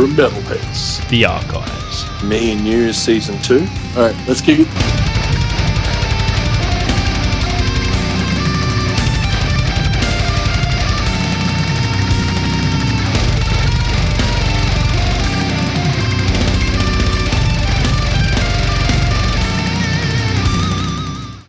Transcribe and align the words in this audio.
Canberra 0.00 0.30
Metalheads. 0.30 1.06
The 1.10 1.26
Archives. 1.26 2.24
Me 2.24 2.52
and 2.52 2.66
You 2.66 2.90
Season 2.90 3.38
2. 3.42 3.66
Alright, 3.96 4.16
let's 4.26 4.40
kick 4.40 4.60
it. 4.60 4.66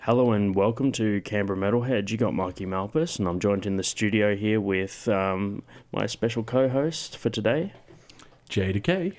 Hello 0.03 0.33
and 0.33 0.53
welcome 0.53 0.91
to 0.91 1.21
Canberra 1.21 1.57
Metalhead. 1.57 2.09
You 2.09 2.17
got 2.17 2.33
Mikey 2.33 2.65
Malpas, 2.65 3.17
and 3.17 3.29
I'm 3.29 3.39
joined 3.39 3.65
in 3.65 3.77
the 3.77 3.83
studio 3.83 4.35
here 4.35 4.59
with 4.59 5.07
um, 5.07 5.63
my 5.93 6.05
special 6.05 6.43
co-host 6.43 7.17
for 7.17 7.29
today, 7.29 7.71
J 8.51 8.73
to 8.73 8.79
K. 8.81 9.13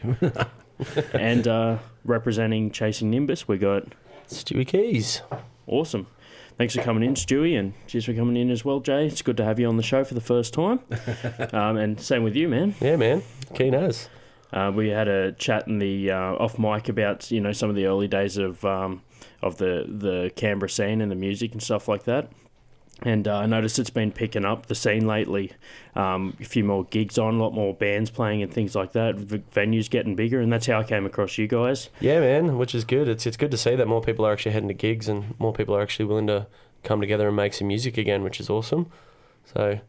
and 1.15 1.49
uh, 1.49 1.79
representing 2.05 2.71
Chasing 2.71 3.11
Nimbus, 3.11 3.49
we 3.49 3.57
got 3.57 3.85
Stewie 4.29 4.67
Keys. 4.67 5.23
awesome. 5.67 6.07
Thanks 6.59 6.77
for 6.77 6.83
coming 6.83 7.03
in, 7.03 7.15
Stewie, 7.15 7.59
and 7.59 7.73
cheers 7.87 8.05
for 8.05 8.13
coming 8.13 8.37
in 8.37 8.51
as 8.51 8.63
well, 8.63 8.81
Jay. 8.81 9.07
It's 9.07 9.23
good 9.23 9.39
to 9.39 9.45
have 9.45 9.59
you 9.59 9.67
on 9.67 9.79
the 9.79 9.83
show 9.83 10.05
for 10.05 10.13
the 10.13 10.21
first 10.21 10.53
time. 10.53 10.81
um, 11.53 11.79
and 11.79 11.99
same 11.99 12.23
with 12.23 12.37
you, 12.37 12.47
man. 12.47 12.75
Yeah, 12.79 12.97
man. 12.97 13.23
Keen 13.55 13.75
as. 13.75 14.11
Uh, 14.53 14.71
we 14.75 14.91
had 14.91 15.09
a 15.09 15.33
chat 15.33 15.67
in 15.67 15.79
the 15.79 16.11
uh, 16.11 16.35
off 16.35 16.59
mic 16.59 16.91
about 16.91 17.31
you 17.31 17.41
know 17.41 17.53
some 17.53 17.71
of 17.71 17.75
the 17.75 17.87
early 17.87 18.07
days 18.07 18.37
of 18.37 18.63
um, 18.67 19.03
of 19.41 19.57
the 19.57 19.87
the 19.89 20.31
Canberra 20.37 20.69
scene 20.69 21.01
and 21.01 21.11
the 21.11 21.17
music 21.17 21.53
and 21.53 21.63
stuff 21.63 21.89
like 21.89 22.05
that. 22.05 22.31
And 23.05 23.27
uh, 23.27 23.39
I 23.39 23.47
noticed 23.47 23.79
it's 23.79 23.91
been 23.91 24.13
picking 24.13 24.45
up 24.45 24.67
the 24.67 24.75
scene 24.75 25.07
lately. 25.07 25.53
Um, 25.95 26.37
a 26.41 26.45
few 26.45 26.65
more 26.65 26.85
gigs 26.85 27.19
on, 27.19 27.35
a 27.35 27.43
lot 27.43 27.53
more 27.53 27.75
bands 27.75 28.11
playing 28.11 28.43
and 28.43 28.53
things 28.53 28.75
like 28.75 28.93
that. 28.93 29.17
V- 29.17 29.43
venues 29.55 29.91
getting 29.91 30.15
bigger, 30.15 30.41
and 30.41 30.53
that's 30.53 30.67
how 30.67 30.81
I 30.81 30.85
came 30.85 31.05
across 31.05 31.37
you 31.39 31.49
guys. 31.49 31.89
Yeah, 32.01 32.21
man, 32.21 32.59
which 32.59 32.75
is 32.75 32.85
good. 32.85 33.09
It's 33.09 33.27
it's 33.27 33.37
good 33.37 33.51
to 33.51 33.57
see 33.57 33.75
that 33.75 33.89
more 33.89 34.01
people 34.01 34.25
are 34.25 34.33
actually 34.33 34.53
heading 34.53 34.69
to 34.69 34.75
gigs 34.75 35.09
and 35.09 35.39
more 35.41 35.53
people 35.53 35.75
are 35.75 35.83
actually 35.83 36.05
willing 36.05 36.27
to 36.29 36.47
come 36.85 37.01
together 37.01 37.29
and 37.29 37.37
make 37.37 37.55
some 37.55 37.69
music 37.69 37.99
again, 37.99 38.23
which 38.23 38.41
is 38.41 38.49
awesome. 38.49 38.87
So, 39.53 39.81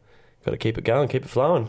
got 0.44 0.50
to 0.50 0.56
keep 0.56 0.76
it 0.76 0.84
going, 0.84 1.08
keep 1.08 1.24
it 1.24 1.28
flowing. 1.30 1.68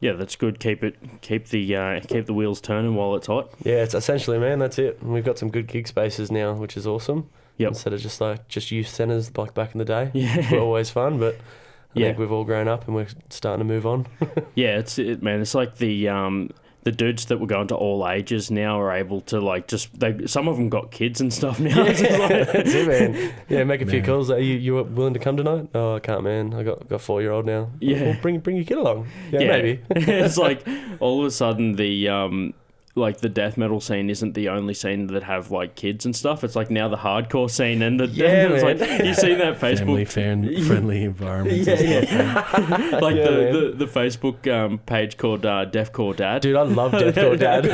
Yeah, 0.00 0.12
that's 0.12 0.36
good. 0.36 0.60
Keep 0.60 0.84
it, 0.84 0.96
keep 1.22 1.48
the 1.48 1.74
uh, 1.74 2.00
keep 2.00 2.26
the 2.26 2.34
wheels 2.34 2.60
turning 2.60 2.94
while 2.94 3.16
it's 3.16 3.26
hot. 3.26 3.50
Yeah, 3.64 3.82
it's 3.82 3.94
essentially, 3.94 4.38
man, 4.38 4.58
that's 4.58 4.78
it. 4.78 5.00
And 5.00 5.12
we've 5.12 5.24
got 5.24 5.38
some 5.38 5.50
good 5.50 5.66
gig 5.66 5.88
spaces 5.88 6.30
now, 6.30 6.52
which 6.52 6.76
is 6.76 6.86
awesome. 6.86 7.28
Yep. 7.58 7.68
Instead 7.68 7.92
of 7.92 8.00
just 8.00 8.20
like 8.20 8.48
just 8.48 8.70
youth 8.70 8.88
centres 8.88 9.36
like 9.36 9.52
back 9.54 9.72
in 9.74 9.78
the 9.78 9.84
day. 9.84 10.10
Yeah. 10.14 10.50
Were 10.52 10.60
always 10.60 10.90
fun, 10.90 11.18
but 11.18 11.34
I 11.34 12.00
Yeah. 12.00 12.06
think 12.08 12.18
we've 12.18 12.32
all 12.32 12.44
grown 12.44 12.68
up 12.68 12.86
and 12.86 12.94
we're 12.94 13.08
starting 13.30 13.66
to 13.66 13.72
move 13.72 13.86
on. 13.86 14.06
Yeah, 14.54 14.78
it's 14.78 14.98
it, 14.98 15.22
man. 15.22 15.40
It's 15.40 15.54
like 15.54 15.76
the 15.78 16.08
um, 16.08 16.50
the 16.84 16.90
dudes 16.92 17.26
that 17.26 17.38
were 17.38 17.46
going 17.46 17.68
to 17.68 17.74
all 17.76 18.08
ages 18.08 18.50
now 18.50 18.80
are 18.80 18.92
able 18.92 19.20
to 19.22 19.40
like 19.40 19.68
just 19.68 19.98
they. 20.00 20.26
Some 20.26 20.48
of 20.48 20.56
them 20.56 20.68
got 20.68 20.90
kids 20.90 21.20
and 21.20 21.32
stuff 21.32 21.60
now. 21.68 21.84
Yeah, 21.84 22.16
like- 22.16 22.52
That's 22.52 22.74
it, 22.74 22.88
man. 22.88 23.32
Yeah, 23.48 23.64
make 23.64 23.82
a 23.82 23.86
few 23.86 24.02
calls. 24.02 24.30
Are 24.30 24.38
you 24.40 24.54
you 24.56 24.74
willing 24.82 25.14
to 25.14 25.20
come 25.20 25.36
tonight? 25.36 25.68
Oh, 25.74 25.96
I 25.96 26.00
can't, 26.00 26.22
man. 26.24 26.54
I 26.54 26.62
got 26.62 26.88
got 26.88 27.00
four 27.00 27.20
year 27.22 27.30
old 27.32 27.46
now. 27.46 27.70
Yeah. 27.80 28.02
Well, 28.02 28.16
bring 28.22 28.38
bring 28.40 28.56
your 28.56 28.64
kid 28.64 28.78
along. 28.78 29.08
Yeah, 29.30 29.40
maybe. 29.40 29.80
it's 29.90 30.38
like 30.38 30.66
all 31.00 31.20
of 31.20 31.26
a 31.26 31.30
sudden 31.30 31.74
the 31.76 32.08
um 32.08 32.54
like 32.98 33.18
the 33.20 33.28
death 33.28 33.56
metal 33.56 33.80
scene 33.80 34.10
isn't 34.10 34.34
the 34.34 34.48
only 34.50 34.74
scene 34.74 35.06
that 35.08 35.22
have 35.22 35.50
like 35.50 35.74
kids 35.74 36.04
and 36.04 36.14
stuff. 36.14 36.44
It's 36.44 36.54
like 36.56 36.70
now 36.70 36.88
the 36.88 36.96
hardcore 36.98 37.50
scene 37.50 37.80
and 37.82 37.98
the 37.98 38.06
Yeah, 38.08 38.48
it's 38.48 38.62
man. 38.62 38.78
like 38.78 39.04
you 39.06 39.14
see 39.14 39.34
that 39.34 39.58
Family 39.58 40.04
Facebook 40.04 40.08
fan 40.08 40.64
friendly 40.66 41.04
environment. 41.04 41.58
Yeah, 41.66 41.74
and 41.74 42.08
stuff, 42.08 42.68
man. 42.68 43.00
like 43.00 43.16
Yeah, 43.16 43.24
the, 43.30 43.74
the 43.78 43.86
the 43.86 43.86
Facebook 43.86 44.46
um, 44.52 44.78
page 44.78 45.16
called 45.16 45.46
uh, 45.46 45.66
Deathcore 45.66 46.14
Dad. 46.16 46.42
Dude, 46.42 46.56
I 46.56 46.62
love 46.62 46.92
Deathcore 47.00 47.38
Dad. 47.38 47.64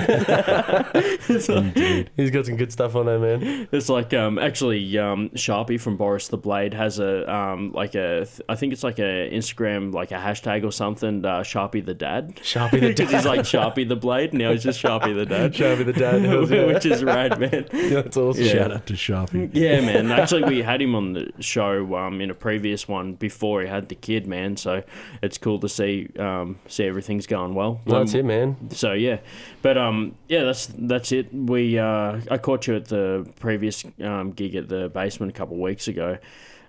Indeed. 1.49 2.11
He's 2.17 2.31
got 2.31 2.47
some 2.47 2.57
good 2.57 2.73
stuff 2.73 2.95
on 2.97 3.07
there, 3.07 3.19
man. 3.19 3.69
It's 3.73 3.89
like 3.89 4.13
um 4.15 4.39
actually 4.39 4.97
um 4.99 5.31
Sharpie 5.31 5.81
from 5.81 5.97
Boris 5.97 6.29
the 6.29 6.37
Blade 6.37 6.75
has 6.75 6.99
a 6.99 7.33
um 7.33 7.73
like 7.73 7.95
a 7.95 8.27
I 8.49 8.55
think 8.57 8.73
it's 8.73 8.83
like 8.84 8.99
a 8.99 9.31
Instagram 9.33 9.93
like 9.93 10.11
a 10.11 10.15
hashtag 10.17 10.65
or 10.65 10.73
something 10.73 11.25
uh, 11.25 11.41
Sharpie 11.41 11.84
the 11.84 11.95
Dad. 11.95 12.37
Sharpie 12.37 12.81
the 12.81 12.93
Dad. 12.95 13.11
he's 13.11 13.25
like 13.27 13.41
Sharpie 13.41 13.89
the 13.89 13.97
Blade, 13.97 14.33
now 14.34 14.53
he's 14.53 14.63
just 14.63 14.83
Sharpie 14.83 15.14
the 15.15 15.27
Dad. 15.27 15.53
Sharpie 15.55 15.85
the 15.85 15.93
Dad. 15.93 16.23
Hells 16.23 16.51
yeah. 16.51 16.67
which 16.67 16.87
is 16.87 17.03
rad, 17.05 17.39
man. 17.39 17.67
Yeah, 17.73 18.03
that's 18.03 18.17
awesome. 18.17 18.45
Yeah. 18.45 18.53
Shout 18.53 18.73
out 18.73 18.87
to 18.87 18.95
Sharpie. 18.95 19.51
Yeah, 19.53 19.81
man. 19.81 20.11
Actually, 20.21 20.45
we 20.45 20.63
had 20.63 20.81
him 20.81 20.95
on 20.95 21.13
the 21.13 21.31
show 21.41 21.95
um, 21.97 22.21
in 22.21 22.31
a 22.31 22.35
previous 22.35 22.87
one 22.89 23.15
before 23.15 23.63
he 23.63 23.69
had 23.69 23.89
the 23.89 23.95
kid, 23.95 24.27
man. 24.27 24.57
So 24.57 24.83
it's 25.23 25.39
cool 25.39 25.59
to 25.61 25.69
see 25.69 26.09
um, 26.19 26.59
see 26.69 26.85
everything's 26.87 27.27
going 27.27 27.55
well. 27.55 27.81
Well, 27.85 28.01
that's 28.01 28.15
Um, 28.15 28.21
it, 28.21 28.25
man. 28.25 28.57
So 28.71 28.93
yeah, 28.93 29.19
but 29.63 29.77
um, 29.79 30.15
yeah, 30.29 30.45
that's 30.45 30.67
that's 30.67 31.13
it. 31.13 31.33
We 31.35 31.79
uh, 31.79 32.21
I 32.31 32.39
caught 32.39 32.67
you 32.67 32.77
at 32.77 32.87
the 32.87 33.27
previous 33.41 33.85
um, 34.03 34.33
gig 34.33 34.55
at 34.55 34.69
the 34.69 34.89
basement 34.89 35.31
a 35.31 35.35
couple 35.35 35.55
of 35.57 35.61
weeks 35.61 35.89
ago. 35.89 36.19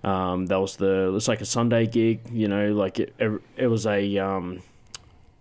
Um, 0.03 0.45
that 0.47 0.59
was 0.59 0.75
the 0.75 1.07
it 1.07 1.11
was 1.11 1.27
like 1.27 1.41
a 1.41 1.45
Sunday 1.45 1.87
gig, 1.87 2.21
you 2.31 2.47
know, 2.47 2.73
like 2.73 2.99
it, 2.99 3.15
it, 3.17 3.41
it 3.57 3.67
was 3.67 3.87
a 3.87 4.17
um, 4.19 4.61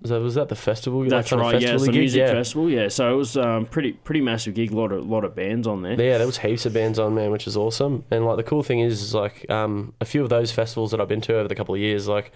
Was 0.05 0.11
that, 0.11 0.21
was 0.21 0.35
that 0.35 0.51
the 0.51 0.55
festival? 0.55 1.01
like 1.01 1.09
that's 1.09 1.33
of 1.33 1.41
right, 1.41 1.59
yeah, 1.63 1.73
it's 1.73 1.87
the 1.87 1.91
gig? 1.91 2.01
music 2.01 2.19
yeah. 2.19 2.33
festival, 2.33 2.69
yeah. 2.69 2.89
So 2.89 3.11
it 3.11 3.17
was 3.17 3.39
um, 3.39 3.65
pretty 3.65 3.93
pretty 3.93 4.21
massive 4.21 4.53
gig, 4.53 4.71
lot 4.71 4.93
of 4.93 5.07
lot 5.07 5.25
of 5.25 5.35
bands 5.35 5.67
on 5.67 5.81
there. 5.81 5.93
Yeah, 5.93 6.19
there 6.19 6.27
was 6.27 6.37
heaps 6.37 6.67
of 6.67 6.75
bands 6.75 6.99
on, 6.99 7.15
man, 7.15 7.31
which 7.31 7.47
is 7.47 7.57
awesome. 7.57 8.05
And 8.11 8.27
like 8.27 8.37
the 8.37 8.43
cool 8.43 8.63
thing 8.63 8.81
is, 8.81 9.01
is 9.01 9.15
like 9.15 9.49
um, 9.51 9.95
a 10.03 10.05
few 10.05 10.23
of 10.23 10.29
those 10.29 10.53
festivals 10.53 10.91
that 10.91 11.01
I've 11.01 11.09
been 11.09 11.23
to 11.23 11.37
over 11.37 11.49
the 11.49 11.55
couple 11.55 11.75
of 11.75 11.81
years, 11.81 12.07
like 12.07 12.33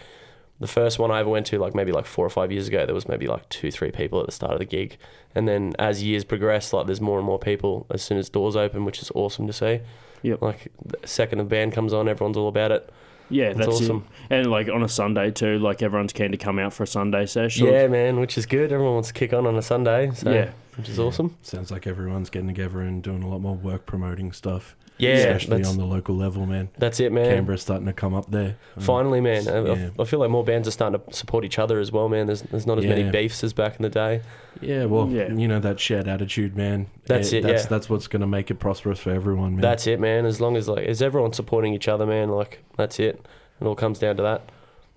the 0.61 0.67
first 0.67 0.99
one 0.99 1.11
I 1.11 1.21
ever 1.21 1.29
went 1.29 1.45
to, 1.49 1.59
like 1.59 1.75
maybe 1.75 1.93
like 1.93 2.06
four 2.06 2.25
or 2.25 2.31
five 2.31 2.51
years 2.51 2.69
ago, 2.69 2.87
there 2.87 2.95
was 2.95 3.06
maybe 3.06 3.27
like 3.27 3.47
two, 3.51 3.71
three 3.71 3.91
people 3.91 4.19
at 4.19 4.25
the 4.25 4.33
start 4.33 4.55
of 4.55 4.61
the 4.61 4.65
gig. 4.65 4.97
And 5.35 5.47
then 5.47 5.75
as 5.79 6.03
years 6.03 6.25
progress, 6.25 6.73
like 6.73 6.87
there's 6.87 7.03
more 7.03 7.19
and 7.19 7.27
more 7.27 7.39
people 7.39 7.87
as 7.91 8.03
soon 8.03 8.17
as 8.17 8.31
doors 8.31 8.56
open, 8.56 8.87
which 8.87 9.03
is 9.03 9.12
awesome 9.15 9.47
to 9.47 9.53
see. 9.53 9.81
Yep. 10.23 10.41
Like 10.41 10.73
the 10.83 11.06
second 11.06 11.37
the 11.37 11.45
band 11.45 11.75
comes 11.75 11.93
on, 11.93 12.09
everyone's 12.09 12.39
all 12.39 12.49
about 12.49 12.73
it. 12.73 12.91
Yeah, 13.31 13.53
That's 13.53 13.66
that's 13.66 13.81
awesome. 13.83 14.05
it. 14.31 14.34
And 14.39 14.50
like 14.50 14.69
on 14.69 14.83
a 14.83 14.89
Sunday 14.89 15.31
too, 15.31 15.59
like 15.59 15.83
everyone's 15.83 16.12
keen 16.12 16.31
to 16.33 16.37
come 16.39 16.59
out 16.59 16.72
for 16.72 16.84
a 16.84 16.87
Sunday 16.87 17.27
session. 17.27 17.66
Yeah, 17.66 17.87
man, 17.89 18.21
which 18.21 18.39
is 18.39 18.47
good. 18.47 18.72
Everyone 18.72 18.94
wants 18.94 19.09
to 19.09 19.15
kick 19.15 19.33
on 19.33 19.47
on 19.47 19.56
a 19.56 19.62
Sunday, 19.62 20.11
so 20.15 20.33
Yeah. 20.33 20.50
which 20.77 20.89
is 20.89 20.99
awesome. 20.99 21.37
Sounds 21.43 21.71
like 21.71 21.87
everyone's 21.87 22.31
getting 22.31 22.49
together 22.49 22.81
and 22.81 23.03
doing 23.03 23.22
a 23.22 23.28
lot 23.28 23.41
more 23.41 23.55
work 23.55 23.84
promoting 23.87 24.33
stuff. 24.33 24.75
Yeah, 24.98 25.10
especially 25.14 25.64
on 25.64 25.76
the 25.78 25.84
local 25.84 26.16
level, 26.16 26.44
man. 26.44 26.70
that's 26.76 26.98
it, 26.98 27.12
man. 27.12 27.26
Canberra's 27.26 27.62
starting 27.62 27.86
to 27.86 27.92
come 27.92 28.14
up 28.14 28.31
there. 28.31 28.56
Um, 28.76 28.82
Finally, 28.82 29.20
man, 29.20 29.47
I- 29.48 29.53
I, 29.59 29.75
Yeah. 29.76 29.91
I 29.98 30.04
feel 30.04 30.19
like 30.19 30.31
more 30.31 30.42
bands 30.44 30.66
are 30.66 30.72
starting 30.72 31.00
to 31.00 31.14
support 31.14 31.44
each 31.44 31.59
other 31.59 31.78
as 31.78 31.92
well, 31.92 32.09
man. 32.09 32.26
There's 32.26 32.42
there's 32.42 32.66
not 32.66 32.78
as 32.78 32.84
many 32.84 33.08
beefs 33.10 33.44
as 33.44 33.53
back 33.53 33.76
in 33.76 33.82
the 33.82 33.88
day. 33.91 34.22
Yeah, 34.60 34.87
well, 34.87 35.08
Yeah. 35.08 35.32
you 35.32 35.47
know 35.47 35.60
that 35.60 35.78
shared 35.78 36.08
attitude, 36.08 36.56
man. 36.56 36.87
That's 37.06 37.32
it, 37.32 37.44
That's 37.44 37.62
yeah. 37.64 37.69
that's 37.69 37.88
what's 37.88 38.08
going 38.08 38.22
to 38.22 38.26
make 38.26 38.50
it 38.50 38.56
prosperous 38.56 38.98
for 38.98 39.10
everyone, 39.10 39.53
man. 39.53 39.60
That's 39.60 39.87
it, 39.87 40.00
man. 40.00 40.26
As 40.26 40.41
long 40.41 40.56
as 40.56 40.69
like 40.69 40.84
is 40.87 41.00
everyone 41.00 41.32
supporting 41.32 41.75
each 41.75 41.87
other, 41.87 42.04
man. 42.04 42.31
Like 42.31 42.64
that's 42.76 42.98
it. 42.98 43.25
It 43.60 43.66
all 43.66 43.76
comes 43.76 43.98
down 44.00 44.16
to 44.16 44.22
that. 44.25 44.42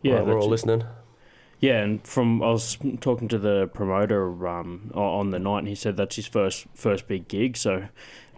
yeah, 0.02 0.16
Like, 0.16 0.26
we're 0.26 0.40
all 0.40 0.46
it. 0.48 0.50
listening. 0.50 0.84
Yeah, 1.60 1.84
and 1.84 2.04
from 2.08 2.42
I 2.42 2.48
was 2.50 2.76
talking 3.02 3.28
to 3.28 3.38
the 3.38 3.70
promoter 3.72 4.48
um, 4.48 4.90
on 4.96 5.30
the 5.30 5.38
night, 5.38 5.60
and 5.60 5.68
he 5.68 5.76
said 5.76 5.96
that's 5.96 6.16
his 6.16 6.26
first 6.26 6.66
first 6.74 7.08
big 7.08 7.28
gig. 7.28 7.56
So 7.56 7.84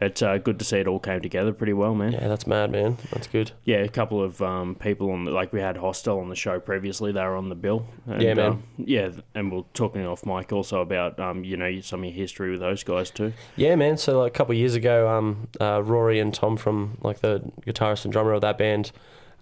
it's 0.02 0.22
uh, 0.22 0.38
good 0.38 0.60
to 0.60 0.66
see 0.66 0.78
it 0.78 0.88
all 0.88 1.00
came 1.00 1.22
together 1.22 1.54
pretty 1.54 1.74
well, 1.74 1.96
man. 1.96 2.12
Yeah, 2.14 2.28
that's 2.28 2.46
mad, 2.46 2.72
man. 2.72 2.98
That's 3.12 3.28
good. 3.28 3.52
Yeah, 3.64 3.78
a 3.78 3.88
couple 3.90 4.22
of 4.22 4.42
um, 4.42 4.76
people 4.76 5.12
on 5.12 5.26
the, 5.26 5.32
like 5.32 5.54
we 5.54 5.62
had 5.62 5.78
Hostel 5.78 6.20
on 6.20 6.30
the 6.30 6.36
show 6.36 6.60
previously. 6.60 7.12
They 7.12 7.22
were 7.22 7.38
on 7.38 7.50
the 7.50 7.56
bill. 7.56 7.86
And, 8.08 8.22
Yeah, 8.22 8.34
man. 8.34 8.46
um, 8.46 8.64
yeah, 8.78 9.12
and 9.34 9.52
we're 9.52 9.64
talking 9.74 10.06
off 10.06 10.26
mic 10.26 10.52
also 10.52 10.82
about 10.82 11.20
um, 11.20 11.44
you 11.44 11.56
know 11.58 11.80
some 11.82 12.02
of 12.02 12.06
your 12.06 12.14
history 12.14 12.52
with 12.52 12.60
those 12.60 12.84
guys 12.84 13.10
too. 13.12 13.34
Yeah, 13.56 13.76
man. 13.76 13.98
So 13.98 14.20
like 14.20 14.34
a 14.34 14.36
couple 14.36 14.54
of 14.54 14.58
years 14.60 14.76
ago, 14.76 15.08
um, 15.10 15.48
uh, 15.62 15.82
Rory 15.84 16.20
and 16.20 16.34
Tom 16.34 16.58
from 16.58 16.98
like 17.02 17.22
the 17.22 17.42
guitarist 17.66 18.04
and 18.04 18.12
drummer 18.12 18.34
of 18.34 18.42
that 18.42 18.58
band, 18.58 18.92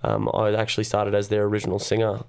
um, 0.04 0.30
I 0.34 0.54
actually 0.54 0.84
started 0.84 1.16
as 1.16 1.30
their 1.30 1.44
original 1.46 1.80
singer, 1.80 2.22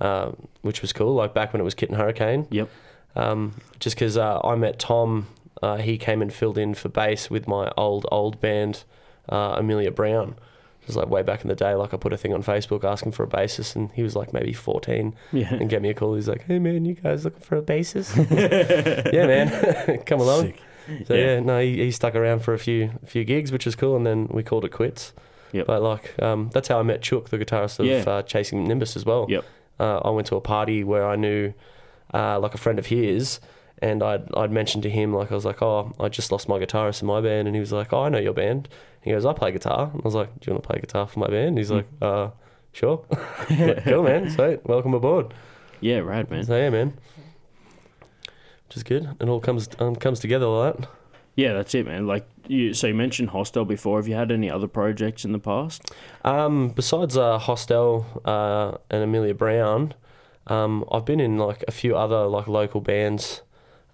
uh, 0.00 0.32
which 0.62 0.82
was 0.82 0.92
cool. 0.92 1.14
Like 1.14 1.32
back 1.32 1.52
when 1.52 1.60
it 1.60 1.64
was 1.64 1.74
Kitten 1.74 1.96
Hurricane. 1.96 2.46
Yep. 2.50 2.68
Um, 3.16 3.54
just 3.80 3.96
because 3.96 4.16
uh, 4.16 4.40
I 4.44 4.54
met 4.54 4.78
Tom, 4.78 5.26
uh, 5.62 5.76
he 5.78 5.98
came 5.98 6.22
and 6.22 6.32
filled 6.32 6.58
in 6.58 6.74
for 6.74 6.88
bass 6.88 7.30
with 7.30 7.46
my 7.48 7.70
old 7.76 8.06
old 8.10 8.40
band, 8.40 8.84
uh, 9.28 9.56
Amelia 9.58 9.90
Brown. 9.90 10.36
It 10.82 10.86
was 10.88 10.96
like 10.96 11.08
way 11.08 11.22
back 11.22 11.42
in 11.42 11.48
the 11.48 11.54
day. 11.54 11.74
Like 11.74 11.92
I 11.92 11.96
put 11.98 12.12
a 12.12 12.16
thing 12.16 12.32
on 12.32 12.42
Facebook 12.42 12.82
asking 12.84 13.12
for 13.12 13.22
a 13.22 13.26
bassist, 13.26 13.76
and 13.76 13.90
he 13.92 14.02
was 14.02 14.16
like 14.16 14.32
maybe 14.32 14.52
fourteen, 14.52 15.14
Yeah. 15.32 15.52
and 15.54 15.68
get 15.68 15.82
me 15.82 15.90
a 15.90 15.94
call. 15.94 16.14
He's 16.14 16.28
like, 16.28 16.44
"Hey 16.46 16.58
man, 16.58 16.84
you 16.86 16.94
guys 16.94 17.24
looking 17.24 17.40
for 17.42 17.56
a 17.56 17.62
bassist?" 17.62 18.16
yeah, 19.12 19.26
man, 19.26 19.98
come 20.06 20.20
along. 20.20 20.46
Sick. 20.46 20.62
So 21.06 21.14
Yeah. 21.14 21.24
yeah, 21.34 21.40
no, 21.40 21.60
he, 21.60 21.76
he 21.84 21.90
stuck 21.90 22.14
around 22.14 22.40
for 22.40 22.54
a 22.54 22.58
few 22.58 22.92
few 23.04 23.24
gigs, 23.24 23.52
which 23.52 23.66
was 23.66 23.76
cool, 23.76 23.96
and 23.96 24.06
then 24.06 24.28
we 24.30 24.42
called 24.42 24.64
it 24.64 24.70
quits. 24.70 25.12
Yep. 25.52 25.66
But 25.66 25.82
like, 25.82 26.22
um, 26.22 26.50
that's 26.54 26.68
how 26.68 26.78
I 26.78 26.82
met 26.82 27.02
Chook, 27.02 27.28
the 27.30 27.38
guitarist 27.38 27.78
of 27.80 27.86
Yeah. 27.86 28.04
uh, 28.06 28.22
Chasing 28.22 28.66
Nimbus 28.66 28.96
as 28.96 29.04
well. 29.04 29.26
Yep. 29.28 29.44
Uh, 29.80 29.98
I 29.98 30.10
went 30.10 30.26
to 30.28 30.36
a 30.36 30.40
party 30.40 30.84
where 30.84 31.06
I 31.06 31.16
knew, 31.16 31.52
uh, 32.14 32.38
like 32.38 32.54
a 32.54 32.58
friend 32.58 32.78
of 32.78 32.86
his, 32.86 33.40
and 33.82 34.02
I'd 34.02 34.32
I'd 34.34 34.50
mentioned 34.52 34.82
to 34.84 34.90
him 34.90 35.12
like 35.14 35.30
I 35.30 35.34
was 35.34 35.44
like, 35.44 35.62
oh, 35.62 35.92
I 36.00 36.08
just 36.08 36.30
lost 36.32 36.48
my 36.48 36.58
guitarist 36.58 37.02
in 37.02 37.08
my 37.08 37.20
band, 37.20 37.46
and 37.48 37.54
he 37.56 37.60
was 37.60 37.72
like, 37.72 37.92
oh, 37.92 38.02
I 38.04 38.08
know 38.08 38.18
your 38.18 38.32
band. 38.34 38.68
He 39.02 39.10
goes, 39.12 39.24
I 39.24 39.32
play 39.32 39.52
guitar, 39.52 39.90
and 39.92 40.00
I 40.02 40.04
was 40.04 40.14
like, 40.14 40.28
do 40.40 40.48
you 40.50 40.52
want 40.54 40.62
to 40.64 40.68
play 40.68 40.80
guitar 40.80 41.06
for 41.06 41.18
my 41.20 41.28
band? 41.28 41.56
He's 41.58 41.68
Hmm. 41.68 41.76
like, 41.76 41.86
uh, 42.02 42.30
sure. 42.72 43.04
Like, 43.50 43.84
cool, 43.84 44.02
man. 44.02 44.30
Sweet. 44.30 44.60
Welcome 44.66 44.94
aboard. 44.94 45.32
Yeah, 45.80 45.98
right, 45.98 46.28
man. 46.30 46.44
So 46.44 46.56
yeah, 46.56 46.70
man. 46.70 46.94
which 48.66 48.76
is 48.76 48.82
good. 48.82 49.08
It 49.20 49.28
all 49.28 49.40
comes 49.40 49.68
um, 49.78 49.96
comes 49.96 50.20
together 50.20 50.46
like 50.46 50.76
that. 50.76 50.88
Yeah, 51.36 51.52
that's 51.52 51.72
it, 51.76 51.86
man. 51.86 52.06
Like 52.08 52.26
you, 52.48 52.74
so 52.74 52.88
you 52.88 52.94
mentioned 52.94 53.30
Hostel 53.30 53.64
before. 53.64 53.98
Have 53.98 54.08
you 54.08 54.14
had 54.16 54.32
any 54.32 54.50
other 54.50 54.66
projects 54.66 55.24
in 55.24 55.30
the 55.32 55.38
past? 55.38 55.82
Um, 56.24 56.70
besides 56.70 57.16
uh, 57.16 57.38
Hostel 57.38 58.04
uh, 58.24 58.76
and 58.90 59.04
Amelia 59.04 59.34
Brown, 59.34 59.94
um, 60.48 60.84
I've 60.90 61.04
been 61.04 61.20
in 61.20 61.38
like 61.38 61.62
a 61.68 61.70
few 61.70 61.96
other 61.96 62.26
like 62.26 62.48
local 62.48 62.80
bands 62.80 63.42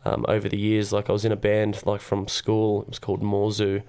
um, 0.04 0.24
over 0.28 0.48
the 0.48 0.58
years. 0.58 0.92
Like 0.92 1.08
I 1.08 1.12
was 1.12 1.24
in 1.24 1.32
a 1.32 1.36
band 1.36 1.84
like 1.86 2.00
from 2.00 2.28
school. 2.28 2.82
It 2.82 2.88
was 2.88 2.98
called 2.98 3.22
Morzu, 3.22 3.82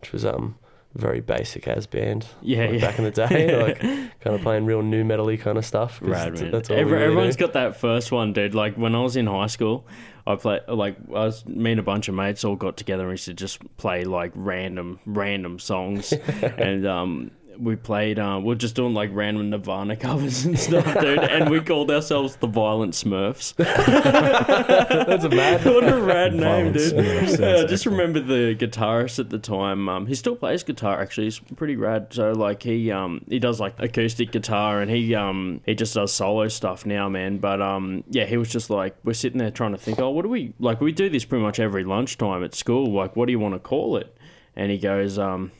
which 0.00 0.12
was 0.12 0.24
um 0.24 0.56
very 0.94 1.20
basic 1.20 1.66
as 1.66 1.86
band. 1.88 2.26
Yeah, 2.40 2.66
like, 2.66 2.72
yeah. 2.74 2.80
Back 2.80 2.98
in 2.98 3.04
the 3.04 3.10
day, 3.10 3.60
like 3.62 3.80
kind 4.20 4.36
of 4.36 4.42
playing 4.42 4.64
real 4.64 4.80
new 4.82 5.02
metally 5.04 5.38
kind 5.40 5.58
of 5.58 5.64
stuff. 5.66 5.98
That's- 6.00 6.40
man. 6.40 6.50
That's 6.52 6.70
all 6.70 6.76
Every, 6.76 6.92
really 6.92 7.04
everyone's 7.06 7.36
do. 7.36 7.46
got 7.46 7.52
that 7.54 7.76
first 7.76 8.12
one, 8.12 8.32
dude. 8.32 8.54
Like 8.54 8.76
when 8.76 8.94
I 8.94 9.00
was 9.00 9.16
in 9.16 9.26
high 9.26 9.48
school, 9.48 9.86
I 10.26 10.36
played 10.36 10.60
like 10.68 10.96
I 11.08 11.24
was 11.24 11.44
me 11.46 11.72
and 11.72 11.80
a 11.80 11.82
bunch 11.82 12.08
of 12.08 12.14
mates 12.14 12.44
all 12.44 12.54
got 12.56 12.76
together 12.76 13.02
and 13.02 13.08
we 13.08 13.14
used 13.14 13.24
to 13.26 13.34
just 13.34 13.58
play 13.76 14.04
like 14.04 14.30
random 14.34 15.00
random 15.04 15.58
songs, 15.58 16.12
and 16.42 16.86
um. 16.86 17.30
We 17.58 17.76
played. 17.76 18.18
Uh, 18.18 18.40
we 18.42 18.52
are 18.52 18.56
just 18.56 18.74
doing 18.74 18.94
like 18.94 19.10
random 19.12 19.50
Nirvana 19.50 19.96
covers 20.00 20.44
and 20.44 20.58
stuff, 20.58 20.84
dude. 21.00 21.18
And 21.20 21.50
we 21.50 21.60
called 21.60 21.90
ourselves 21.90 22.36
the 22.36 22.46
Violent 22.46 22.94
Smurfs. 22.94 23.54
That's 23.56 25.24
a 25.24 25.28
mad. 25.28 25.64
what 25.64 25.88
a 25.88 26.00
rad 26.00 26.32
name, 26.32 26.40
Violent 26.42 26.76
dude. 26.76 26.92
Smurfs, 26.94 27.40
Yeah, 27.40 27.62
I 27.62 27.66
just 27.66 27.86
remember 27.86 28.20
the 28.20 28.56
guitarist 28.56 29.18
at 29.18 29.30
the 29.30 29.38
time. 29.38 29.88
Um, 29.88 30.06
he 30.06 30.14
still 30.14 30.36
plays 30.36 30.62
guitar. 30.62 31.00
Actually, 31.00 31.24
he's 31.24 31.38
pretty 31.38 31.76
rad. 31.76 32.08
So 32.12 32.32
like 32.32 32.62
he 32.62 32.90
um 32.90 33.24
he 33.28 33.38
does 33.38 33.60
like 33.60 33.74
acoustic 33.78 34.32
guitar 34.32 34.80
and 34.80 34.90
he 34.90 35.14
um 35.14 35.60
he 35.66 35.74
just 35.74 35.94
does 35.94 36.12
solo 36.12 36.48
stuff 36.48 36.84
now, 36.86 37.08
man. 37.08 37.38
But 37.38 37.62
um 37.62 38.04
yeah, 38.10 38.24
he 38.26 38.36
was 38.36 38.48
just 38.50 38.70
like 38.70 38.96
we're 39.04 39.12
sitting 39.14 39.38
there 39.38 39.50
trying 39.50 39.72
to 39.72 39.78
think. 39.78 39.98
Oh, 40.00 40.10
what 40.10 40.22
do 40.22 40.28
we 40.28 40.54
like? 40.58 40.80
We 40.80 40.92
do 40.92 41.08
this 41.08 41.24
pretty 41.24 41.42
much 41.44 41.60
every 41.60 41.84
lunchtime 41.84 42.42
at 42.44 42.54
school. 42.54 42.92
Like, 42.92 43.16
what 43.16 43.26
do 43.26 43.32
you 43.32 43.38
want 43.38 43.54
to 43.54 43.60
call 43.60 43.96
it? 43.96 44.16
And 44.56 44.70
he 44.70 44.78
goes 44.78 45.18
um. 45.18 45.52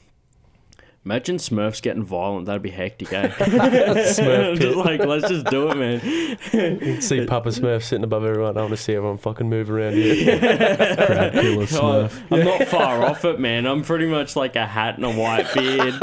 Imagine 1.05 1.37
Smurfs 1.37 1.83
getting 1.83 2.03
violent. 2.03 2.47
That'd 2.47 2.63
be 2.63 2.71
hectic, 2.71 3.13
eh? 3.13 3.29
Smurf 3.29 4.59
Just 4.59 4.59
pit. 4.59 4.77
like, 4.77 5.01
let's 5.05 5.29
just 5.29 5.45
do 5.47 5.71
it, 5.71 5.75
man. 5.77 7.01
See 7.03 7.27
Papa 7.27 7.51
Smurf 7.51 7.83
sitting 7.83 8.05
above 8.05 8.25
everyone. 8.25 8.57
I 8.57 8.61
want 8.63 8.71
to 8.71 8.79
see 8.79 8.95
everyone 8.95 9.19
fucking 9.19 9.49
move 9.49 9.71
around 9.71 9.93
here. 9.95 10.39
Crowd 10.39 11.33
killer 11.33 11.63
Oh, 11.63 11.67
Smurf. 11.67 12.23
I'm 12.31 12.45
not 12.45 12.69
far 12.69 13.03
off 13.05 13.25
it, 13.27 13.39
man. 13.39 13.67
I'm 13.67 13.83
pretty 13.83 14.07
much 14.07 14.35
like 14.35 14.57
a 14.57 14.65
hat 14.67 14.97
and 14.97 15.05
a 15.05 15.13
white 15.13 15.53
beard. 15.53 15.95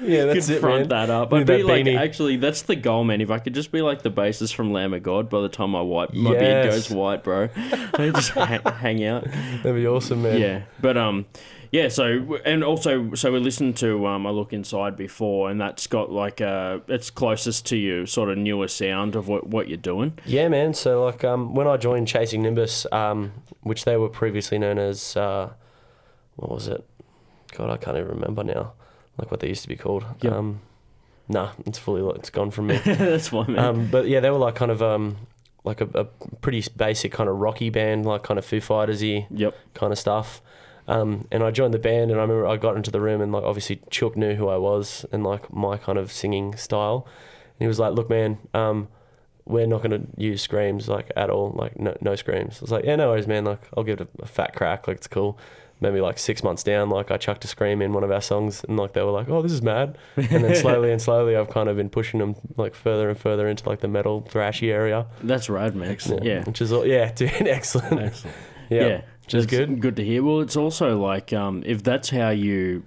yeah, 0.00 0.24
that's 0.24 0.46
could 0.46 0.56
it, 0.56 0.60
front 0.60 0.88
man. 0.88 0.88
that 0.88 1.10
up. 1.10 1.34
I'd 1.34 1.46
be 1.46 1.62
like, 1.62 1.84
beanie. 1.84 1.98
actually, 1.98 2.36
that's 2.36 2.62
the 2.62 2.76
goal, 2.76 3.04
man. 3.04 3.20
If 3.20 3.30
I 3.30 3.38
could 3.38 3.52
just 3.54 3.70
be 3.72 3.82
like 3.82 4.00
the 4.02 4.10
bassist 4.10 4.54
from 4.54 4.72
Lamb 4.72 4.94
of 4.94 5.02
God 5.02 5.28
by 5.28 5.42
the 5.42 5.50
time 5.50 5.70
my 5.70 5.82
white 5.82 6.14
my 6.14 6.30
beard 6.32 6.70
goes 6.70 6.88
white, 6.90 7.22
bro, 7.22 7.50
I 7.56 8.10
just 8.14 8.30
hang, 8.30 8.62
hang 8.62 9.04
out. 9.04 9.24
That'd 9.24 9.74
be 9.74 9.86
awesome, 9.86 10.22
man. 10.22 10.40
Yeah, 10.40 10.62
but 10.80 10.96
um, 10.96 11.26
yeah. 11.70 11.88
So 11.88 12.38
and 12.44 12.62
also, 12.64 13.14
so 13.14 13.32
we 13.32 13.38
listened 13.38 13.76
to 13.78 14.06
um, 14.06 14.26
I 14.26 14.30
look 14.30 14.52
inside 14.52 14.96
before, 14.96 15.50
and 15.50 15.60
that's 15.60 15.86
got 15.86 16.10
like 16.10 16.40
uh, 16.40 16.80
it's 16.88 17.10
closest 17.10 17.66
to 17.66 17.76
you 17.76 18.06
sort 18.06 18.30
of 18.30 18.38
newer 18.38 18.68
sound 18.68 19.16
of 19.16 19.28
what 19.28 19.46
what 19.46 19.68
you're 19.68 19.76
doing. 19.76 20.18
Yeah, 20.24 20.48
man. 20.48 20.74
So 20.74 21.04
like, 21.04 21.24
um, 21.24 21.54
when 21.54 21.66
I 21.66 21.76
joined 21.76 22.08
Chasing 22.08 22.42
Nimbus, 22.42 22.86
um, 22.92 23.32
which 23.62 23.84
they 23.84 23.96
were 23.96 24.08
previously 24.08 24.58
known 24.58 24.78
as, 24.78 25.16
uh, 25.16 25.50
what 26.36 26.50
was 26.50 26.68
it? 26.68 26.84
God, 27.56 27.70
I 27.70 27.76
can't 27.76 27.96
even 27.96 28.08
remember 28.08 28.44
now. 28.44 28.72
Like 29.18 29.30
what 29.30 29.40
they 29.40 29.48
used 29.48 29.62
to 29.62 29.68
be 29.68 29.76
called. 29.76 30.04
Yep. 30.20 30.32
Um, 30.32 30.60
nah, 31.28 31.52
it's 31.64 31.78
fully 31.78 32.02
it's 32.16 32.30
gone 32.30 32.50
from 32.50 32.68
me. 32.68 32.76
that's 32.84 33.28
fine, 33.28 33.52
man. 33.52 33.58
um, 33.58 33.86
but 33.90 34.08
yeah, 34.08 34.20
they 34.20 34.30
were 34.30 34.38
like 34.38 34.54
kind 34.54 34.70
of 34.70 34.82
um, 34.82 35.16
like 35.64 35.80
a, 35.80 35.88
a 35.94 36.04
pretty 36.40 36.64
basic 36.76 37.12
kind 37.12 37.28
of 37.28 37.36
rocky 37.36 37.70
band, 37.70 38.06
like 38.06 38.22
kind 38.22 38.38
of 38.38 38.44
Foo 38.44 38.60
Fighters-y 38.60 39.26
yep. 39.30 39.54
kind 39.74 39.92
of 39.92 39.98
stuff. 39.98 40.40
Um, 40.88 41.26
and 41.32 41.42
I 41.42 41.50
joined 41.50 41.74
the 41.74 41.78
band, 41.78 42.10
and 42.10 42.20
I 42.20 42.22
remember 42.22 42.46
I 42.46 42.56
got 42.56 42.76
into 42.76 42.90
the 42.90 43.00
room, 43.00 43.20
and 43.20 43.32
like 43.32 43.42
obviously 43.44 43.80
Chook 43.90 44.16
knew 44.16 44.34
who 44.34 44.48
I 44.48 44.56
was 44.56 45.04
and 45.12 45.24
like 45.24 45.52
my 45.52 45.76
kind 45.76 45.98
of 45.98 46.12
singing 46.12 46.56
style. 46.56 47.06
And 47.58 47.64
he 47.64 47.66
was 47.66 47.78
like, 47.78 47.94
"Look, 47.94 48.08
man, 48.08 48.38
um, 48.54 48.88
we're 49.44 49.66
not 49.66 49.82
gonna 49.82 50.02
use 50.16 50.42
screams 50.42 50.88
like 50.88 51.10
at 51.16 51.30
all, 51.30 51.52
like 51.56 51.78
no 51.78 51.96
no 52.00 52.14
screams." 52.14 52.58
I 52.58 52.60
was 52.62 52.70
like, 52.70 52.84
"Yeah, 52.84 52.96
no 52.96 53.08
worries, 53.08 53.26
man. 53.26 53.44
Like 53.44 53.62
I'll 53.76 53.82
give 53.84 54.00
it 54.00 54.08
a, 54.20 54.22
a 54.22 54.26
fat 54.26 54.54
crack. 54.54 54.86
Like 54.86 54.98
it's 54.98 55.08
cool." 55.08 55.38
Maybe 55.78 56.00
like 56.00 56.18
six 56.18 56.42
months 56.42 56.62
down, 56.62 56.88
like 56.88 57.10
I 57.10 57.18
chucked 57.18 57.44
a 57.44 57.48
scream 57.48 57.82
in 57.82 57.92
one 57.92 58.02
of 58.02 58.10
our 58.10 58.22
songs, 58.22 58.64
and 58.64 58.78
like 58.78 58.92
they 58.94 59.02
were 59.02 59.10
like, 59.10 59.28
"Oh, 59.28 59.42
this 59.42 59.52
is 59.52 59.60
mad." 59.60 59.98
And 60.16 60.42
then 60.44 60.54
slowly 60.64 60.90
and 60.90 61.02
slowly, 61.02 61.36
I've 61.36 61.50
kind 61.50 61.68
of 61.68 61.76
been 61.76 61.90
pushing 61.90 62.18
them 62.20 62.34
like 62.56 62.74
further 62.74 63.10
and 63.10 63.18
further 63.18 63.46
into 63.46 63.68
like 63.68 63.80
the 63.80 63.88
metal 63.88 64.22
thrashy 64.22 64.70
area. 64.72 65.06
That's 65.22 65.50
rad, 65.50 65.74
man. 65.76 65.90
Excellent. 65.90 66.24
Yeah. 66.24 66.44
which 66.44 66.62
is 66.62 66.72
all, 66.72 66.86
yeah, 66.86 67.12
dude, 67.14 67.30
excellent. 67.46 68.00
Excellent. 68.00 68.36
Yeah, 68.70 68.86
yeah, 68.86 69.00
which 69.26 69.34
is 69.34 69.46
good. 69.46 69.80
Good 69.80 69.96
to 69.96 70.04
hear. 70.04 70.22
Well, 70.22 70.40
it's 70.40 70.56
also 70.56 70.98
like 71.00 71.32
um, 71.32 71.62
if 71.66 71.82
that's 71.82 72.10
how 72.10 72.30
you 72.30 72.82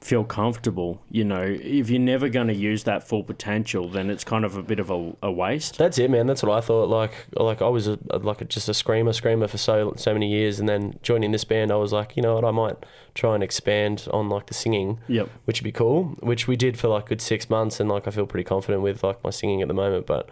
feel 0.00 0.24
comfortable, 0.24 1.00
you 1.12 1.22
know, 1.22 1.42
if 1.42 1.88
you're 1.88 2.00
never 2.00 2.28
going 2.28 2.48
to 2.48 2.54
use 2.54 2.82
that 2.82 3.06
full 3.06 3.22
potential, 3.22 3.88
then 3.88 4.10
it's 4.10 4.24
kind 4.24 4.44
of 4.44 4.56
a 4.56 4.62
bit 4.62 4.80
of 4.80 4.90
a, 4.90 5.12
a 5.22 5.30
waste. 5.30 5.78
That's 5.78 5.96
it, 5.96 6.10
man. 6.10 6.26
That's 6.26 6.42
what 6.42 6.50
I 6.50 6.60
thought. 6.60 6.88
Like, 6.88 7.12
like 7.36 7.62
I 7.62 7.68
was 7.68 7.86
a, 7.86 7.98
like 8.10 8.40
a, 8.40 8.44
just 8.44 8.68
a 8.68 8.74
screamer, 8.74 9.12
screamer 9.12 9.46
for 9.46 9.58
so 9.58 9.94
so 9.96 10.12
many 10.12 10.28
years, 10.28 10.58
and 10.58 10.68
then 10.68 10.98
joining 11.02 11.30
this 11.30 11.44
band, 11.44 11.70
I 11.70 11.76
was 11.76 11.92
like, 11.92 12.16
you 12.16 12.22
know 12.22 12.34
what, 12.34 12.44
I 12.44 12.50
might 12.50 12.76
try 13.14 13.34
and 13.34 13.44
expand 13.44 14.08
on 14.12 14.28
like 14.28 14.46
the 14.46 14.54
singing, 14.54 14.98
Yep. 15.06 15.28
which 15.44 15.60
would 15.60 15.64
be 15.64 15.72
cool. 15.72 16.16
Which 16.20 16.48
we 16.48 16.56
did 16.56 16.78
for 16.78 16.88
like 16.88 17.06
good 17.06 17.20
six 17.20 17.48
months, 17.48 17.78
and 17.78 17.88
like 17.88 18.08
I 18.08 18.10
feel 18.10 18.26
pretty 18.26 18.44
confident 18.44 18.82
with 18.82 19.04
like 19.04 19.22
my 19.22 19.30
singing 19.30 19.62
at 19.62 19.68
the 19.68 19.74
moment. 19.74 20.06
But 20.06 20.28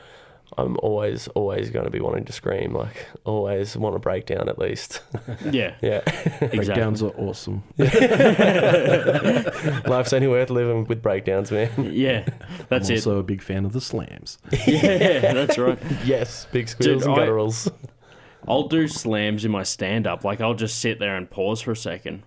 I'm 0.59 0.77
always, 0.83 1.29
always 1.29 1.71
going 1.71 1.85
to 1.85 1.91
be 1.91 2.01
wanting 2.01 2.25
to 2.25 2.33
scream. 2.33 2.75
Like, 2.75 3.07
always 3.25 3.77
want 3.77 3.95
to 3.95 4.01
break 4.01 4.27
down 4.27 4.49
at 4.49 4.59
least. 4.59 5.03
Yeah. 5.51 5.75
yeah, 5.81 6.01
Breakdowns 6.39 7.03
are 7.03 7.13
awesome. 7.17 7.63
life's 7.79 7.93
only 10.13 10.29
worth 10.29 10.51
living 10.51 10.85
with 10.87 11.03
breakdowns, 11.03 11.51
man. 11.51 11.71
Yeah. 11.93 12.27
That's 12.69 12.89
it. 12.89 12.93
I'm 12.93 12.97
it. 12.97 13.07
also 13.07 13.19
a 13.19 13.23
big 13.23 13.43
fan 13.43 13.65
of 13.65 13.73
the 13.73 13.81
slams. 13.81 14.39
yeah, 14.67 15.33
that's 15.33 15.59
right. 15.59 15.79
yes, 16.05 16.47
big 16.53 16.69
squeals 16.69 17.03
Dude, 17.03 17.11
and 17.11 17.21
I- 17.21 17.27
gutturals. 17.27 17.73
I'll 18.49 18.69
do 18.69 18.89
slams 18.89 19.45
in 19.45 19.51
my 19.51 19.63
stand 19.63 20.07
up. 20.07 20.25
Like, 20.25 20.41
I'll 20.41 20.55
just 20.55 20.79
sit 20.79 20.99
there 20.99 21.17
and 21.17 21.31
pause 21.31 21.61
for 21.61 21.73
a 21.73 21.77
second 21.77 22.23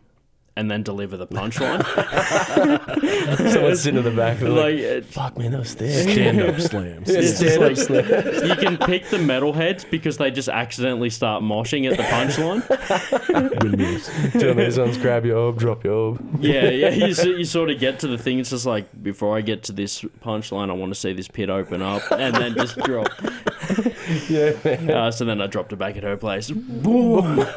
and 0.55 0.69
then 0.69 0.83
deliver 0.83 1.17
the 1.17 1.27
punchline. 1.27 1.83
Someone's 3.51 3.81
sitting 3.81 3.97
in 3.97 4.03
the 4.03 4.11
back, 4.11 4.39
and 4.39 4.47
they're 4.47 4.53
like, 4.53 4.75
like, 4.75 5.03
uh, 5.03 5.07
"Fuck, 5.07 5.37
man, 5.37 5.51
that 5.51 5.59
was 5.59 5.73
thick." 5.73 6.09
Stand 6.11 6.39
up 6.41 6.59
slams. 6.61 7.09
Yeah, 7.09 7.19
It's 7.19 7.37
stand-up 7.37 7.61
like- 7.61 7.77
slam. 7.77 8.05
you 8.49 8.55
can 8.55 8.77
pick 8.77 9.07
the 9.09 9.17
metalheads 9.17 9.89
because 9.89 10.17
they 10.17 10.29
just 10.31 10.49
accidentally 10.49 11.09
start 11.09 11.43
moshing 11.43 11.89
at 11.91 11.97
the 11.97 12.03
punchline. 12.03 13.63
Windmills. 13.63 14.09
Doing 14.33 14.57
these 14.57 14.77
ones, 14.77 14.97
grab 14.97 15.25
your 15.25 15.37
orb, 15.37 15.57
drop 15.57 15.83
your 15.83 15.93
orb. 15.93 16.37
Yeah, 16.39 16.69
yeah. 16.69 16.89
You, 16.89 17.05
s- 17.07 17.25
you 17.25 17.45
sort 17.45 17.69
of 17.71 17.79
get 17.79 17.99
to 18.01 18.07
the 18.07 18.17
thing. 18.17 18.39
It's 18.39 18.51
just 18.51 18.65
like 18.65 18.85
before 19.03 19.37
I 19.37 19.41
get 19.41 19.63
to 19.63 19.71
this 19.71 20.01
punchline, 20.23 20.69
I 20.69 20.73
want 20.73 20.93
to 20.93 20.99
see 20.99 21.13
this 21.13 21.27
pit 21.27 21.49
open 21.49 21.81
up 21.81 22.03
and 22.11 22.35
then 22.35 22.53
just 22.55 22.77
drop. 22.79 23.07
Yeah, 24.29 24.51
Uh, 24.93 25.11
so 25.11 25.25
then 25.25 25.41
I 25.41 25.47
dropped 25.47 25.73
it 25.73 25.77
back 25.77 25.97
at 25.97 26.03
her 26.03 26.17
place. 26.17 26.51
Boom. 26.51 27.37
Hells 27.37 27.47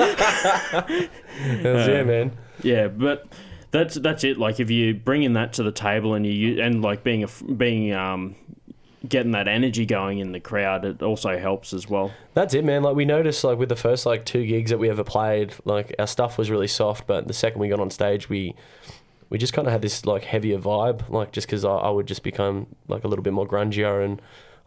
yeah, 1.88 2.02
man. 2.04 2.32
Yeah, 2.66 2.88
but 2.88 3.26
that's 3.70 3.94
that's 3.94 4.25
it. 4.25 4.38
Like 4.38 4.58
if 4.58 4.70
you 4.70 4.94
bringing 4.94 5.35
that 5.35 5.52
to 5.54 5.62
the 5.62 5.73
table 5.73 6.14
and 6.14 6.26
you 6.26 6.61
and 6.61 6.82
like 6.82 7.04
being 7.04 7.23
a 7.23 7.28
being 7.44 7.92
um 7.92 8.35
getting 9.08 9.32
that 9.32 9.46
energy 9.46 9.87
going 9.87 10.18
in 10.18 10.32
the 10.32 10.40
crowd, 10.40 10.85
it 10.85 11.00
also 11.00 11.38
helps 11.38 11.73
as 11.73 11.88
well. 11.88 12.12
That's 12.35 12.54
it, 12.54 12.64
man. 12.64 12.82
Like 12.82 12.96
we 12.96 13.04
noticed, 13.04 13.44
like 13.44 13.56
with 13.56 13.68
the 13.68 13.76
first 13.76 14.04
like 14.04 14.25
two 14.25 14.44
gigs 14.44 14.70
that 14.70 14.78
we 14.78 14.90
ever 14.90 15.04
played, 15.04 15.54
like 15.64 15.94
our 15.99 16.08
stuff 16.08 16.38
was 16.38 16.50
really 16.50 16.66
soft, 16.66 17.06
but 17.06 17.28
the 17.28 17.35
second 17.35 17.61
we 17.61 17.68
got 17.68 17.78
on 17.78 17.90
stage, 17.90 18.28
we 18.28 18.54
we 19.30 19.38
just 19.38 19.52
kind 19.52 19.68
of 19.68 19.73
had 19.73 19.82
this 19.82 20.04
like 20.04 20.25
heavier 20.25 20.58
vibe, 20.58 21.08
like 21.08 21.30
just 21.32 21.46
because 21.46 21.64
I, 21.64 21.70
I 21.70 21.90
would 21.90 22.06
just 22.06 22.25
become 22.25 22.66
like 22.88 23.04
a 23.04 23.08
little 23.08 23.23
bit 23.23 23.32
more 23.32 23.46
grungier, 23.46 24.04
and 24.04 24.20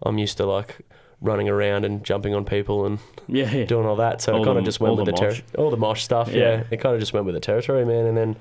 I'm 0.03 0.17
used 0.17 0.37
to 0.37 0.45
like 0.45 0.77
running 1.21 1.49
around 1.49 1.83
and 1.85 2.03
jumping 2.03 2.33
on 2.33 2.45
people 2.45 2.85
and 2.85 2.99
Yeah, 3.27 3.51
yeah. 3.51 3.65
doing 3.65 3.85
all 3.85 3.97
that. 3.97 4.21
So 4.21 4.33
All 4.33 4.41
it 4.41 4.45
kind 4.45 4.57
of 4.57 4.63
just 4.65 4.79
went 4.79 4.95
with 4.95 5.05
the 5.05 5.11
the, 5.11 5.17
ter- 5.17 5.41
all 5.57 5.69
the 5.69 5.77
mosh 5.77 6.03
stuff. 6.03 6.29
Yeah. 6.31 6.37
Yeah, 6.39 6.63
it 6.71 6.77
kind 6.77 6.93
of 6.95 6.99
just 7.01 7.13
went 7.13 7.25
with 7.25 7.35
the 7.35 7.41
territory, 7.41 7.85
man. 7.85 8.05
And 8.05 8.17
then 8.17 8.35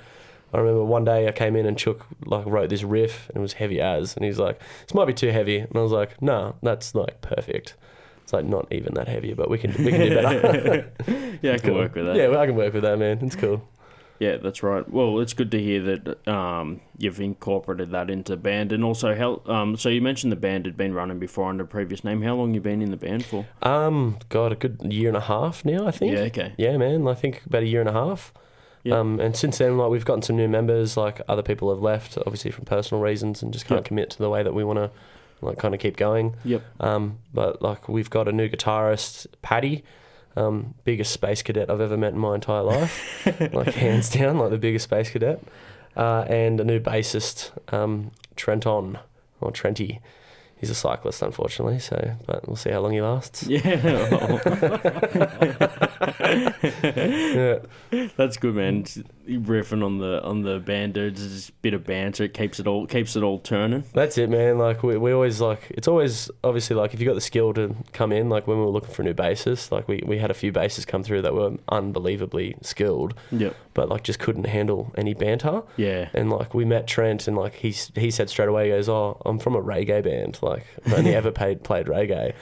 I 0.53 0.59
remember 0.59 0.85
one 0.85 1.05
day 1.05 1.29
I 1.29 1.33
came 1.33 1.57
in 1.57 1.67
and 1.67 1.77
Chook 1.77 2.07
like 2.25 2.47
wrote 2.47 2.71
this 2.71 2.83
riff 2.85 3.29
and 3.29 3.39
it 3.39 3.41
was 3.41 3.55
heavy 3.55 3.81
as, 3.81 4.15
and 4.17 4.25
he's 4.25 4.39
like, 4.39 4.61
"This 4.87 4.95
might 4.95 5.07
be 5.07 5.13
too 5.15 5.31
heavy," 5.31 5.59
and 5.59 5.77
I 5.77 5.81
was 5.81 5.93
like, 5.93 6.23
"No, 6.23 6.55
that's 6.63 6.95
like 6.95 7.21
perfect." 7.21 7.75
It's 8.23 8.33
like 8.33 8.45
not 8.45 8.67
even 8.71 8.95
that 8.95 9.09
heavy, 9.09 9.33
but 9.35 9.51
we 9.51 9.59
can 9.59 9.73
we 9.85 9.91
can 9.91 10.01
do 10.01 10.15
better. 10.15 10.93
Yeah, 11.43 11.53
I 11.53 11.59
can 11.59 11.71
Cool. 11.71 11.79
work 11.79 11.95
with 11.95 12.07
that. 12.07 12.17
Yeah, 12.17 12.29
well, 12.29 12.41
I 12.41 12.47
can 12.47 12.57
work 12.57 12.73
with 12.75 12.83
that, 12.83 12.99
man. 12.99 13.19
It's 13.23 13.37
cool. 13.37 13.63
Yeah, 14.19 14.37
that's 14.39 14.63
right. 14.65 14.89
Well, 14.91 15.21
it's 15.21 15.33
good 15.33 15.51
to 15.53 15.61
hear 15.63 15.81
that 15.83 16.27
um, 16.29 16.81
you've 16.97 17.21
incorporated 17.21 17.93
that 17.93 18.11
into 18.11 18.37
band, 18.37 18.73
and 18.73 18.83
also 18.83 19.15
how. 19.15 19.43
Um, 19.53 19.77
so 19.77 19.89
you 19.89 20.03
mentioned 20.03 20.33
the 20.33 20.37
band 20.37 20.67
had 20.67 20.77
been 20.77 20.93
running 20.93 21.19
before 21.21 21.49
under 21.49 21.63
a 21.65 21.67
previous 21.67 22.03
name. 22.03 22.23
How 22.23 22.35
long 22.35 22.53
you 22.53 22.61
been 22.61 22.83
in 22.83 22.91
the 22.91 22.97
band 22.97 23.25
for? 23.25 23.47
Um, 23.63 24.19
God, 24.29 24.51
a 24.53 24.57
good 24.57 24.81
year 24.83 25.09
and 25.09 25.17
a 25.17 25.21
half 25.21 25.65
now, 25.65 25.87
I 25.87 25.93
think. 25.93 26.13
Yeah, 26.15 26.21
okay. 26.23 26.53
Yeah, 26.59 26.77
man. 26.77 27.07
I 27.07 27.15
think 27.15 27.43
about 27.47 27.63
a 27.63 27.67
year 27.67 27.81
and 27.81 27.89
a 27.89 27.93
half. 27.93 28.33
Yeah. 28.83 28.99
Um, 28.99 29.21
and 29.21 29.37
since 29.37 29.59
then, 29.59 29.77
like 29.79 29.91
we've 29.91 30.05
gotten 30.05 30.23
some 30.23 30.37
new 30.37 30.49
members. 30.49 30.97
Like 30.97 31.21
other 31.29 31.43
people 31.43 31.71
have 31.73 31.81
left, 31.83 32.17
obviously 32.19 32.51
from 32.51 32.65
personal 32.65 33.03
reasons, 33.03 33.43
and 33.43 33.53
just 33.53 33.67
can't 33.67 33.79
Yep. 33.79 33.85
commit 33.85 34.11
to 34.11 34.19
the 34.19 34.31
way 34.31 34.43
that 34.43 34.55
we 34.55 34.65
want 34.65 34.79
to, 34.79 34.91
like, 35.41 35.59
kind 35.59 35.75
of 35.75 35.81
keep 35.81 35.97
going. 35.97 36.35
Yep. 36.45 36.63
Um, 36.81 37.19
but 37.33 37.63
like 37.63 37.89
we've 37.89 38.11
got 38.11 38.27
a 38.27 38.33
new 38.33 38.49
guitarist, 38.49 39.27
Paddy. 39.43 39.85
Um, 40.37 40.75
biggest 40.85 41.13
space 41.13 41.43
cadet 41.43 41.69
I've 41.69 41.81
ever 41.81 41.97
met 41.97 42.13
in 42.13 42.19
my 42.19 42.37
entire 42.37 42.63
life, 42.63 43.27
like 43.53 43.75
hands 43.75 44.09
down, 44.11 44.39
like 44.39 44.51
the 44.51 44.59
biggest 44.59 44.85
space 44.85 45.11
cadet. 45.11 45.43
Uh, 45.97 46.25
and 46.29 46.61
a 46.61 46.65
new 46.65 46.79
bassist, 46.79 47.51
um, 47.75 48.13
Trenton 48.37 48.99
or 49.41 49.51
Trenty. 49.51 49.99
He's 50.61 50.71
a 50.71 50.75
cyclist, 50.75 51.23
unfortunately. 51.23 51.81
So, 51.81 52.15
but 52.27 52.47
we'll 52.47 52.57
see 52.57 52.71
how 52.71 52.81
long 52.81 52.93
he 52.93 53.01
lasts. 53.01 53.45
Yeah. 53.45 53.59
Yeah. 56.83 57.59
That's 58.17 58.37
good, 58.37 58.55
man. 58.55 58.85
Riffing 59.29 59.85
on 59.85 59.99
the 59.99 60.23
on 60.25 60.43
the 60.43 60.59
band 60.59 60.95
dudes, 60.95 61.23
just 61.27 61.51
a 61.51 61.53
bit 61.61 61.75
of 61.75 61.85
banter. 61.85 62.25
It 62.25 62.35
keeps 62.35 62.59
it 62.59 62.67
all 62.67 62.87
keeps 62.87 63.15
it 63.15 63.23
all 63.23 63.39
turning. 63.39 63.85
That's 63.93 64.17
it, 64.17 64.31
man. 64.31 64.57
Like 64.59 64.83
we, 64.83 64.97
we 64.97 65.13
always 65.13 65.41
like 65.41 65.67
it's 65.71 65.87
always 65.87 66.31
obviously 66.43 66.77
like 66.77 66.95
if 66.95 67.01
you 67.01 67.07
got 67.07 67.15
the 67.15 67.21
skill 67.21 67.53
to 67.55 67.77
come 67.93 68.11
in, 68.13 68.29
like 68.29 68.47
when 68.47 68.59
we 68.59 68.65
were 68.65 68.71
looking 68.71 68.91
for 68.95 69.03
a 69.03 69.05
new 69.05 69.15
bassist, 69.15 69.71
like 69.71 69.87
we, 69.87 70.03
we 70.07 70.19
had 70.19 70.31
a 70.31 70.35
few 70.35 70.53
bassists 70.53 70.87
come 70.87 71.03
through 71.03 71.23
that 71.23 71.35
were 71.35 71.57
unbelievably 71.69 72.57
skilled, 72.63 73.15
Yep. 73.31 73.55
but 73.75 73.89
like 73.89 74.03
just 74.03 74.19
couldn't 74.19 74.45
handle 74.45 74.93
any 74.97 75.15
banter. 75.15 75.63
Yeah. 75.77 76.09
And 76.15 76.31
like 76.31 76.55
we 76.55 76.65
met 76.65 76.87
Trent, 76.87 77.29
and 77.29 77.37
like 77.37 77.55
he 77.55 77.71
he 77.95 78.11
said 78.11 78.31
straight 78.31 78.49
away, 78.49 78.65
he 78.65 78.71
goes, 78.71 78.89
"Oh, 78.89 79.21
I'm 79.27 79.39
from 79.39 79.55
a 79.55 79.63
reggae 79.63 80.03
band. 80.03 80.39
Like 80.43 80.65
I've 80.87 80.95
only 80.95 81.15
ever 81.15 81.31
paid, 81.43 81.63
played 81.65 81.87
reggae." 81.87 82.33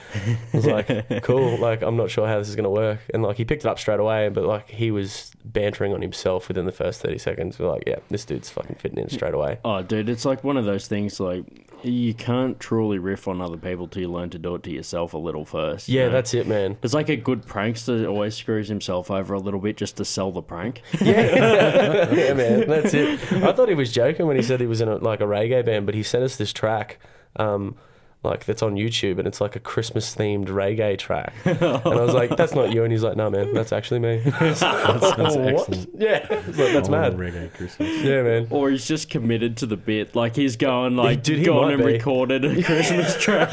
I 0.53 0.55
was 0.55 0.65
like, 0.65 1.23
"Cool. 1.23 1.57
Like 1.57 1.81
I'm 1.81 1.97
not 1.97 2.09
sure 2.09 2.27
how 2.27 2.37
this 2.39 2.49
is 2.49 2.55
gonna 2.55 2.69
work." 2.69 2.99
And 3.13 3.23
like 3.23 3.37
he 3.37 3.45
picked 3.45 3.65
it 3.65 3.67
up 3.67 3.79
straight 3.79 3.99
away, 3.99 4.29
but 4.29 4.45
like 4.45 4.69
he 4.69 4.91
was 4.91 5.31
bantering 5.43 5.93
on 5.93 6.01
himself 6.01 6.47
within 6.49 6.65
the 6.65 6.71
first 6.77 7.01
30 7.01 7.17
seconds. 7.17 7.59
We're 7.59 7.67
like, 7.69 7.83
"Yeah, 7.87 7.97
this 8.09 8.23
dude's 8.25 8.49
fucking 8.49 8.75
fitting 8.75 8.99
in 8.99 9.09
straight 9.09 9.33
away." 9.33 9.59
Oh, 9.65 9.81
dude, 9.81 10.07
it's 10.09 10.23
like 10.25 10.43
one 10.43 10.55
of 10.57 10.65
those 10.65 10.87
things. 10.87 11.19
Like 11.19 11.43
you 11.83 12.13
can't 12.13 12.59
truly 12.59 12.97
riff 12.97 13.27
on 13.27 13.39
other 13.39 13.55
people 13.57 13.87
till 13.87 14.01
you 14.01 14.11
learn 14.11 14.31
to 14.31 14.39
do 14.39 14.55
it 14.55 14.63
to 14.63 14.71
yourself 14.71 15.13
a 15.13 15.17
little 15.17 15.45
first. 15.45 15.87
you 15.87 15.99
Yeah, 15.99 16.05
know? 16.07 16.13
that's 16.13 16.33
it, 16.33 16.47
man. 16.47 16.75
It's 16.81 16.93
like 16.95 17.07
a 17.09 17.15
good 17.15 17.43
prankster 17.45 18.07
always 18.09 18.33
screws 18.35 18.67
himself 18.67 19.11
over 19.11 19.35
a 19.35 19.39
little 19.39 19.59
bit 19.59 19.77
just 19.77 19.97
to 19.97 20.05
sell 20.05 20.31
the 20.31 20.41
prank. 20.41 20.81
Yeah, 21.01 22.11
yeah, 22.13 22.33
man, 22.33 22.67
that's 22.67 22.93
it. 22.95 23.19
I 23.31 23.51
thought 23.53 23.69
he 23.69 23.75
was 23.75 23.91
joking 23.91 24.25
when 24.25 24.35
he 24.37 24.41
said 24.41 24.59
he 24.59 24.65
was 24.65 24.81
in 24.81 24.87
a, 24.87 24.95
like 24.97 25.21
a 25.21 25.25
reggae 25.25 25.63
band, 25.63 25.85
but 25.85 25.93
he 25.93 26.01
sent 26.03 26.23
us 26.23 26.35
this 26.35 26.51
track, 26.51 26.97
um, 27.35 27.75
like 28.23 28.45
that's 28.45 28.61
on 28.63 28.75
YouTube, 28.75 29.19
and 29.19 29.27
it's 29.27 29.39
like 29.39 29.55
a 29.55 29.59
Christmas 29.59 30.13
themed 30.15 30.47
reggae 30.47 30.97
track. 30.97 31.33
And 31.45 31.61
I 31.63 32.03
was 32.03 32.13
like, 32.13 32.35
"That's 32.35 32.53
not 32.53 32.71
you," 32.73 32.83
and 32.83 32.91
he's 32.91 33.03
like, 33.03 33.15
"No, 33.15 33.29
man, 33.29 33.53
that's 33.53 33.71
actually 33.71 33.99
me." 33.99 34.17
That's, 34.39 34.59
that's 34.59 35.17
What? 35.35 35.37
excellent. 35.47 35.89
Yeah, 35.97 36.25
It's 36.29 36.57
like, 36.57 36.73
that's 36.73 36.89
I 36.89 36.91
mad. 36.91 37.13
reggae 37.17 37.53
Christmas. 37.53 38.03
Yeah, 38.03 38.23
man. 38.23 38.47
Or 38.49 38.69
he's 38.69 38.87
just 38.87 39.09
committed 39.09 39.57
to 39.57 39.65
the 39.65 39.77
bit. 39.77 40.15
Like 40.15 40.35
he's 40.35 40.55
going 40.57 40.95
like 40.95 41.23
dude, 41.23 41.39
he 41.39 41.45
gone 41.45 41.71
and 41.71 41.79
be. 41.83 41.93
recorded 41.93 42.43
a 42.45 42.61
Christmas 42.63 43.15
track. 43.21 43.51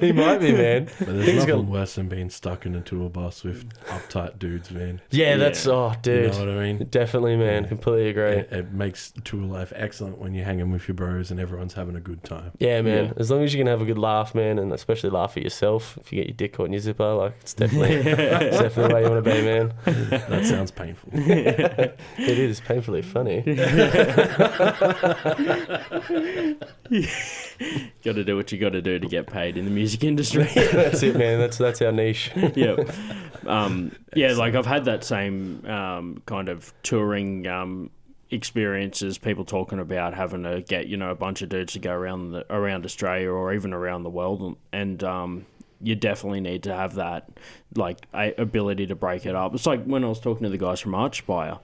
He 0.00 0.12
might 0.12 0.38
be, 0.38 0.52
man. 0.52 0.88
But 0.98 1.06
there's 1.08 1.24
Things 1.24 1.38
nothing 1.46 1.64
got- 1.64 1.64
worse 1.72 1.94
than 1.94 2.08
being 2.08 2.30
stuck 2.30 2.66
in 2.66 2.74
a 2.74 2.80
tour 2.80 3.08
bus 3.08 3.44
with 3.44 3.68
uptight 3.86 4.38
dudes, 4.38 4.70
man. 4.70 5.00
Yeah, 5.10 5.30
Yeah. 5.30 5.36
that's 5.36 5.66
oh, 5.66 5.94
dude. 6.02 6.34
You 6.34 6.40
know 6.46 6.54
what 6.54 6.62
I 6.62 6.72
mean? 6.72 6.86
Definitely, 6.90 7.36
man. 7.36 7.62
Yeah. 7.62 7.68
Completely 7.68 8.08
agree. 8.10 8.22
It, 8.40 8.52
it 8.52 8.72
makes 8.72 9.12
tour 9.24 9.42
life 9.44 9.72
excellent 9.76 10.18
when 10.18 10.34
you're 10.34 10.44
hanging 10.44 10.70
with 10.72 10.88
your 10.88 10.94
bros 10.94 11.30
and 11.30 11.38
everyone's 11.38 11.74
having 11.74 11.96
a 11.96 12.00
good 12.00 12.24
time. 12.24 12.52
Yeah, 12.58 12.82
man. 12.82 13.06
Yeah. 13.06 13.12
As 13.16 13.30
long 13.30 13.42
as 13.44 13.51
you 13.52 13.58
can 13.58 13.66
have 13.66 13.82
a 13.82 13.84
good 13.84 13.98
laugh, 13.98 14.34
man, 14.34 14.58
and 14.58 14.72
especially 14.72 15.10
laugh 15.10 15.36
at 15.36 15.42
yourself. 15.42 15.98
If 16.00 16.12
you 16.12 16.16
get 16.16 16.28
your 16.28 16.36
dick 16.36 16.52
caught 16.54 16.66
in 16.66 16.72
your 16.72 16.80
zipper, 16.80 17.12
like 17.14 17.34
it's 17.40 17.54
definitely, 17.54 17.94
it's 17.96 18.58
definitely 18.58 18.88
the 18.88 18.94
way 18.94 19.02
you 19.02 19.10
want 19.10 19.24
to 19.24 19.30
be, 19.30 19.42
man. 19.42 19.74
That 20.28 20.46
sounds 20.46 20.70
painful. 20.70 21.10
It 22.22 22.38
is 22.38 22.60
painfully 22.60 23.02
funny. 23.02 23.42
got 28.04 28.14
to 28.14 28.24
do 28.24 28.36
what 28.36 28.52
you 28.52 28.58
got 28.58 28.72
to 28.72 28.82
do 28.82 28.98
to 28.98 29.06
get 29.08 29.26
paid 29.26 29.56
in 29.56 29.64
the 29.64 29.70
music 29.70 30.04
industry. 30.04 30.44
that's 30.54 31.02
it, 31.02 31.16
man. 31.16 31.38
That's 31.38 31.58
that's 31.58 31.82
our 31.82 31.92
niche. 31.92 32.30
yeah. 32.54 32.76
Um, 33.46 33.92
yeah, 34.14 34.32
like 34.32 34.54
I've 34.54 34.66
had 34.66 34.84
that 34.86 35.04
same 35.04 35.64
um, 35.66 36.22
kind 36.26 36.48
of 36.48 36.72
touring 36.82 37.46
um, 37.46 37.90
experiences. 38.32 39.18
People 39.18 39.44
talking 39.44 39.78
about 39.78 40.14
having 40.14 40.42
to 40.42 40.62
get 40.62 40.86
you 40.88 40.96
know 40.96 41.10
a 41.10 41.14
bunch 41.14 41.42
of 41.42 41.48
dudes 41.48 41.74
to 41.74 41.78
go 41.78 41.92
around 41.92 42.32
the, 42.32 42.44
around 42.52 42.84
Australia 42.84 43.30
or 43.30 43.52
even 43.52 43.72
around 43.72 44.02
the 44.02 44.10
world, 44.10 44.56
and 44.72 45.02
um, 45.04 45.46
you 45.80 45.94
definitely 45.94 46.40
need 46.40 46.62
to 46.64 46.74
have 46.74 46.94
that 46.94 47.28
like 47.74 47.98
a- 48.14 48.34
ability 48.38 48.86
to 48.86 48.94
break 48.94 49.26
it 49.26 49.34
up. 49.34 49.54
It's 49.54 49.66
like 49.66 49.84
when 49.84 50.04
I 50.04 50.08
was 50.08 50.20
talking 50.20 50.44
to 50.44 50.50
the 50.50 50.58
guys 50.58 50.80
from 50.80 50.92
Archspire. 50.92 51.60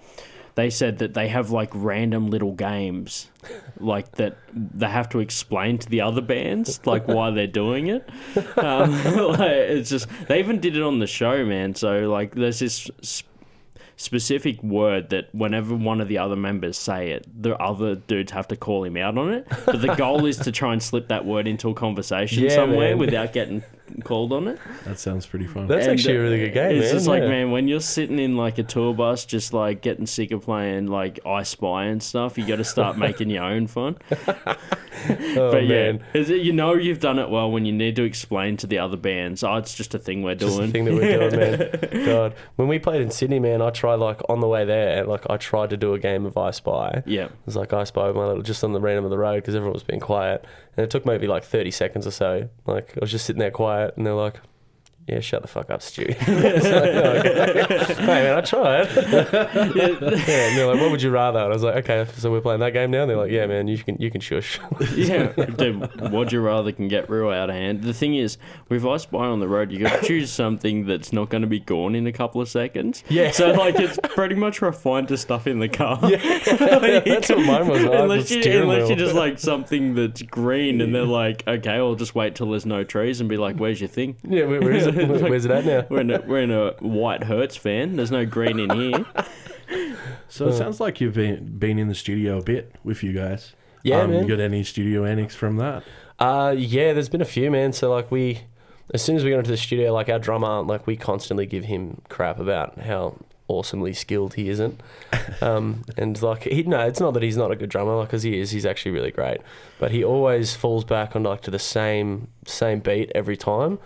They 0.55 0.71
said 0.71 0.99
that 0.99 1.15
they 1.15 1.29
have 1.29 1.53
like 1.53 1.71
random 1.73 2.31
little 2.31 2.51
games, 2.51 3.31
like 3.79 4.11
that 4.17 4.39
they 4.53 4.89
have 4.89 5.09
to 5.11 5.21
explain 5.21 5.79
to 5.79 5.89
the 5.89 6.01
other 6.01 6.21
bands, 6.21 6.81
like 6.85 7.07
why 7.07 7.31
they're 7.31 7.47
doing 7.47 7.87
it. 7.87 8.09
Um, 8.57 8.91
like, 9.29 9.41
it's 9.41 9.89
just 9.89 10.09
they 10.27 10.41
even 10.41 10.59
did 10.59 10.77
it 10.77 10.83
on 10.83 10.99
the 10.99 11.07
show, 11.07 11.45
man. 11.45 11.77
So 11.77 12.11
like, 12.11 12.35
there's 12.35 12.59
this 12.59 12.91
s- 13.01 13.23
specific 13.99 14.63
word 14.63 15.11
that 15.11 15.29
whenever 15.35 15.75
one 15.75 16.01
of 16.01 16.07
the 16.09 16.17
other 16.19 16.37
members 16.37 16.79
say 16.79 17.11
it, 17.11 17.27
the 17.43 17.55
other 17.59 17.97
dudes 17.97 18.31
have 18.33 18.47
to 18.49 18.57
call 18.57 18.85
him 18.85 18.97
out 18.97 19.19
on 19.19 19.31
it. 19.35 19.47
But 19.67 19.83
the 19.83 19.95
goal 19.97 20.25
is 20.25 20.39
to 20.39 20.53
try 20.53 20.73
and 20.73 20.83
slip 20.83 21.09
that 21.09 21.27
word 21.27 21.47
into 21.49 21.69
a 21.69 21.75
conversation 21.75 22.45
Yeah, 22.45 22.51
somewhere 22.51 22.91
man. 22.91 22.99
without 22.99 23.33
getting 23.33 23.63
called 24.05 24.33
on 24.33 24.49
it. 24.49 24.59
That 24.85 24.99
sounds 24.99 25.27
pretty 25.27 25.47
fun. 25.47 25.67
That's 25.67 25.87
And, 25.87 25.95
actually 25.99 26.17
a 26.17 26.21
really 26.21 26.39
good 26.39 26.55
game, 26.55 26.77
It's 26.77 26.87
man. 26.87 26.95
just 26.95 27.07
like, 27.07 27.23
yeah. 27.23 27.29
man, 27.29 27.51
when 27.51 27.69
you're 27.69 27.81
sitting 27.81 28.19
in 28.19 28.37
like 28.37 28.59
a 28.59 28.63
tour 28.63 28.95
bus, 28.95 29.25
just 29.25 29.53
like 29.53 29.83
getting 29.83 30.07
sick 30.07 30.31
of 30.31 30.43
playing 30.43 30.87
like 30.87 31.21
I 31.27 31.43
Spy 31.43 31.85
and 31.85 32.03
stuff, 32.03 32.37
you 32.39 32.47
got 32.47 32.57
to 32.57 32.65
start 32.65 32.97
making 33.07 33.31
your 33.31 33.45
own 33.45 33.67
fun. 33.67 33.97
Oh, 35.11 35.53
but 35.53 35.63
yeah, 35.65 35.93
man. 35.93 36.05
is 36.13 36.29
it, 36.29 36.41
you 36.43 36.53
know 36.53 36.75
you've 36.75 36.99
done 36.99 37.21
it 37.21 37.31
well 37.31 37.51
when 37.53 37.65
you 37.65 37.73
need 37.73 37.95
to 37.97 38.03
explain 38.03 38.57
to 38.59 38.67
the 38.67 38.79
other 38.79 38.97
bands. 38.97 39.45
Oh, 39.45 39.55
it's 39.57 39.73
just 39.75 39.95
a 39.95 39.99
thing 39.99 40.25
we're 40.25 40.35
Just 40.35 40.57
the 40.57 40.63
doing. 40.63 40.73
thing 40.73 40.85
that 40.87 40.95
we're 40.95 41.29
doing, 41.31 41.39
man. 41.93 42.05
God, 42.05 42.35
when 42.57 42.67
we 42.67 42.81
played 42.81 43.01
in 43.01 43.11
Sydney, 43.13 43.39
man, 43.39 43.63
I 43.63 43.71
tried 43.71 43.95
like 43.97 44.21
on 44.29 44.41
the 44.41 44.49
way 44.49 44.65
there, 44.65 45.05
like 45.05 45.25
I 45.31 45.37
tried 45.37 45.71
to 45.71 45.77
do 45.77 45.95
a 45.95 46.01
game 46.01 46.27
of 46.27 46.37
I 46.37 46.51
Spy. 46.51 47.03
yeah, 47.07 47.27
It 47.27 47.33
was 47.47 47.55
like 47.55 47.73
I 47.73 47.85
Spy 47.85 48.09
with 48.09 48.17
my 48.17 48.27
little 48.27 48.43
just 48.43 48.65
on 48.65 48.73
the 48.73 48.81
random 48.81 49.05
of 49.05 49.11
the 49.13 49.19
road 49.19 49.37
because 49.37 49.55
everyone 49.55 49.75
was 49.75 49.85
being 49.85 50.01
quiet, 50.01 50.45
and 50.77 50.83
it 50.83 50.91
took 50.91 51.07
maybe 51.07 51.29
like 51.29 51.45
thirty 51.45 51.71
seconds 51.71 52.05
or 52.05 52.11
so. 52.11 52.49
Like 52.67 52.93
I 52.97 53.01
was 53.01 53.13
just 53.13 53.25
sitting 53.25 53.39
there 53.41 53.53
quiet, 53.53 53.78
and 53.97 54.07
they're 54.07 54.15
like, 54.15 54.41
"Yeah, 55.09 55.21
shut 55.21 55.43
the 55.43 55.49
fuck 55.49 55.71
up, 55.71 55.83
Stu." 55.83 56.07
Like, 56.29 56.55
oh, 56.65 57.23
hey 57.23 58.07
man, 58.07 58.37
I 58.39 58.41
tried. 58.41 58.89
yeah, 58.97 59.89
and 59.95 60.57
they're 60.57 60.67
like, 60.67 60.81
"What 60.81 60.91
would 60.91 61.03
you 61.03 61.11
rather?" 61.11 61.39
And 61.39 61.51
I 61.51 61.55
was 61.55 61.63
like, 61.63 61.77
"Okay, 61.89 62.11
so 62.17 62.31
we're 62.31 62.41
playing 62.41 62.61
that 62.61 62.73
game 62.73 62.91
now." 62.91 63.03
And 63.03 63.11
they're 63.11 63.17
like, 63.17 63.31
"Yeah, 63.31 63.47
man, 63.47 63.69
you 63.69 63.79
can 63.79 63.97
you 63.99 64.11
can 64.11 64.21
shush." 64.21 64.61
yeah. 64.95 65.33
Dude, 65.33 66.11
would 66.13 66.33
you 66.33 66.41
rather 66.41 66.73
can 66.73 66.89
get 66.89 67.09
real 67.11 67.31
out 67.31 67.51
of 67.51 67.57
hand. 67.57 67.83
The 67.83 67.93
thing 67.95 68.15
is, 68.15 68.39
with 68.69 68.85
I 68.85 68.97
Spy 68.99 69.19
on 69.27 69.41
the 69.41 69.49
road, 69.49 69.73
you 69.73 69.79
got 69.81 70.01
to 70.01 70.07
choose 70.07 70.31
something 70.31 70.87
that's 70.87 71.13
not 71.13 71.29
going 71.29 71.43
to 71.43 71.49
be 71.49 71.61
gone 71.61 71.95
in 71.95 72.07
a 72.07 72.13
couple 72.13 72.41
of 72.41 72.49
seconds. 72.49 73.03
Yeah. 73.09 73.31
So 73.31 73.53
like, 73.53 73.77
it's 73.77 73.99
pretty 74.15 74.35
much 74.35 74.63
refined 74.63 75.09
to 75.09 75.17
stuff 75.17 75.47
in 75.47 75.59
the 75.59 75.69
car. 75.69 75.99
Yeah, 76.03 76.19
That's 77.05 77.29
what 77.29 77.45
mine 77.45 77.69
was. 77.69 77.83
Unless 77.83 78.31
you, 78.31 78.63
unless 78.63 78.89
you 78.89 78.97
just 78.97 79.15
like 79.15 79.39
something 79.39 79.95
that's 79.95 80.23
green, 80.23 80.81
and 80.81 80.95
they're 80.95 81.05
like, 81.05 81.47
okay, 81.47 81.75
I'll 81.75 81.95
just 81.95 82.15
wait 82.15 82.35
till 82.35 82.51
there's 82.51 82.67
no 82.67 82.85
trees 82.85 83.21
and 83.21 83.29
be 83.29 83.37
like, 83.37 83.57
where's 83.57 83.81
your 83.81 83.89
thing? 83.89 84.17
Yeah, 84.23 84.45
where, 84.45 84.61
where 84.61 84.73
is 84.73 84.87
it? 84.87 84.98
It's 84.99 85.23
like- 85.23 85.31
Where's 85.31 85.45
it 85.45 85.51
at 85.51 85.65
now? 85.65 85.87
We're 85.89 86.01
in 86.01 86.11
a 86.11 86.21
we're 86.21 86.43
in 86.43 86.51
a 86.51 86.73
white 86.81 87.25
Hertz 87.25 87.57
fan. 87.57 87.97
There's 87.97 88.11
no 88.11 88.25
green 88.27 88.59
in 88.59 88.71
here. 88.71 89.05
So 90.29 90.49
it 90.49 90.55
sounds 90.55 90.81
like 90.81 91.01
you've 91.01 91.15
been 91.15 91.59
been 91.59 91.79
in 91.79 91.89
the 91.89 91.95
studio 91.95 92.39
a 92.39 92.43
bit 92.43 92.75
with 92.85 93.03
you 93.03 93.13
guys. 93.13 93.53
Yeah, 93.83 94.01
um, 94.03 94.11
man. 94.11 94.23
You 94.27 94.29
got 94.37 94.43
any 94.43 94.63
studio 94.65 95.05
antics 95.05 95.35
from 95.35 95.57
that? 95.57 95.83
Uh, 96.19 96.55
yeah, 96.57 96.93
there's 96.93 97.09
been 97.09 97.21
a 97.23 97.27
few, 97.27 97.51
man. 97.51 97.73
So 97.73 97.91
like 97.91 98.11
we, 98.11 98.41
as 98.93 99.03
soon 99.03 99.17
as 99.17 99.25
we 99.25 99.31
got 99.31 99.39
into 99.39 99.51
the 99.51 99.57
studio, 99.57 99.93
like 99.93 100.09
our 100.09 100.19
drummer, 100.19 100.63
like 100.63 100.87
we 100.87 100.97
constantly 100.97 101.47
give 101.47 101.65
him 101.65 102.01
crap 102.09 102.39
about 102.39 102.79
how 102.81 103.17
awesomely 103.47 103.93
skilled 103.95 104.35
he 104.35 104.49
isn't. 104.49 104.81
Um, 105.41 105.85
and 105.97 106.21
like 106.21 106.43
he, 106.45 106.65
no, 106.65 106.81
it's 106.81 106.99
not 106.99 107.15
that 107.15 107.23
he's 107.23 107.37
not 107.37 107.53
a 107.53 107.57
good 107.57 107.69
drummer, 107.71 107.95
like 107.95 108.09
because 108.09 108.25
he 108.25 108.41
is. 108.41 108.51
He's 108.51 108.67
actually 108.67 108.91
really 108.91 109.13
great, 109.13 109.39
but 109.79 109.93
he 109.93 110.03
always 110.03 110.57
falls 110.57 110.83
back 110.85 111.15
on 111.15 111.23
like 111.23 111.43
to 111.43 111.51
the 111.53 111.61
same 111.61 112.27
same 112.45 112.81
beat 112.81 113.13
every 113.15 113.37
time. 113.37 113.79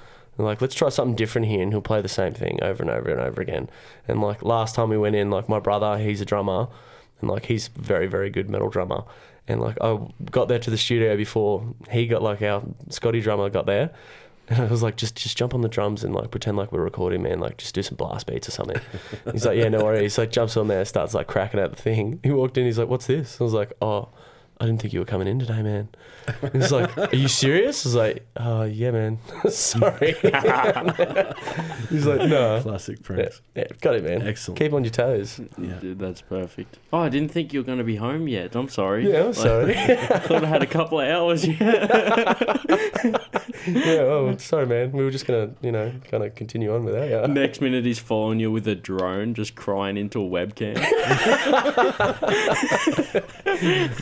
And 0.42 0.48
like, 0.48 0.60
let's 0.60 0.74
try 0.74 0.88
something 0.88 1.14
different 1.14 1.46
here, 1.46 1.62
and 1.62 1.72
he'll 1.72 1.80
play 1.80 2.02
the 2.02 2.08
same 2.08 2.34
thing 2.34 2.58
over 2.62 2.82
and 2.82 2.90
over 2.90 3.08
and 3.08 3.20
over 3.20 3.40
again. 3.40 3.70
And 4.08 4.20
like 4.20 4.42
last 4.42 4.74
time 4.74 4.88
we 4.88 4.98
went 4.98 5.14
in, 5.14 5.30
like 5.30 5.48
my 5.48 5.60
brother, 5.60 5.98
he's 5.98 6.20
a 6.20 6.24
drummer, 6.24 6.66
and 7.20 7.30
like 7.30 7.46
he's 7.46 7.68
very 7.68 8.08
very 8.08 8.28
good 8.28 8.50
metal 8.50 8.68
drummer. 8.68 9.04
And 9.46 9.60
like 9.60 9.78
I 9.80 10.00
got 10.32 10.48
there 10.48 10.58
to 10.58 10.68
the 10.68 10.76
studio 10.76 11.16
before 11.16 11.64
he 11.92 12.08
got 12.08 12.22
like 12.22 12.42
our 12.42 12.60
Scotty 12.88 13.20
drummer 13.20 13.50
got 13.50 13.66
there. 13.66 13.92
And 14.48 14.62
I 14.62 14.64
was 14.66 14.82
like, 14.82 14.96
just 14.96 15.14
just 15.14 15.38
jump 15.38 15.54
on 15.54 15.60
the 15.60 15.68
drums 15.68 16.02
and 16.02 16.12
like 16.12 16.32
pretend 16.32 16.56
like 16.56 16.72
we're 16.72 16.82
recording, 16.82 17.22
man. 17.22 17.38
Like 17.38 17.58
just 17.58 17.76
do 17.76 17.82
some 17.84 17.94
blast 17.94 18.26
beats 18.26 18.48
or 18.48 18.50
something. 18.50 18.80
he's 19.30 19.46
like, 19.46 19.56
yeah, 19.56 19.68
no 19.68 19.84
worries. 19.84 20.00
He's 20.00 20.18
like 20.18 20.32
jumps 20.32 20.56
on 20.56 20.66
there, 20.66 20.84
starts 20.84 21.14
like 21.14 21.28
cracking 21.28 21.60
out 21.60 21.70
the 21.70 21.80
thing. 21.80 22.18
He 22.24 22.32
walked 22.32 22.58
in, 22.58 22.64
he's 22.64 22.80
like, 22.80 22.88
what's 22.88 23.06
this? 23.06 23.40
I 23.40 23.44
was 23.44 23.52
like, 23.52 23.72
oh, 23.80 24.08
I 24.62 24.66
didn't 24.66 24.80
think 24.80 24.92
you 24.94 25.00
were 25.00 25.04
coming 25.04 25.26
in 25.26 25.40
today, 25.40 25.60
man. 25.60 25.88
He's 26.52 26.70
like, 26.70 26.96
are 26.96 27.16
you 27.16 27.26
serious? 27.26 27.84
I 27.84 27.88
was 27.88 27.94
like, 27.96 28.24
oh 28.36 28.62
yeah, 28.62 28.92
man. 28.92 29.18
Sorry. 29.50 30.12
He's 31.90 32.06
like, 32.06 32.28
no. 32.28 32.60
Classic 32.62 32.96
Yeah, 33.00 33.02
pranks. 33.02 33.40
yeah, 33.56 33.64
got 33.80 33.96
it, 33.96 34.04
man. 34.04 34.22
Excellent. 34.22 34.60
Keep 34.60 34.72
on 34.72 34.84
your 34.84 34.92
toes. 34.92 35.40
Mm, 35.40 35.68
yeah. 35.68 35.74
Dude, 35.80 35.98
that's 35.98 36.20
perfect. 36.20 36.78
Oh, 36.92 36.98
I 37.00 37.08
didn't 37.08 37.32
think 37.32 37.52
you 37.52 37.58
were 37.58 37.64
going 37.64 37.78
to 37.78 37.84
be 37.84 37.96
home 37.96 38.28
yet. 38.28 38.54
I'm 38.54 38.68
sorry. 38.68 39.10
Yeah, 39.10 39.20
I'm 39.22 39.26
Like, 39.26 39.34
sorry. 39.34 39.74
I 39.76 39.96
thought 40.20 40.44
I 40.44 40.46
had 40.46 40.62
a 40.62 40.66
couple 40.66 41.00
of 41.00 41.08
hours. 41.08 41.44
Yet. 41.44 41.58
Yeah, 43.66 44.00
oh, 44.02 44.36
sorry, 44.38 44.66
man. 44.66 44.92
We 44.92 45.02
were 45.04 45.10
just 45.10 45.26
gonna, 45.26 45.50
you 45.60 45.72
know, 45.72 45.92
kind 46.10 46.22
of 46.24 46.34
continue 46.36 46.72
on 46.74 46.84
without 46.84 47.08
you. 47.08 47.26
Next 47.34 47.60
minute, 47.60 47.84
he's 47.84 47.98
following 47.98 48.38
you 48.40 48.50
with 48.52 48.66
a 48.68 48.74
drone, 48.76 49.34
just 49.34 49.54
crying 49.56 49.96
into 49.96 50.20
a 50.24 50.28
webcam. 50.28 50.74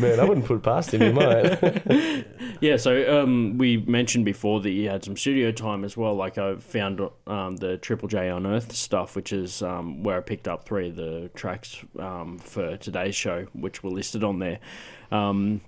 Man, 0.01 0.21
I 0.21 0.25
wouldn't 0.25 0.47
put 0.55 0.63
past 0.63 0.93
him. 0.95 1.03
You 1.03 1.13
might. 1.13 2.27
Yeah, 2.61 2.77
so 2.77 3.23
um, 3.23 3.57
we 3.57 3.79
mentioned 3.79 4.27
before 4.27 4.61
that 4.61 4.71
you 4.71 4.91
had 4.91 5.03
some 5.03 5.17
studio 5.17 5.51
time 5.51 5.83
as 5.83 5.97
well. 5.97 6.15
Like 6.15 6.37
I 6.37 6.57
found 6.57 7.01
um, 7.27 7.57
the 7.57 7.79
Triple 7.79 8.07
J 8.07 8.29
Unearthed 8.29 8.73
stuff, 8.73 9.17
which 9.17 9.33
is 9.33 9.63
um, 9.63 10.03
where 10.03 10.19
I 10.19 10.21
picked 10.21 10.47
up 10.47 10.65
three 10.67 10.91
of 10.91 10.97
the 10.97 11.31
tracks 11.35 11.79
um, 11.99 12.39
for 12.39 12.77
today's 12.77 13.15
show, 13.17 13.47
which 13.55 13.83
were 13.83 13.89
listed 13.91 14.23
on 14.23 14.41
there. 14.41 14.59
Um, 15.11 15.63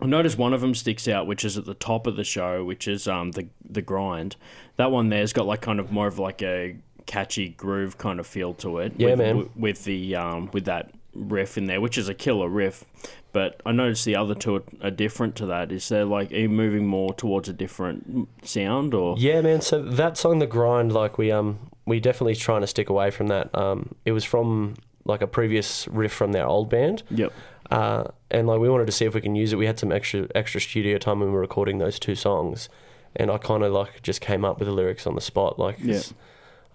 I 0.00 0.06
noticed 0.06 0.38
one 0.38 0.54
of 0.54 0.62
them 0.62 0.74
sticks 0.74 1.06
out, 1.08 1.26
which 1.26 1.44
is 1.44 1.58
at 1.58 1.66
the 1.66 1.74
top 1.74 2.06
of 2.06 2.16
the 2.16 2.24
show, 2.24 2.64
which 2.64 2.88
is 2.88 3.06
um, 3.06 3.32
the 3.32 3.48
the 3.68 3.82
grind. 3.82 4.36
That 4.76 4.90
one 4.90 5.10
there's 5.10 5.34
got 5.34 5.44
like 5.46 5.60
kind 5.60 5.78
of 5.78 5.92
more 5.92 6.06
of 6.06 6.18
like 6.18 6.40
a 6.40 6.76
catchy 7.04 7.50
groove 7.50 7.98
kind 7.98 8.18
of 8.18 8.26
feel 8.26 8.54
to 8.54 8.78
it. 8.78 8.94
Yeah, 8.96 9.10
with, 9.10 9.18
man. 9.18 9.28
w- 9.34 9.50
With 9.56 9.84
the 9.84 10.16
um, 10.16 10.48
with 10.54 10.64
that 10.64 10.90
riff 11.14 11.58
in 11.58 11.66
there, 11.66 11.80
which 11.80 11.98
is 11.98 12.08
a 12.08 12.14
killer 12.14 12.48
riff. 12.48 12.84
But 13.32 13.60
I 13.64 13.72
noticed 13.72 14.04
the 14.04 14.16
other 14.16 14.34
two 14.34 14.62
are, 14.82 14.90
different 14.90 15.36
to 15.36 15.46
that. 15.46 15.70
Is 15.70 15.88
there 15.88 16.04
like 16.04 16.32
are 16.32 16.36
you 16.36 16.48
moving 16.48 16.86
more 16.86 17.14
towards 17.14 17.48
a 17.48 17.52
different 17.52 18.28
sound 18.42 18.92
or? 18.94 19.16
Yeah, 19.18 19.40
man. 19.40 19.60
So 19.60 19.82
that 19.82 20.16
song, 20.18 20.40
"The 20.40 20.46
Grind," 20.46 20.92
like 20.92 21.16
we 21.16 21.30
um 21.30 21.70
we 21.86 22.00
definitely 22.00 22.34
trying 22.36 22.60
to 22.62 22.66
stick 22.66 22.88
away 22.88 23.10
from 23.10 23.28
that. 23.28 23.56
Um, 23.56 23.94
it 24.04 24.12
was 24.12 24.24
from 24.24 24.74
like 25.04 25.22
a 25.22 25.26
previous 25.26 25.86
riff 25.88 26.12
from 26.12 26.32
their 26.32 26.46
old 26.46 26.68
band. 26.68 27.02
Yep. 27.10 27.32
uh, 27.70 28.04
and 28.30 28.46
like 28.48 28.60
we 28.60 28.68
wanted 28.68 28.86
to 28.86 28.92
see 28.92 29.04
if 29.04 29.14
we 29.14 29.20
can 29.20 29.34
use 29.36 29.52
it. 29.52 29.56
We 29.56 29.66
had 29.66 29.78
some 29.78 29.92
extra 29.92 30.26
extra 30.34 30.60
studio 30.60 30.98
time 30.98 31.20
when 31.20 31.28
we 31.28 31.34
were 31.34 31.40
recording 31.40 31.78
those 31.78 31.98
two 32.00 32.16
songs, 32.16 32.68
and 33.14 33.30
I 33.30 33.38
kind 33.38 33.62
of 33.62 33.72
like 33.72 34.02
just 34.02 34.20
came 34.20 34.44
up 34.44 34.58
with 34.58 34.66
the 34.66 34.74
lyrics 34.74 35.06
on 35.06 35.14
the 35.14 35.20
spot, 35.20 35.56
Like, 35.58 35.78
Yeah. 35.80 36.00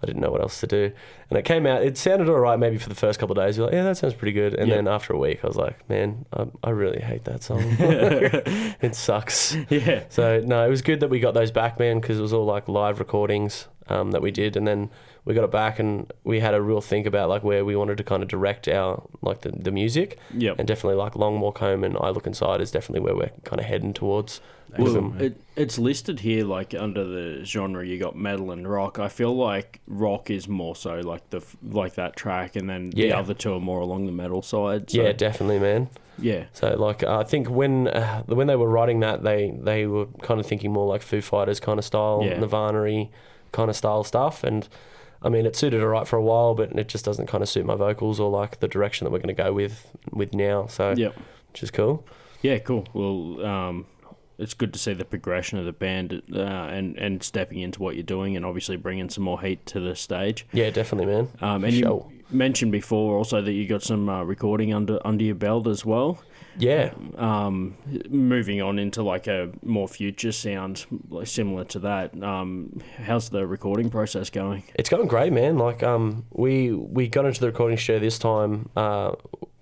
I 0.02 0.06
didn't 0.06 0.20
know 0.20 0.30
what 0.30 0.42
else 0.42 0.60
to 0.60 0.66
do, 0.66 0.92
and 1.30 1.38
it 1.38 1.44
came 1.46 1.66
out. 1.66 1.82
It 1.82 1.96
sounded 1.96 2.28
all 2.28 2.38
right, 2.38 2.58
maybe 2.58 2.76
for 2.76 2.88
the 2.90 2.94
first 2.94 3.18
couple 3.18 3.38
of 3.38 3.44
days. 3.46 3.56
You're 3.56 3.66
like, 3.66 3.74
yeah, 3.74 3.82
that 3.84 3.96
sounds 3.96 4.12
pretty 4.14 4.32
good, 4.32 4.54
and 4.54 4.68
Yeah. 4.68 4.76
then 4.76 4.88
after 4.88 5.14
a 5.14 5.18
week, 5.18 5.40
I 5.42 5.46
was 5.46 5.56
like, 5.56 5.88
man, 5.88 6.26
I, 6.34 6.46
I 6.62 6.70
really 6.70 7.00
hate 7.00 7.24
that 7.24 7.42
song. 7.42 7.62
it 8.80 8.94
sucks. 8.94 9.56
Yeah. 9.70 10.04
So 10.08 10.40
no, 10.44 10.66
it 10.66 10.68
was 10.68 10.82
good 10.82 11.00
that 11.00 11.08
we 11.10 11.18
got 11.20 11.34
those 11.34 11.50
back, 11.50 11.78
man, 11.78 12.00
because 12.00 12.18
it 12.18 12.22
was 12.22 12.32
all 12.32 12.44
like 12.44 12.68
live 12.68 12.98
recordings 12.98 13.68
um, 13.88 14.10
that 14.12 14.22
we 14.22 14.30
did, 14.30 14.56
and 14.56 14.66
then 14.66 14.90
we 15.26 15.34
got 15.34 15.44
it 15.44 15.50
back, 15.50 15.78
and 15.78 16.10
we 16.24 16.40
had 16.40 16.54
a 16.54 16.62
real 16.62 16.80
think 16.80 17.06
about 17.06 17.28
like 17.28 17.44
where 17.44 17.64
we 17.64 17.76
wanted 17.76 17.98
to 17.98 18.04
kind 18.04 18.22
of 18.22 18.28
direct 18.30 18.66
our 18.68 19.02
like 19.20 19.42
the, 19.42 19.50
the 19.50 19.70
music, 19.70 20.18
Yep. 20.34 20.58
and 20.58 20.66
definitely 20.66 20.96
like 20.96 21.14
Long 21.16 21.40
Walk 21.40 21.58
Home 21.58 21.84
and 21.84 21.96
I 22.00 22.08
Look 22.10 22.26
Inside 22.26 22.60
is 22.62 22.70
definitely 22.70 23.00
where 23.00 23.14
we're 23.14 23.32
kind 23.44 23.60
of 23.60 23.66
heading 23.66 23.92
towards. 23.92 24.40
Well, 24.78 25.14
it, 25.22 25.40
it's 25.54 25.78
listed 25.78 26.20
here 26.20 26.44
like 26.44 26.74
under 26.74 27.02
the 27.04 27.44
genre 27.44 27.86
you 27.86 27.98
got 27.98 28.14
metal 28.14 28.50
and 28.50 28.68
rock. 28.68 28.98
I 28.98 29.08
feel 29.08 29.34
like 29.34 29.80
rock 29.86 30.28
is 30.28 30.48
more 30.48 30.76
so 30.76 30.96
like 31.00 31.30
the 31.30 31.40
like 31.62 31.94
that 31.94 32.14
track, 32.16 32.56
and 32.56 32.68
then 32.68 32.90
the 32.90 33.12
other 33.12 33.32
two 33.32 33.54
are 33.54 33.60
more 33.60 33.80
along 33.80 34.06
the 34.06 34.12
metal 34.12 34.42
side. 34.42 34.90
So, 34.90 35.02
yeah, 35.02 35.12
definitely, 35.12 35.60
man. 35.60 35.88
yeah, 36.18 36.44
So 36.52 36.74
like 36.76 37.02
I 37.04 37.22
think 37.24 37.48
when 37.48 37.88
uh, 37.88 38.22
when 38.26 38.48
they 38.48 38.56
were 38.56 38.68
writing 38.68 39.00
that, 39.00 39.22
they 39.22 39.54
they 39.58 39.86
were 39.86 40.06
kind 40.22 40.40
of 40.40 40.46
thinking 40.46 40.72
more 40.72 40.86
like 40.86 41.00
Foo 41.02 41.22
Fighters 41.22 41.58
kind 41.58 41.78
of 41.78 41.84
style, 41.84 42.20
Yeah. 42.22 42.38
Nirvana 42.38 43.06
kind 43.52 43.70
of 43.70 43.76
style 43.76 44.04
stuff, 44.04 44.44
and 44.44 44.68
I 45.26 45.28
mean 45.28 45.44
it 45.44 45.56
suited 45.56 45.82
it 45.82 45.86
right 45.86 46.06
for 46.06 46.16
a 46.16 46.22
while, 46.22 46.54
but 46.54 46.70
it 46.78 46.88
just 46.88 47.04
doesn't 47.04 47.26
kind 47.26 47.42
of 47.42 47.48
suit 47.48 47.66
my 47.66 47.74
vocals 47.74 48.20
or 48.20 48.30
like 48.30 48.60
the 48.60 48.68
direction 48.68 49.04
that 49.04 49.10
we're 49.10 49.18
going 49.18 49.34
to 49.34 49.42
go 49.42 49.52
with 49.52 49.90
with 50.12 50.32
now. 50.32 50.66
So 50.68 50.94
which 51.52 51.62
is 51.62 51.70
cool. 51.70 52.06
yeah, 52.42 52.58
cool. 52.58 52.86
Well, 52.94 53.44
um, 53.44 53.86
it's 54.38 54.54
good 54.54 54.72
to 54.72 54.78
see 54.78 54.92
the 54.92 55.04
progression 55.04 55.58
of 55.58 55.64
the 55.64 55.72
band 55.72 56.22
uh, 56.32 56.38
and 56.38 56.96
and 56.96 57.22
stepping 57.22 57.58
into 57.58 57.82
what 57.82 57.96
you're 57.96 58.04
doing, 58.04 58.36
and 58.36 58.46
obviously 58.46 58.76
bringing 58.76 59.10
some 59.10 59.24
more 59.24 59.40
heat 59.40 59.66
to 59.66 59.80
the 59.80 59.96
stage. 59.96 60.46
Yeah, 60.52 60.70
definitely, 60.70 61.12
man. 61.12 61.28
Um, 61.40 61.64
and 61.64 61.74
sure. 61.74 62.08
you 62.10 62.15
mentioned 62.30 62.72
before 62.72 63.16
also 63.16 63.40
that 63.40 63.52
you 63.52 63.66
got 63.66 63.82
some 63.82 64.08
uh, 64.08 64.22
recording 64.22 64.74
under 64.74 64.98
under 65.06 65.24
your 65.24 65.34
belt 65.34 65.66
as 65.66 65.84
well. 65.84 66.22
Yeah, 66.58 66.94
um, 67.16 67.76
moving 68.08 68.62
on 68.62 68.78
into 68.78 69.02
like 69.02 69.26
a 69.26 69.50
more 69.62 69.86
future 69.88 70.32
sound 70.32 70.86
like 71.10 71.26
similar 71.26 71.64
to 71.64 71.78
that 71.80 72.22
um, 72.22 72.80
how's 73.04 73.28
the 73.28 73.46
recording 73.46 73.90
process 73.90 74.30
going 74.30 74.64
It's 74.74 74.88
going 74.88 75.06
great, 75.06 75.32
man. 75.32 75.58
Like 75.58 75.82
um, 75.82 76.24
we 76.30 76.72
we 76.72 77.08
got 77.08 77.26
into 77.26 77.40
the 77.40 77.48
recording 77.48 77.76
studio 77.76 78.00
this 78.00 78.18
time 78.18 78.70
uh, 78.74 79.12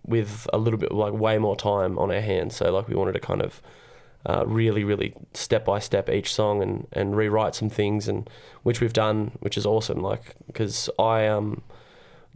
with 0.06 0.46
a 0.52 0.58
little 0.58 0.78
bit 0.78 0.92
like 0.92 1.12
way 1.12 1.38
more 1.38 1.56
time 1.56 1.98
on 1.98 2.12
our 2.12 2.20
hands. 2.20 2.56
So 2.56 2.70
like 2.70 2.88
we 2.88 2.94
wanted 2.94 3.12
to 3.12 3.20
kind 3.20 3.42
of 3.42 3.60
uh, 4.26 4.44
really, 4.46 4.84
really 4.84 5.14
step 5.34 5.64
by 5.64 5.78
step 5.78 6.08
each 6.08 6.32
song 6.32 6.62
and, 6.62 6.86
and 6.92 7.16
rewrite 7.16 7.54
some 7.54 7.68
things, 7.68 8.08
and 8.08 8.28
which 8.62 8.80
we've 8.80 8.92
done, 8.92 9.32
which 9.40 9.58
is 9.58 9.66
awesome. 9.66 10.00
Like 10.00 10.36
because 10.46 10.88
I 10.98 11.26
um 11.26 11.62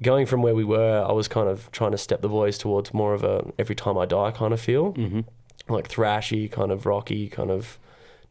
going 0.01 0.27
from 0.27 0.43
where 0.43 0.55
we 0.55 0.65
were, 0.65 1.05
I 1.09 1.13
was 1.13 1.29
kind 1.29 1.49
of 1.49 1.71
trying 1.73 1.93
to 1.93 1.99
step 1.99 2.21
the 2.23 2.29
boys 2.29 2.59
towards 2.59 2.95
more 2.95 3.15
of 3.15 3.25
a 3.25 3.45
every 3.59 3.75
time 3.75 3.99
I 3.99 4.07
die 4.07 4.31
kind 4.31 4.53
of 4.53 4.61
feel, 4.61 4.93
mm-hmm. 4.95 5.21
like 5.69 5.89
thrashy, 5.89 6.51
kind 6.51 6.71
of 6.71 6.87
rocky, 6.87 7.29
kind 7.29 7.51
of 7.51 7.79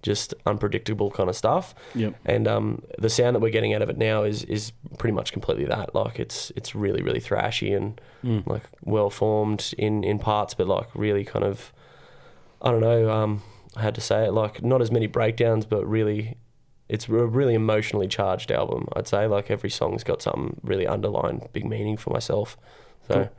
just 0.04 0.34
unpredictable 0.46 1.10
kind 1.10 1.28
of 1.28 1.36
stuff 1.36 1.74
yep 1.96 2.14
and 2.24 2.48
um, 2.48 2.84
the 3.00 3.10
sound 3.10 3.36
that 3.36 3.40
we're 3.40 3.50
getting 3.52 3.74
out 3.74 3.82
of 3.82 3.90
it 3.90 3.98
now 3.98 4.22
is 4.22 4.44
is 4.44 4.72
pretty 5.00 5.12
much 5.12 5.34
completely 5.34 5.66
that. 5.66 5.96
Like 5.96 6.20
it's 6.20 6.52
it's 6.56 6.76
really 6.76 7.02
really 7.02 7.20
thrashy 7.20 7.76
and 7.76 8.00
Mm. 8.24 8.46
like 8.48 8.64
well 8.84 9.10
formed 9.10 9.74
in 9.78 10.04
in 10.04 10.20
parts, 10.20 10.54
but 10.54 10.68
like 10.68 10.88
really 10.96 11.24
kind 11.26 11.44
of 11.46 11.74
I 12.62 12.72
don't 12.72 12.82
know. 12.82 13.10
Um, 13.12 13.42
I 13.76 13.82
had 13.82 13.96
to 13.96 14.02
say 14.02 14.26
it 14.26 14.32
like 14.34 14.64
not 14.64 14.82
as 14.82 14.92
many 14.92 15.08
breakdowns, 15.08 15.66
but 15.66 15.86
really. 15.88 16.38
It's 16.90 17.10
a 17.10 17.12
really 17.12 17.54
emotionally 17.54 18.08
charged 18.08 18.52
album, 18.52 18.88
I'd 18.96 19.08
say. 19.08 19.28
Like 19.28 19.52
every 19.52 19.70
song's 19.70 20.04
got 20.04 20.22
something 20.22 20.60
really 20.64 20.88
underlined 20.88 21.48
big 21.54 21.66
meaning 21.66 21.98
for 21.98 22.12
myself. 22.12 22.58
So, 23.08 23.30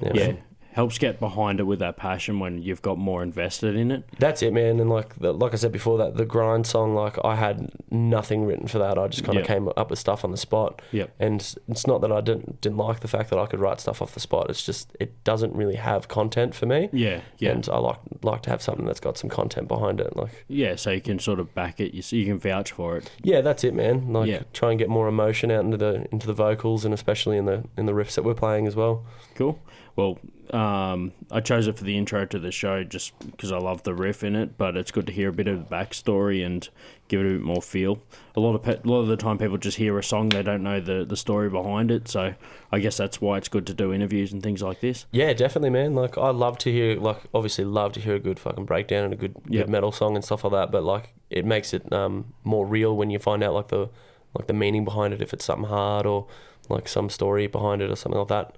yeah, 0.00 0.12
yeah 0.14 0.26
man. 0.26 0.42
Helps 0.76 0.98
get 0.98 1.18
behind 1.18 1.58
it 1.58 1.62
with 1.64 1.78
that 1.78 1.96
passion 1.96 2.38
when 2.38 2.60
you've 2.62 2.82
got 2.82 2.98
more 2.98 3.22
invested 3.22 3.74
in 3.74 3.90
it 3.90 4.04
That's 4.18 4.42
it, 4.42 4.52
man. 4.52 4.78
And 4.78 4.90
like 4.90 5.16
the, 5.18 5.32
like 5.32 5.52
I 5.54 5.56
said 5.56 5.72
before, 5.72 5.96
that 5.98 6.16
the 6.16 6.26
grind 6.26 6.66
song, 6.66 6.94
like 6.94 7.16
I 7.24 7.34
had 7.34 7.70
nothing 7.90 8.44
written 8.44 8.68
for 8.68 8.78
that. 8.78 8.98
I 8.98 9.08
just 9.08 9.24
kind 9.24 9.38
of 9.38 9.44
Yeah. 9.44 9.54
came 9.54 9.68
up 9.76 9.88
with 9.90 9.98
stuff 9.98 10.22
on 10.24 10.30
the 10.32 10.36
spot. 10.36 10.82
Yep. 10.92 11.10
And 11.18 11.40
it's 11.68 11.86
not 11.86 12.00
that 12.02 12.12
I 12.12 12.20
didn't 12.20 12.60
didn't 12.60 12.76
like 12.76 13.00
the 13.00 13.08
fact 13.08 13.30
that 13.30 13.38
I 13.38 13.46
could 13.46 13.58
write 13.60 13.80
stuff 13.80 14.02
off 14.02 14.12
the 14.14 14.20
spot. 14.20 14.50
It's 14.50 14.64
just 14.64 14.94
it 15.00 15.24
doesn't 15.24 15.54
really 15.54 15.76
have 15.76 16.08
content 16.08 16.54
for 16.54 16.66
me. 16.66 16.90
yeah 16.92 17.20
yeah 17.38 17.52
And 17.52 17.66
I 17.72 17.78
like 17.78 17.98
like 18.22 18.42
to 18.42 18.50
have 18.50 18.60
something 18.62 18.84
that's 18.84 19.00
got 19.00 19.16
some 19.16 19.30
content 19.30 19.68
behind 19.68 20.00
it. 20.00 20.14
Like 20.14 20.44
yeah 20.46 20.76
so 20.76 20.90
you 20.90 21.00
can 21.00 21.18
sort 21.18 21.40
of 21.40 21.54
back 21.54 21.80
it 21.80 21.94
you, 21.94 22.02
so 22.02 22.16
you 22.16 22.26
can 22.26 22.38
vouch 22.38 22.72
for 22.72 22.98
it 22.98 23.10
yeah, 23.22 23.40
that's 23.40 23.64
it, 23.64 23.72
man. 23.74 24.12
Like 24.12 24.28
Yeah. 24.28 24.42
try 24.52 24.70
and 24.72 24.78
get 24.78 24.88
more 24.90 25.08
emotion 25.08 25.50
out 25.50 25.64
into 25.64 25.78
the 25.78 26.06
into 26.12 26.26
the 26.26 26.34
vocals 26.46 26.84
and 26.84 26.92
especially 26.92 27.38
in 27.38 27.46
the 27.46 27.64
in 27.78 27.86
the 27.86 27.92
riffs 27.92 28.14
that 28.16 28.24
we're 28.24 28.34
playing 28.34 28.66
as 28.66 28.76
well. 28.76 29.04
Cool. 29.34 29.58
Well, 29.96 30.18
um, 30.50 31.12
I 31.30 31.40
chose 31.40 31.66
it 31.66 31.76
for 31.76 31.84
the 31.84 31.96
intro 31.96 32.24
to 32.26 32.38
the 32.38 32.52
show 32.52 32.84
just 32.84 33.18
because 33.18 33.50
I 33.50 33.56
love 33.58 33.82
the 33.82 33.94
riff 33.94 34.22
in 34.22 34.36
it, 34.36 34.56
but 34.58 34.76
it's 34.76 34.90
good 34.92 35.06
to 35.06 35.12
hear 35.12 35.30
a 35.30 35.32
bit 35.32 35.48
of 35.48 35.58
the 35.68 35.74
backstory 35.74 36.44
and 36.44 36.68
give 37.08 37.20
it 37.20 37.26
a 37.26 37.32
bit 37.32 37.40
more 37.42 37.62
feel. 37.62 38.00
A 38.36 38.40
lot 38.40 38.54
of 38.54 38.62
pe- 38.62 38.76
a 38.76 38.86
lot 38.86 39.00
of 39.00 39.08
the 39.08 39.16
time, 39.16 39.38
people 39.38 39.56
just 39.58 39.78
hear 39.78 39.98
a 39.98 40.04
song, 40.04 40.28
they 40.28 40.42
don't 40.42 40.62
know 40.62 40.80
the, 40.80 41.04
the 41.04 41.16
story 41.16 41.48
behind 41.48 41.90
it. 41.90 42.08
So 42.08 42.34
I 42.70 42.78
guess 42.78 42.98
that's 42.98 43.20
why 43.20 43.38
it's 43.38 43.48
good 43.48 43.66
to 43.68 43.74
do 43.74 43.92
interviews 43.92 44.32
and 44.32 44.42
things 44.42 44.62
like 44.62 44.80
this. 44.80 45.06
Yeah, 45.10 45.32
definitely, 45.32 45.70
man. 45.70 45.94
Like 45.94 46.16
I 46.18 46.28
love 46.30 46.58
to 46.58 46.70
hear, 46.70 47.00
like 47.00 47.22
obviously 47.34 47.64
love 47.64 47.92
to 47.94 48.00
hear 48.00 48.14
a 48.16 48.20
good 48.20 48.38
fucking 48.38 48.66
breakdown 48.66 49.04
and 49.04 49.14
a 49.14 49.16
good, 49.16 49.34
Yep. 49.48 49.66
good 49.66 49.70
metal 49.72 49.92
song 49.92 50.14
and 50.14 50.24
stuff 50.24 50.44
like 50.44 50.52
that. 50.52 50.70
But 50.70 50.84
like 50.84 51.14
it 51.30 51.44
makes 51.46 51.72
it 51.72 51.90
um, 51.92 52.34
more 52.44 52.66
real 52.66 52.94
when 52.96 53.10
you 53.10 53.18
find 53.18 53.42
out 53.42 53.54
like 53.54 53.68
the 53.68 53.88
like 54.34 54.46
the 54.46 54.52
meaning 54.52 54.84
behind 54.84 55.14
it. 55.14 55.22
If 55.22 55.32
it's 55.32 55.44
something 55.46 55.68
hard 55.70 56.04
or 56.06 56.26
like 56.68 56.86
some 56.86 57.08
story 57.08 57.46
behind 57.46 57.80
it 57.80 57.90
or 57.90 57.96
something 57.96 58.18
like 58.18 58.28
that, 58.28 58.56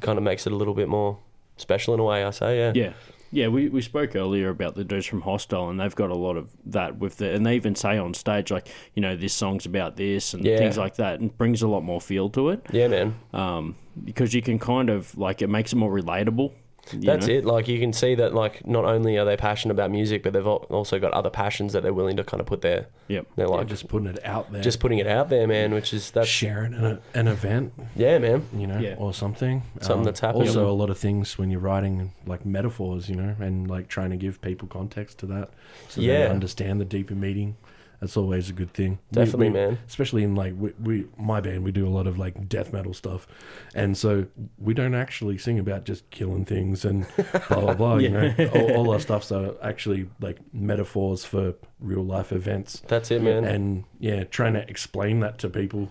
kind 0.00 0.18
of 0.18 0.24
makes 0.24 0.46
it 0.46 0.52
a 0.52 0.56
little 0.56 0.74
bit 0.74 0.88
more 0.88 1.18
special 1.56 1.94
in 1.94 2.00
a 2.00 2.04
way. 2.04 2.24
I 2.24 2.30
say, 2.30 2.58
yeah. 2.58 2.72
Yeah. 2.74 2.92
Yeah, 3.30 3.48
we, 3.48 3.68
we 3.68 3.82
spoke 3.82 4.16
earlier 4.16 4.48
about 4.48 4.74
the 4.74 4.84
dudes 4.84 5.04
from 5.04 5.20
Hostile, 5.20 5.68
and 5.68 5.78
they've 5.78 5.94
got 5.94 6.08
a 6.08 6.14
lot 6.14 6.38
of 6.38 6.50
that 6.64 6.96
with 6.98 7.18
the, 7.18 7.34
and 7.34 7.44
they 7.44 7.56
even 7.56 7.74
say 7.74 7.98
on 7.98 8.14
stage 8.14 8.50
like, 8.50 8.68
you 8.94 9.02
know, 9.02 9.16
this 9.16 9.34
song's 9.34 9.66
about 9.66 9.96
this 9.96 10.32
and 10.32 10.42
Yeah. 10.46 10.56
things 10.56 10.78
like 10.78 10.96
that, 10.96 11.20
and 11.20 11.36
brings 11.36 11.60
a 11.60 11.68
lot 11.68 11.82
more 11.82 12.00
feel 12.00 12.30
to 12.30 12.48
it. 12.48 12.64
Yeah, 12.72 12.88
man. 12.88 13.16
um, 13.34 13.76
because 14.02 14.32
you 14.32 14.40
can 14.40 14.58
kind 14.58 14.88
of 14.88 15.14
like 15.18 15.42
it 15.42 15.48
makes 15.48 15.74
it 15.74 15.76
more 15.76 15.92
relatable. 15.92 16.52
You 16.92 17.00
That's 17.00 17.26
know? 17.26 17.34
it. 17.34 17.44
Like 17.44 17.68
you 17.68 17.78
can 17.78 17.92
see 17.92 18.14
that 18.16 18.34
like 18.34 18.66
not 18.66 18.84
only 18.84 19.18
are 19.18 19.24
they 19.24 19.36
passionate 19.36 19.72
about 19.74 19.90
music, 19.90 20.22
but 20.22 20.32
they've 20.32 20.46
also 20.46 20.98
got 20.98 21.12
other 21.12 21.30
passions 21.30 21.72
that 21.72 21.82
they're 21.82 21.92
willing 21.92 22.16
to 22.16 22.24
kind 22.24 22.40
of 22.40 22.46
put 22.46 22.60
there. 22.62 22.86
Yep. 23.08 23.26
They're 23.36 23.48
Like 23.48 23.58
like 23.58 23.66
just 23.68 23.88
putting 23.88 24.08
it 24.08 24.24
out 24.24 24.52
there. 24.52 24.62
just 24.62 24.80
putting 24.80 24.98
it 24.98 25.06
out 25.06 25.28
there, 25.28 25.46
man. 25.46 25.72
Which 25.72 25.92
is 25.94 26.10
that's 26.10 26.28
sharing 26.28 26.74
an, 26.74 27.00
an 27.14 27.28
event, 27.28 27.72
yeah, 27.96 28.18
man. 28.18 28.46
you 28.54 28.66
know, 28.66 28.78
Yeah. 28.78 28.94
or 28.98 29.12
something. 29.14 29.62
Something 29.80 29.98
um, 29.98 30.04
that's 30.04 30.20
happening. 30.20 30.48
Also, 30.48 30.68
a 30.68 30.72
lot 30.72 30.90
of 30.90 30.98
things 30.98 31.38
when 31.38 31.50
you're 31.50 31.60
writing 31.60 32.12
like 32.26 32.44
metaphors, 32.44 33.08
you 33.08 33.16
know, 33.16 33.34
and 33.40 33.68
like 33.68 33.88
trying 33.88 34.10
to 34.10 34.16
give 34.16 34.40
people 34.40 34.68
context 34.68 35.18
to 35.18 35.26
that, 35.26 35.50
so 35.88 36.00
they 36.00 36.26
understand 36.26 36.80
the 36.80 36.84
deeper 36.84 37.14
meaning. 37.14 37.56
That's 38.00 38.16
always 38.16 38.48
a 38.48 38.52
good 38.52 38.72
thing. 38.72 39.00
Definitely, 39.10 39.48
we- 39.48 39.54
man. 39.54 39.78
Especially 39.88 40.22
in 40.22 40.36
like 40.36 40.54
we, 40.56 40.72
we, 40.80 41.06
my 41.18 41.40
band, 41.40 41.64
we 41.64 41.72
do 41.72 41.86
a 41.86 41.90
lot 41.90 42.06
of 42.06 42.16
like 42.18 42.48
death 42.48 42.72
metal 42.72 42.94
stuff, 42.94 43.26
and 43.74 43.96
so 43.96 44.26
we 44.56 44.72
don't 44.72 44.94
actually 44.94 45.36
sing 45.38 45.58
about 45.58 45.84
just 45.84 46.08
killing 46.10 46.44
things 46.44 46.84
and 46.84 47.06
blah 47.48 47.60
blah 47.60 47.74
blah. 47.74 47.96
You 47.98 48.10
know, 48.10 48.34
all, 48.54 48.72
all 48.76 48.90
our 48.92 49.00
stuff's 49.00 49.32
are 49.32 49.54
actually 49.62 50.08
like 50.20 50.38
metaphors 50.52 51.24
for 51.24 51.54
real 51.80 52.04
life 52.04 52.30
events 52.32 52.82
That's 52.86 53.10
it, 53.10 53.20
man. 53.22 53.44
and 53.44 53.84
yeah, 53.98 54.22
trying 54.24 54.52
to 54.54 54.68
explain 54.70 55.18
that 55.20 55.38
to 55.38 55.50
people. 55.50 55.90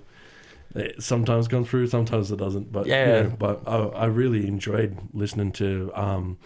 It 0.75 1.01
sometimes 1.01 1.47
comes 1.47 1.67
through, 1.69 1.87
sometimes 1.87 2.31
it 2.31 2.37
doesn't. 2.37 2.71
But 2.71 2.85
Yeah. 2.87 3.07
yeah, 3.23 3.23
but 3.29 3.63
I, 3.67 3.77
I 3.77 4.05
really 4.05 4.47
enjoyed 4.47 4.97
listening 5.13 5.51
to 5.53 5.91
um, 5.95 6.37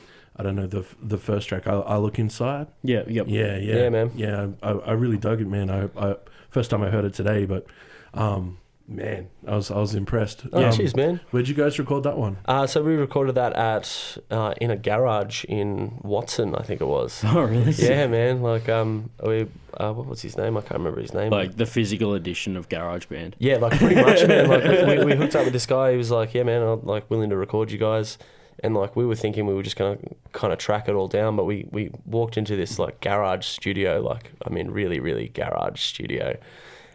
I 0.41 0.43
don't 0.43 0.55
know 0.55 0.65
the 0.65 0.83
the 0.99 1.19
first 1.19 1.47
track. 1.49 1.67
I, 1.67 1.73
I 1.73 1.97
look 1.97 2.17
inside. 2.17 2.65
Yeah, 2.83 3.03
yep. 3.07 3.27
Yeah, 3.29 3.57
yeah, 3.57 3.75
Yeah, 3.75 3.89
man. 3.89 4.11
Yeah, 4.15 4.47
I, 4.63 4.71
I 4.71 4.91
really 4.93 5.17
dug 5.17 5.39
it, 5.39 5.47
man. 5.47 5.69
I, 5.69 5.87
I 5.95 6.15
first 6.49 6.71
time 6.71 6.81
I 6.81 6.89
heard 6.89 7.05
it 7.05 7.13
today, 7.13 7.45
but 7.45 7.67
um, 8.15 8.57
man, 8.87 9.29
I 9.47 9.55
was 9.55 9.69
I 9.69 9.77
was 9.77 9.93
impressed. 9.93 10.45
oh, 10.51 10.65
um, 10.65 10.71
cheers, 10.71 10.95
man. 10.95 11.19
Where'd 11.29 11.47
you 11.47 11.53
guys 11.53 11.77
record 11.77 12.01
that 12.05 12.17
one? 12.17 12.37
Uh, 12.45 12.65
so 12.65 12.81
we 12.81 12.95
recorded 12.95 13.35
that 13.35 13.53
at 13.53 14.17
uh, 14.31 14.55
in 14.59 14.71
a 14.71 14.77
garage 14.77 15.45
in 15.47 15.99
Watson, 16.01 16.55
I 16.55 16.63
think 16.63 16.81
it 16.81 16.87
was. 16.87 17.23
Oh, 17.27 17.43
really? 17.43 17.73
yeah, 17.73 18.07
man. 18.07 18.41
Like 18.41 18.67
um, 18.67 19.11
we 19.23 19.45
uh, 19.77 19.93
what 19.93 20.07
was 20.07 20.23
his 20.23 20.37
name? 20.37 20.57
I 20.57 20.61
can't 20.61 20.79
remember 20.79 21.01
his 21.01 21.13
name. 21.13 21.29
Like 21.29 21.55
the 21.55 21.67
physical 21.67 22.15
edition 22.15 22.57
of 22.57 22.67
GarageBand. 22.67 23.35
Yeah, 23.37 23.57
like 23.57 23.77
pretty 23.77 24.01
much, 24.01 24.25
man. 24.27 24.49
Like 24.49 24.63
we, 24.63 25.05
we 25.05 25.15
hooked 25.19 25.35
up 25.35 25.43
with 25.43 25.53
this 25.53 25.67
guy. 25.67 25.91
He 25.91 25.97
was 25.97 26.09
like, 26.09 26.33
"Yeah, 26.33 26.41
man, 26.41 26.63
I'm 26.63 26.83
like 26.83 27.11
willing 27.11 27.29
to 27.29 27.37
record 27.37 27.69
you 27.69 27.77
guys." 27.77 28.17
And 28.63 28.75
like 28.75 28.95
we 28.95 29.05
were 29.05 29.15
thinking 29.15 29.45
we 29.47 29.53
were 29.55 29.63
just 29.63 29.75
gonna 29.75 29.97
kind 30.33 30.53
of 30.53 30.59
track 30.59 30.87
it 30.87 30.93
all 30.93 31.07
down, 31.07 31.35
but 31.35 31.45
we 31.45 31.67
we 31.71 31.89
walked 32.05 32.37
into 32.37 32.55
this 32.55 32.77
like 32.77 33.01
garage 33.01 33.45
studio, 33.45 33.99
like 34.01 34.31
I 34.45 34.49
mean, 34.51 34.69
really, 34.69 34.99
really 34.99 35.29
garage 35.29 35.81
studio. 35.81 36.37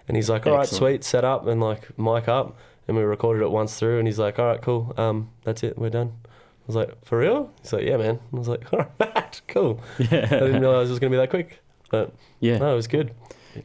And 0.08 0.16
he's 0.16 0.30
like, 0.30 0.46
"All 0.46 0.52
right, 0.52 0.62
Excellent. 0.62 0.78
sweet, 0.78 1.04
set 1.04 1.24
up 1.24 1.46
and 1.48 1.60
like 1.60 1.98
mic 1.98 2.28
up." 2.28 2.56
And 2.86 2.96
we 2.96 3.02
recorded 3.02 3.42
it 3.42 3.50
once 3.50 3.76
through, 3.76 3.98
and 3.98 4.06
he's 4.06 4.18
like, 4.20 4.38
"All 4.38 4.46
right, 4.46 4.62
cool, 4.62 4.94
um, 4.96 5.30
that's 5.42 5.64
it, 5.64 5.76
we're 5.76 5.90
done." 5.90 6.12
I 6.26 6.66
was 6.68 6.76
like, 6.76 7.04
"For 7.04 7.18
real?" 7.18 7.52
He's 7.62 7.72
like, 7.72 7.82
"Yeah, 7.84 7.96
man." 7.96 8.20
I 8.32 8.36
was 8.36 8.46
like, 8.46 8.62
"All 8.72 8.86
right, 9.00 9.40
cool." 9.48 9.80
Yeah. 9.98 10.18
I 10.30 10.38
didn't 10.38 10.60
realize 10.60 10.86
it 10.88 10.92
was 10.92 11.00
gonna 11.00 11.10
be 11.10 11.16
that 11.16 11.30
quick, 11.30 11.58
but 11.90 12.12
Yeah. 12.38 12.58
no, 12.58 12.72
it 12.72 12.76
was 12.76 12.86
good. 12.86 13.12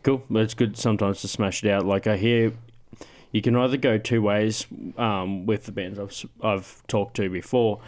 Cool. 0.02 0.24
It's 0.32 0.56
good 0.56 0.76
sometimes 0.78 1.22
to 1.22 1.28
smash 1.28 1.64
it 1.64 1.70
out. 1.70 1.86
Like 1.86 2.08
I 2.08 2.18
hear, 2.18 2.54
you 3.32 3.42
can 3.42 3.56
either 3.56 3.78
go 3.78 3.98
two 3.98 4.22
ways 4.22 4.68
um, 4.98 5.46
with 5.46 5.66
the 5.66 5.72
bands 5.72 5.98
I've 6.00 6.26
I've 6.44 6.86
talked 6.88 7.16
to 7.18 7.30
before, 7.30 7.80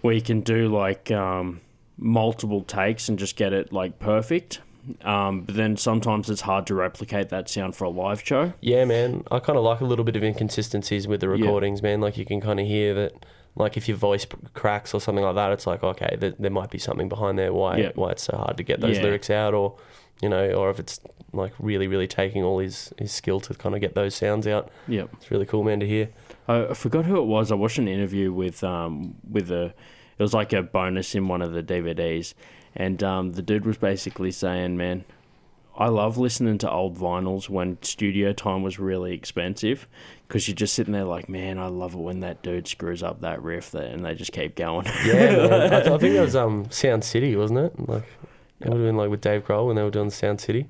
where 0.00 0.14
you 0.14 0.22
can 0.22 0.40
do 0.40 0.68
like 0.68 1.10
um, 1.10 1.60
multiple 1.98 2.62
takes 2.62 3.08
and 3.08 3.18
just 3.18 3.36
get 3.36 3.52
it 3.52 3.72
like 3.72 3.98
perfect. 3.98 4.60
Um, 5.04 5.42
but 5.42 5.54
then 5.54 5.76
sometimes 5.76 6.28
it's 6.28 6.40
hard 6.40 6.66
to 6.66 6.74
replicate 6.74 7.28
that 7.28 7.48
sound 7.48 7.76
for 7.76 7.84
a 7.84 7.88
live 7.88 8.20
show. 8.26 8.52
Yeah, 8.60 8.84
man. 8.84 9.22
I 9.30 9.38
kind 9.38 9.56
of 9.56 9.62
like 9.64 9.80
a 9.80 9.84
little 9.84 10.04
bit 10.04 10.16
of 10.16 10.24
inconsistencies 10.24 11.06
with 11.06 11.20
the 11.20 11.28
Yeah. 11.28 11.34
recordings, 11.44 11.82
man. 11.82 12.00
Like 12.00 12.16
you 12.18 12.24
can 12.24 12.40
kind 12.40 12.58
of 12.58 12.66
hear 12.66 12.92
that, 12.94 13.24
like 13.54 13.76
if 13.76 13.86
your 13.86 13.96
voice 13.96 14.26
cracks 14.54 14.92
or 14.92 15.00
something 15.00 15.24
like 15.24 15.36
that, 15.36 15.52
it's 15.52 15.68
like 15.68 15.84
okay, 15.84 16.16
there, 16.18 16.34
there 16.36 16.50
might 16.50 16.70
be 16.70 16.78
something 16.78 17.08
behind 17.08 17.38
there. 17.38 17.52
Why 17.52 17.76
Yeah. 17.76 17.92
why 17.94 18.10
it's 18.10 18.24
so 18.24 18.36
hard 18.36 18.56
to 18.56 18.64
get 18.64 18.80
those 18.80 18.96
Yeah. 18.96 19.04
lyrics 19.04 19.30
out, 19.30 19.54
or 19.54 19.76
you 20.22 20.28
know, 20.28 20.52
or 20.52 20.70
if 20.70 20.78
it's 20.78 21.00
like 21.32 21.52
really 21.58 21.88
really 21.88 22.06
taking 22.06 22.42
all 22.42 22.58
his 22.58 22.92
his 22.98 23.12
skill 23.12 23.40
to 23.40 23.54
kind 23.54 23.74
of 23.74 23.80
get 23.80 23.94
those 23.94 24.14
sounds 24.14 24.46
out. 24.46 24.70
Yep. 24.88 25.10
It's 25.14 25.30
really 25.30 25.46
cool, 25.46 25.64
man, 25.64 25.80
to 25.80 25.86
hear. 25.86 26.08
I, 26.48 26.74
forgot 26.74 27.04
who 27.04 27.16
it 27.16 27.26
was. 27.26 27.50
I 27.50 27.54
watched 27.54 27.78
an 27.78 27.88
interview 27.88 28.32
with 28.32 28.62
um 28.62 29.16
with 29.28 29.50
a 29.50 29.74
it 30.18 30.22
was 30.22 30.34
like 30.34 30.52
a 30.52 30.62
bonus 30.62 31.14
in 31.14 31.28
one 31.28 31.42
of 31.42 31.52
the 31.52 31.62
DVDs, 31.62 32.34
and 32.74 33.02
um 33.02 33.32
the 33.32 33.42
dude 33.42 33.66
was 33.66 33.78
basically 33.78 34.30
saying, 34.30 34.76
"Man, 34.76 35.04
I 35.76 35.88
love 35.88 36.18
listening 36.18 36.58
to 36.58 36.70
old 36.70 36.96
vinyls 36.98 37.48
when 37.48 37.82
studio 37.82 38.32
time 38.32 38.62
was 38.62 38.78
really 38.78 39.14
expensive, 39.14 39.88
because 40.28 40.46
you're 40.46 40.54
just 40.54 40.74
sitting 40.74 40.92
there 40.92 41.04
like, 41.04 41.28
man, 41.28 41.58
I 41.58 41.66
love 41.66 41.94
it 41.94 41.98
when 41.98 42.20
that 42.20 42.42
dude 42.42 42.68
screws 42.68 43.02
up 43.02 43.22
that 43.22 43.42
riff 43.42 43.70
there, 43.70 43.90
and 43.90 44.04
they 44.04 44.14
just 44.14 44.32
keep 44.32 44.54
going." 44.54 44.86
Yeah. 45.06 45.70
I, 45.72 45.76
I 45.94 45.98
think 45.98 46.14
it 46.14 46.20
was 46.20 46.36
um 46.36 46.70
Sound 46.70 47.04
City, 47.04 47.34
wasn't 47.34 47.60
it? 47.60 47.88
Like 47.88 48.04
it 48.64 48.68
would 48.68 48.78
have 48.78 48.86
been 48.86 48.96
like 48.96 49.10
with 49.10 49.20
Dave 49.20 49.44
Grohl 49.46 49.66
when 49.66 49.76
they 49.76 49.82
were 49.82 49.90
doing 49.90 50.10
Sound 50.10 50.40
City, 50.40 50.66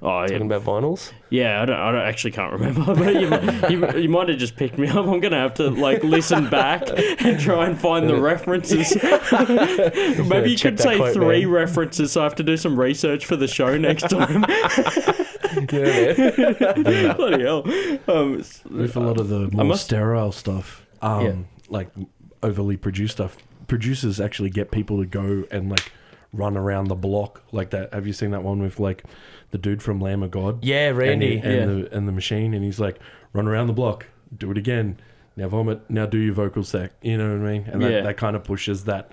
oh 0.00 0.22
talking 0.22 0.38
yeah, 0.50 0.56
about 0.56 0.62
vinyls. 0.62 1.12
yeah. 1.30 1.62
I 1.62 1.64
don't, 1.64 1.78
I 1.78 1.92
don't 1.92 2.00
actually 2.02 2.30
can't 2.32 2.52
remember, 2.52 2.84
but 2.94 3.14
you, 3.20 3.28
might- 3.28 3.70
you, 3.70 4.00
you 4.02 4.08
might 4.08 4.28
have 4.28 4.38
just 4.38 4.56
picked 4.56 4.78
me 4.78 4.88
up. 4.88 5.06
I'm 5.06 5.20
gonna 5.20 5.36
have 5.38 5.54
to 5.54 5.70
like 5.70 6.02
listen 6.04 6.48
back 6.50 6.82
and 7.24 7.38
try 7.40 7.66
and 7.66 7.78
find 7.80 8.08
the 8.08 8.20
references. 8.20 8.96
Maybe 10.28 10.50
you 10.52 10.58
could 10.58 10.78
say 10.80 10.96
quote, 10.96 11.14
three 11.14 11.44
man. 11.44 11.50
references, 11.54 12.12
so 12.12 12.20
I 12.20 12.24
have 12.24 12.34
to 12.36 12.42
do 12.42 12.56
some 12.56 12.78
research 12.78 13.26
for 13.26 13.36
the 13.36 13.48
show 13.48 13.76
next 13.78 14.02
time. 14.10 14.44
Yeah, 15.70 16.74
man. 16.76 17.16
Bloody 17.16 17.42
hell. 17.44 17.62
Um, 18.08 18.36
with 18.70 18.96
a 18.96 19.00
lot 19.00 19.18
of 19.20 19.28
the 19.28 19.48
more 19.52 19.64
must- 19.64 19.84
sterile 19.84 20.32
stuff, 20.32 20.86
um, 21.00 21.24
Yeah. 21.24 21.34
like 21.68 21.88
overly 22.42 22.76
produced 22.76 23.14
stuff, 23.14 23.36
producers 23.68 24.20
actually 24.20 24.50
get 24.50 24.70
people 24.70 24.98
to 24.98 25.06
go 25.06 25.44
and 25.50 25.70
like 25.70 25.92
run 26.32 26.56
around 26.56 26.88
the 26.88 26.94
block 26.94 27.42
like 27.52 27.70
that. 27.70 27.92
Have 27.92 28.06
you 28.06 28.12
seen 28.12 28.30
that 28.30 28.42
one 28.42 28.60
with 28.62 28.80
like 28.80 29.04
the 29.50 29.58
dude 29.58 29.82
from 29.82 30.00
Lamb 30.00 30.22
of 30.22 30.30
God? 30.30 30.64
Yeah, 30.64 30.88
and, 30.88 30.98
Randy. 30.98 31.38
he- 31.38 31.46
and 31.46 31.84
the 31.86 31.94
and 31.96 32.08
the 32.08 32.12
machine, 32.12 32.54
and 32.54 32.64
he's 32.64 32.80
like, 32.80 32.98
run 33.32 33.46
around 33.46 33.66
the 33.66 33.72
block, 33.72 34.06
do 34.36 34.50
it 34.50 34.58
again. 34.58 34.98
Now 35.36 35.48
vomit. 35.48 35.88
Now 35.90 36.06
do 36.06 36.18
your 36.18 36.34
vocal 36.34 36.62
sec. 36.64 36.92
You 37.02 37.16
know 37.18 37.30
what 37.38 37.46
I 37.48 37.52
mean? 37.52 37.64
And 37.70 37.80
Yeah. 37.82 37.88
that, 37.88 38.04
that 38.04 38.16
kind 38.16 38.36
of 38.36 38.44
pushes 38.44 38.84
that 38.84 39.12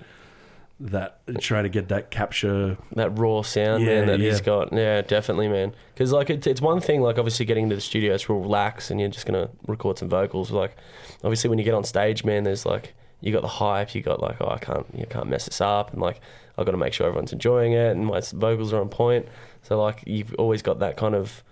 that 0.82 1.20
try 1.40 1.60
to 1.60 1.68
get 1.68 1.88
that 1.88 2.10
capture. 2.10 2.78
that 2.94 3.18
raw 3.18 3.42
sound, 3.42 3.84
Yeah, 3.84 3.96
man, 4.00 4.06
that 4.06 4.20
he's 4.20 4.40
got. 4.40 4.72
Yeah, 4.72 5.02
definitely, 5.02 5.48
man. 5.48 5.74
Because 5.92 6.12
like 6.12 6.30
it's 6.30 6.46
it's 6.46 6.60
one 6.62 6.80
thing, 6.80 7.02
like 7.02 7.18
obviously 7.18 7.44
getting 7.44 7.64
into 7.64 7.74
the 7.74 7.80
studio, 7.82 8.14
it's 8.14 8.28
real 8.30 8.38
relax, 8.40 8.90
and 8.90 8.98
you're 8.98 9.10
just 9.10 9.26
gonna 9.26 9.50
record 9.66 9.98
some 9.98 10.08
vocals. 10.08 10.50
Like 10.50 10.76
obviously 11.22 11.50
when 11.50 11.58
you 11.58 11.64
get 11.64 11.74
on 11.74 11.84
stage, 11.84 12.24
man, 12.24 12.44
there's 12.44 12.64
like 12.64 12.94
you 13.20 13.30
got 13.32 13.42
the 13.42 13.48
hype, 13.48 13.94
you 13.94 14.00
got 14.00 14.20
like 14.22 14.36
oh 14.40 14.48
I 14.48 14.58
can't 14.58 14.86
you 14.94 15.04
can't 15.06 15.28
mess 15.28 15.44
this 15.44 15.60
up, 15.60 15.92
and 15.92 16.00
like 16.00 16.20
I've 16.60 16.66
got 16.66 16.72
to 16.72 16.78
make 16.78 16.92
sure 16.92 17.06
everyone's 17.06 17.32
enjoying 17.32 17.72
it, 17.72 17.96
and 17.96 18.06
my 18.06 18.20
vocals 18.20 18.72
are 18.72 18.80
on 18.80 18.90
point. 18.90 19.26
So 19.62 19.80
like 19.80 20.04
you've 20.06 20.34
always 20.34 20.60
got 20.62 20.78
that 20.80 20.96
kind 20.96 21.14
of 21.14 21.42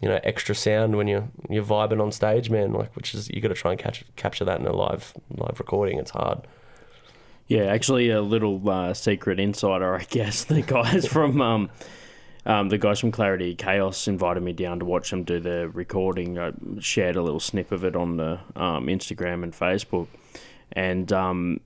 you 0.00 0.08
know 0.08 0.18
extra 0.24 0.54
sound 0.54 0.96
when 0.96 1.06
you're 1.06 1.28
you're 1.50 1.64
vibing 1.64 2.02
on 2.02 2.10
stage, 2.10 2.48
man. 2.50 2.72
Like 2.72 2.96
which 2.96 3.14
is 3.14 3.28
you 3.28 3.40
got 3.40 3.48
to 3.48 3.54
try 3.54 3.72
and 3.72 3.80
catch 3.80 4.04
capture 4.16 4.44
that 4.44 4.58
in 4.60 4.66
a 4.66 4.72
live 4.72 5.12
live 5.36 5.58
recording. 5.58 5.98
It's 5.98 6.10
hard. 6.10 6.46
yeah, 7.46 7.64
actually, 7.64 8.10
a 8.10 8.22
little 8.22 8.68
uh, 8.68 8.94
secret 8.94 9.38
insider, 9.38 9.94
I 9.94 10.04
guess. 10.04 10.44
The 10.48 10.62
guys 10.62 11.06
from 11.06 11.40
um, 11.40 11.70
um, 12.46 12.68
the 12.68 12.78
guys 12.78 13.00
from 13.00 13.10
Clarity 13.10 13.54
Chaos 13.54 14.08
invited 14.08 14.42
me 14.42 14.52
down 14.52 14.78
to 14.78 14.84
watch 14.84 15.10
them 15.10 15.24
do 15.24 15.40
the 15.40 15.68
recording. 15.68 16.38
I 16.38 16.52
shared 16.80 17.16
a 17.16 17.22
little 17.22 17.40
snip 17.40 17.72
of 17.72 17.84
it 17.84 17.96
on 17.96 18.16
the 18.16 18.40
um, 18.54 18.86
Instagram 18.86 19.42
and 19.42 19.52
Facebook, 19.52 20.06
and 20.72 21.12
um, 21.12 21.60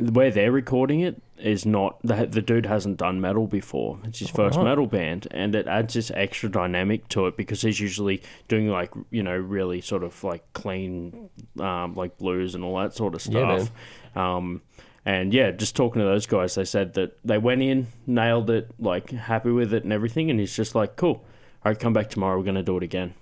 where 0.00 0.30
they're 0.30 0.52
recording 0.52 1.00
it 1.00 1.20
is 1.38 1.64
not 1.64 1.98
the, 2.02 2.26
the 2.26 2.42
dude 2.42 2.66
hasn't 2.66 2.96
done 2.98 3.20
metal 3.20 3.46
before. 3.46 3.98
It's 4.04 4.18
his 4.18 4.30
first 4.30 4.58
metal 4.58 4.86
band, 4.86 5.26
and 5.30 5.54
it 5.54 5.66
adds 5.66 5.94
this 5.94 6.10
extra 6.14 6.48
dynamic 6.50 7.08
to 7.10 7.26
it 7.26 7.36
because 7.36 7.62
he's 7.62 7.80
usually 7.80 8.22
doing 8.48 8.68
like 8.68 8.92
you 9.10 9.22
know 9.22 9.36
really 9.36 9.80
sort 9.80 10.02
of 10.04 10.22
like 10.24 10.44
clean, 10.52 11.30
um, 11.58 11.94
like 11.94 12.18
blues 12.18 12.54
and 12.54 12.64
all 12.64 12.78
that 12.78 12.94
sort 12.94 13.14
of 13.14 13.24
Yeah, 13.26 13.58
stuff. 13.58 13.70
um, 14.16 14.62
and 15.06 15.32
yeah, 15.32 15.50
just 15.50 15.76
talking 15.76 16.00
to 16.00 16.06
those 16.06 16.26
guys, 16.26 16.54
they 16.54 16.64
said 16.66 16.92
that 16.94 17.16
they 17.24 17.38
went 17.38 17.62
in, 17.62 17.86
nailed 18.06 18.50
it, 18.50 18.70
like 18.78 19.10
happy 19.10 19.50
with 19.50 19.72
it 19.72 19.84
and 19.84 19.92
everything, 19.92 20.30
and 20.30 20.38
he's 20.38 20.54
just 20.54 20.74
like, 20.74 20.96
cool. 20.96 21.24
All 21.64 21.70
right, 21.72 21.78
come 21.78 21.92
back 21.92 22.10
tomorrow. 22.10 22.38
We're 22.38 22.44
gonna 22.44 22.62
do 22.62 22.76
it 22.76 22.82
again. 22.82 23.14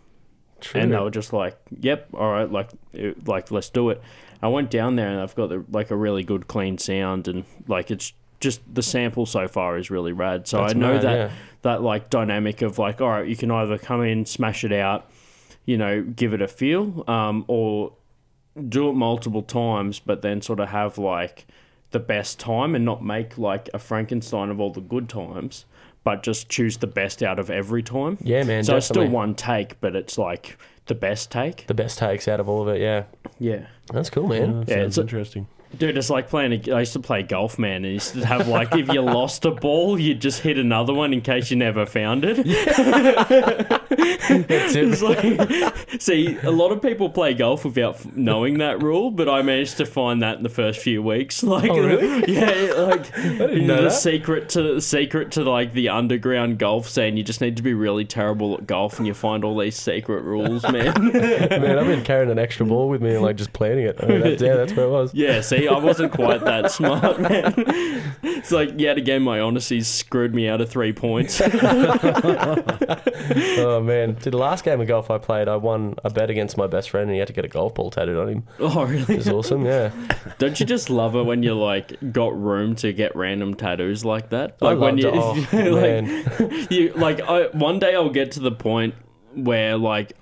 True. 0.60 0.80
And 0.80 0.92
they 0.92 0.98
were 0.98 1.10
just 1.10 1.32
like, 1.32 1.56
"Yep, 1.80 2.08
all 2.14 2.32
right, 2.32 2.50
like, 2.50 2.70
it- 2.92 3.28
like 3.28 3.52
let's 3.52 3.70
do 3.70 3.90
it." 3.90 4.02
I 4.42 4.48
went 4.48 4.70
down 4.70 4.96
there 4.96 5.08
and 5.08 5.20
I've 5.20 5.34
got 5.34 5.48
the, 5.48 5.64
like 5.70 5.90
a 5.90 5.96
really 5.96 6.22
good 6.22 6.46
clean 6.46 6.78
sound 6.78 7.28
and 7.28 7.44
like 7.66 7.90
it's 7.90 8.12
just 8.40 8.60
the 8.72 8.82
sample 8.82 9.26
so 9.26 9.48
far 9.48 9.76
is 9.78 9.90
really 9.90 10.12
rad. 10.12 10.46
So 10.46 10.58
That's 10.58 10.74
I 10.74 10.78
know 10.78 10.94
mad, 10.94 11.02
that 11.02 11.16
yeah. 11.16 11.30
that 11.62 11.82
like 11.82 12.10
dynamic 12.10 12.62
of 12.62 12.78
like, 12.78 13.00
all 13.00 13.08
right, 13.08 13.26
you 13.26 13.36
can 13.36 13.50
either 13.50 13.78
come 13.78 14.02
in, 14.02 14.26
smash 14.26 14.64
it 14.64 14.72
out, 14.72 15.10
you 15.64 15.76
know, 15.76 16.02
give 16.02 16.32
it 16.32 16.42
a 16.42 16.48
feel, 16.48 17.04
um, 17.08 17.44
or 17.48 17.92
do 18.68 18.88
it 18.88 18.94
multiple 18.94 19.42
times, 19.42 19.98
but 19.98 20.22
then 20.22 20.40
sort 20.40 20.60
of 20.60 20.68
have 20.68 20.98
like 20.98 21.46
the 21.90 21.98
best 21.98 22.38
time 22.38 22.74
and 22.74 22.84
not 22.84 23.02
make 23.02 23.38
like 23.38 23.68
a 23.74 23.78
Frankenstein 23.78 24.50
of 24.50 24.60
all 24.60 24.70
the 24.70 24.80
good 24.80 25.08
times, 25.08 25.64
but 26.04 26.22
just 26.22 26.48
choose 26.48 26.76
the 26.76 26.86
best 26.86 27.22
out 27.22 27.38
of 27.38 27.50
every 27.50 27.82
time. 27.82 28.18
Yeah, 28.20 28.42
man. 28.44 28.64
so 28.64 28.76
it's 28.76 28.86
still 28.86 29.08
one 29.08 29.34
take, 29.34 29.80
but 29.80 29.96
it's 29.96 30.18
like 30.18 30.58
the 30.88 30.94
best 30.94 31.30
take. 31.30 31.66
the 31.68 31.74
best 31.74 31.98
takes 31.98 32.26
out 32.28 32.40
of 32.40 32.48
all 32.48 32.62
of 32.62 32.68
it. 32.74 32.80
Yeah, 32.80 33.04
Yeah. 33.38 33.66
that's 33.92 34.10
cool, 34.10 34.32
Yeah, 34.34 34.40
man. 34.40 34.60
that 34.60 34.68
Yeah, 34.68 34.74
sounds 34.76 34.86
it's 34.88 34.98
a- 34.98 35.00
interesting. 35.02 35.46
Dude, 35.76 35.98
it's 35.98 36.08
like 36.10 36.28
playing. 36.30 36.52
A, 36.68 36.72
I 36.72 36.80
used 36.80 36.94
to 36.94 36.98
play 37.00 37.22
golf, 37.22 37.58
man. 37.58 37.84
And 37.84 37.92
used 37.94 38.14
to 38.14 38.24
have 38.26 38.48
like, 38.48 38.74
if 38.74 38.88
you 38.88 39.02
lost 39.02 39.44
a 39.44 39.50
ball, 39.50 39.98
you'd 39.98 40.20
just 40.20 40.40
hit 40.40 40.56
another 40.58 40.94
one 40.94 41.12
in 41.12 41.20
case 41.20 41.50
you 41.50 41.56
never 41.56 41.84
found 41.86 42.24
it. 42.24 42.36
That's 43.88 44.74
it. 44.74 44.88
It's 44.88 45.02
like, 45.02 46.00
see, 46.00 46.36
a 46.42 46.50
lot 46.50 46.72
of 46.72 46.80
people 46.82 47.10
play 47.10 47.34
golf 47.34 47.64
without 47.64 48.16
knowing 48.16 48.58
that 48.58 48.82
rule, 48.82 49.10
but 49.10 49.28
I 49.28 49.42
managed 49.42 49.76
to 49.78 49.86
find 49.86 50.22
that 50.22 50.36
in 50.38 50.42
the 50.42 50.48
first 50.48 50.80
few 50.80 51.02
weeks. 51.02 51.42
Like, 51.48 51.70
Oh, 51.70 51.78
really? 51.80 52.32
yeah, 52.34 52.72
like 52.74 53.10
you 53.16 53.62
know 53.62 53.76
the 53.76 53.82
that. 53.88 53.90
secret 53.92 54.48
to 54.50 54.74
the 54.74 54.80
secret 54.82 55.32
to 55.32 55.42
like 55.44 55.72
the 55.72 55.88
underground 55.88 56.58
golf 56.58 56.88
scene. 56.88 57.16
You 57.16 57.22
just 57.24 57.40
need 57.40 57.56
to 57.56 57.62
be 57.62 57.72
really 57.74 58.04
terrible 58.04 58.54
at 58.54 58.66
golf, 58.66 58.98
and 58.98 59.06
you 59.06 59.14
find 59.14 59.44
all 59.44 59.56
these 59.58 59.76
secret 59.76 60.22
rules, 60.24 60.62
man. 60.64 60.94
Man, 61.12 61.78
I've 61.78 61.86
been 61.86 62.04
carrying 62.04 62.30
an 62.30 62.38
extra 62.38 62.66
ball 62.66 62.88
with 62.88 63.00
me 63.02 63.14
and 63.14 63.22
like 63.22 63.36
just 63.36 63.52
planning 63.54 63.86
it. 63.86 63.96
I 64.02 64.06
mean, 64.06 64.20
that's, 64.20 64.42
yeah, 64.42 64.54
that's 64.56 64.72
where 64.74 64.86
it 64.86 64.90
was. 64.90 65.14
Yeah, 65.14 65.40
see, 65.40 65.57
I 65.66 65.78
wasn't 65.78 66.12
quite 66.12 66.42
that 66.44 66.70
smart, 66.70 67.18
man. 67.20 67.54
It's 68.22 68.52
like 68.52 68.78
yet 68.78 68.98
again, 68.98 69.22
my 69.22 69.40
honesty 69.40 69.80
screwed 69.80 70.34
me 70.34 70.46
out 70.48 70.60
of 70.60 70.70
three 70.70 70.92
points. 70.92 71.40
Oh 73.58 73.80
man, 73.82 74.14
Dude, 74.14 74.32
the 74.32 74.38
last 74.38 74.64
game 74.64 74.80
of 74.80 74.86
golf 74.86 75.10
I 75.10 75.18
played, 75.18 75.48
I 75.48 75.56
won 75.56 75.96
a 76.04 76.10
bet 76.10 76.30
against 76.30 76.56
my 76.56 76.66
best 76.66 76.90
friend, 76.90 77.04
and 77.08 77.12
he 77.14 77.18
had 77.18 77.28
to 77.28 77.34
get 77.34 77.44
a 77.44 77.48
golf 77.48 77.74
ball 77.74 77.90
tattooed 77.90 78.16
on 78.16 78.28
him. 78.28 78.44
oh, 78.60 78.84
really? 78.84 79.14
It 79.14 79.18
was 79.18 79.28
awesome. 79.28 79.64
Yeah, 79.66 79.90
Don't 80.38 80.58
you 80.60 80.66
just 80.66 80.88
love 80.90 81.14
it 81.16 81.22
when 81.24 81.42
you 81.42 81.54
like 81.54 81.96
got 82.12 82.38
room 82.40 82.74
to 82.76 82.92
get 82.92 83.14
random 83.16 83.54
tattoos 83.54 84.04
like 84.04 84.30
that? 84.30 84.56
I 84.62 84.72
Like 84.72 84.78
when 84.78 84.98
you. 84.98 85.08
Oh, 85.08 85.32
like, 85.52 85.82
man. 86.04 86.66
you 86.70 86.92
like 86.94 87.20
I, 87.20 87.46
one 87.48 87.78
day 87.78 87.94
I'll 87.94 88.10
get 88.10 88.32
to 88.32 88.40
the 88.40 88.52
point 88.52 88.94
where 89.34 89.76
like 89.76 90.12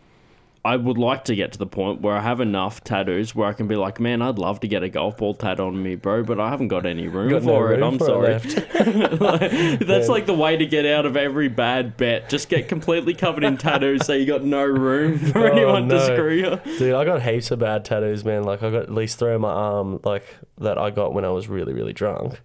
I 0.67 0.77
would 0.77 0.99
like 0.99 1.25
to 1.27 1.35
get 1.37 1.53
to 1.53 1.59
the 1.59 1.67
point 1.67 2.01
where 2.01 2.17
I 2.17 2.21
have 2.21 2.41
enough 2.41 2.83
tattoos 2.83 3.35
where 3.35 3.49
I 3.49 3.53
can 3.53 3.69
be 3.69 3.77
like, 3.77 4.01
man, 4.01 4.21
I'd 4.21 4.39
love 4.39 4.61
to 4.61 4.69
get 4.69 4.83
a 4.83 4.89
golf 4.89 5.17
ball 5.19 5.33
tat 5.35 5.61
on 5.61 5.83
me, 5.83 5.95
bro, 5.95 6.25
but 6.25 6.41
I 6.41 6.51
haven't 6.51 6.69
got 6.69 6.85
any 6.87 7.09
room 7.09 7.31
Got 7.31 7.43
no 7.45 7.49
for 7.55 7.73
it. 7.73 7.77
room 7.77 7.83
I'm 7.95 7.99
for 7.99 8.07
sorry. 8.07 8.33
Like, 8.35 9.51
that's 9.81 10.07
Yeah. 10.09 10.13
like 10.13 10.27
the 10.27 10.35
way 10.35 10.57
to 10.57 10.67
get 10.67 10.85
out 10.87 11.07
of 11.07 11.17
every 11.17 11.49
bad 11.49 11.97
bet. 11.97 12.29
Just 12.29 12.49
get 12.49 12.69
completely 12.69 13.15
covered 13.15 13.45
in 13.45 13.57
tattoos 13.57 14.05
so 14.05 14.13
you 14.13 14.27
got 14.27 14.45
no 14.45 14.65
room 14.65 15.19
for 15.33 15.39
Oh, 15.49 15.53
anyone 15.53 15.89
to 15.89 16.05
screw 16.05 16.33
you. 16.35 16.61
Dude, 16.79 16.95
I 16.95 17.05
got 17.05 17.23
heaps 17.23 17.51
of 17.51 17.61
bad 17.61 17.85
tattoos, 17.85 18.25
man. 18.25 18.45
Like 18.45 18.63
I 18.63 18.71
got 18.71 18.83
at 18.83 18.93
least 18.93 19.19
three 19.19 19.33
on 19.35 19.41
my 19.43 19.53
arm, 19.53 20.01
like 20.05 20.25
that 20.59 20.79
I 20.79 20.91
got 20.91 21.15
when 21.15 21.25
I 21.25 21.31
was 21.31 21.49
really, 21.49 21.73
really 21.73 21.93
drunk. 21.93 22.41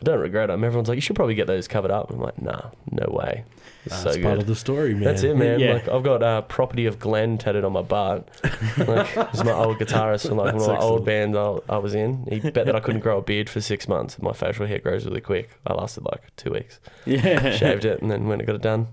I 0.00 0.04
don't 0.04 0.20
regret 0.20 0.48
them. 0.48 0.64
Everyone's 0.64 0.88
like, 0.88 0.96
you 0.96 1.02
should 1.02 1.16
probably 1.16 1.34
get 1.34 1.46
those 1.46 1.68
covered 1.68 1.90
up. 1.90 2.10
I'm 2.10 2.20
like, 2.20 2.40
nah, 2.40 2.70
no 2.90 3.06
way. 3.12 3.44
It's 3.84 4.02
That's 4.02 4.16
so 4.16 4.22
part 4.22 4.34
good. 4.34 4.42
of 4.42 4.46
the 4.46 4.54
story, 4.56 4.94
man. 4.94 5.04
That's 5.04 5.22
it, 5.22 5.36
man. 5.36 5.58
Yeah. 5.60 5.74
Like 5.74 5.88
I've 5.88 6.02
got 6.02 6.22
uh, 6.22 6.42
property 6.42 6.86
of 6.86 6.98
Glenn 6.98 7.38
tattooed 7.38 7.64
on 7.64 7.72
my 7.72 7.82
butt. 7.82 8.28
Like, 8.76 9.06
he's 9.30 9.44
my 9.44 9.52
old 9.52 9.78
guitarist 9.78 10.28
from 10.28 10.36
like 10.36 10.54
one 10.54 10.62
of 10.62 10.68
my 10.68 10.76
old 10.78 11.08
excellent. 11.08 11.34
bands 11.34 11.36
I, 11.68 11.74
I 11.74 11.78
was 11.78 11.94
in. 11.94 12.26
He 12.30 12.40
bet 12.40 12.66
that 12.66 12.76
I 12.76 12.80
couldn't 12.80 13.00
grow 13.00 13.18
a 13.18 13.22
beard 13.22 13.48
for 13.48 13.60
six 13.60 13.88
months. 13.88 14.20
My 14.20 14.32
facial 14.32 14.66
hair 14.66 14.78
grows 14.78 15.06
really 15.06 15.20
quick. 15.22 15.50
I 15.66 15.72
lasted 15.74 16.04
like 16.04 16.34
two 16.36 16.52
weeks. 16.52 16.78
Yeah. 17.06 17.56
Shaved 17.56 17.84
it 17.84 18.02
and 18.02 18.10
then 18.10 18.26
went 18.26 18.42
and 18.42 18.46
got 18.46 18.56
it 18.56 18.62
done. 18.62 18.88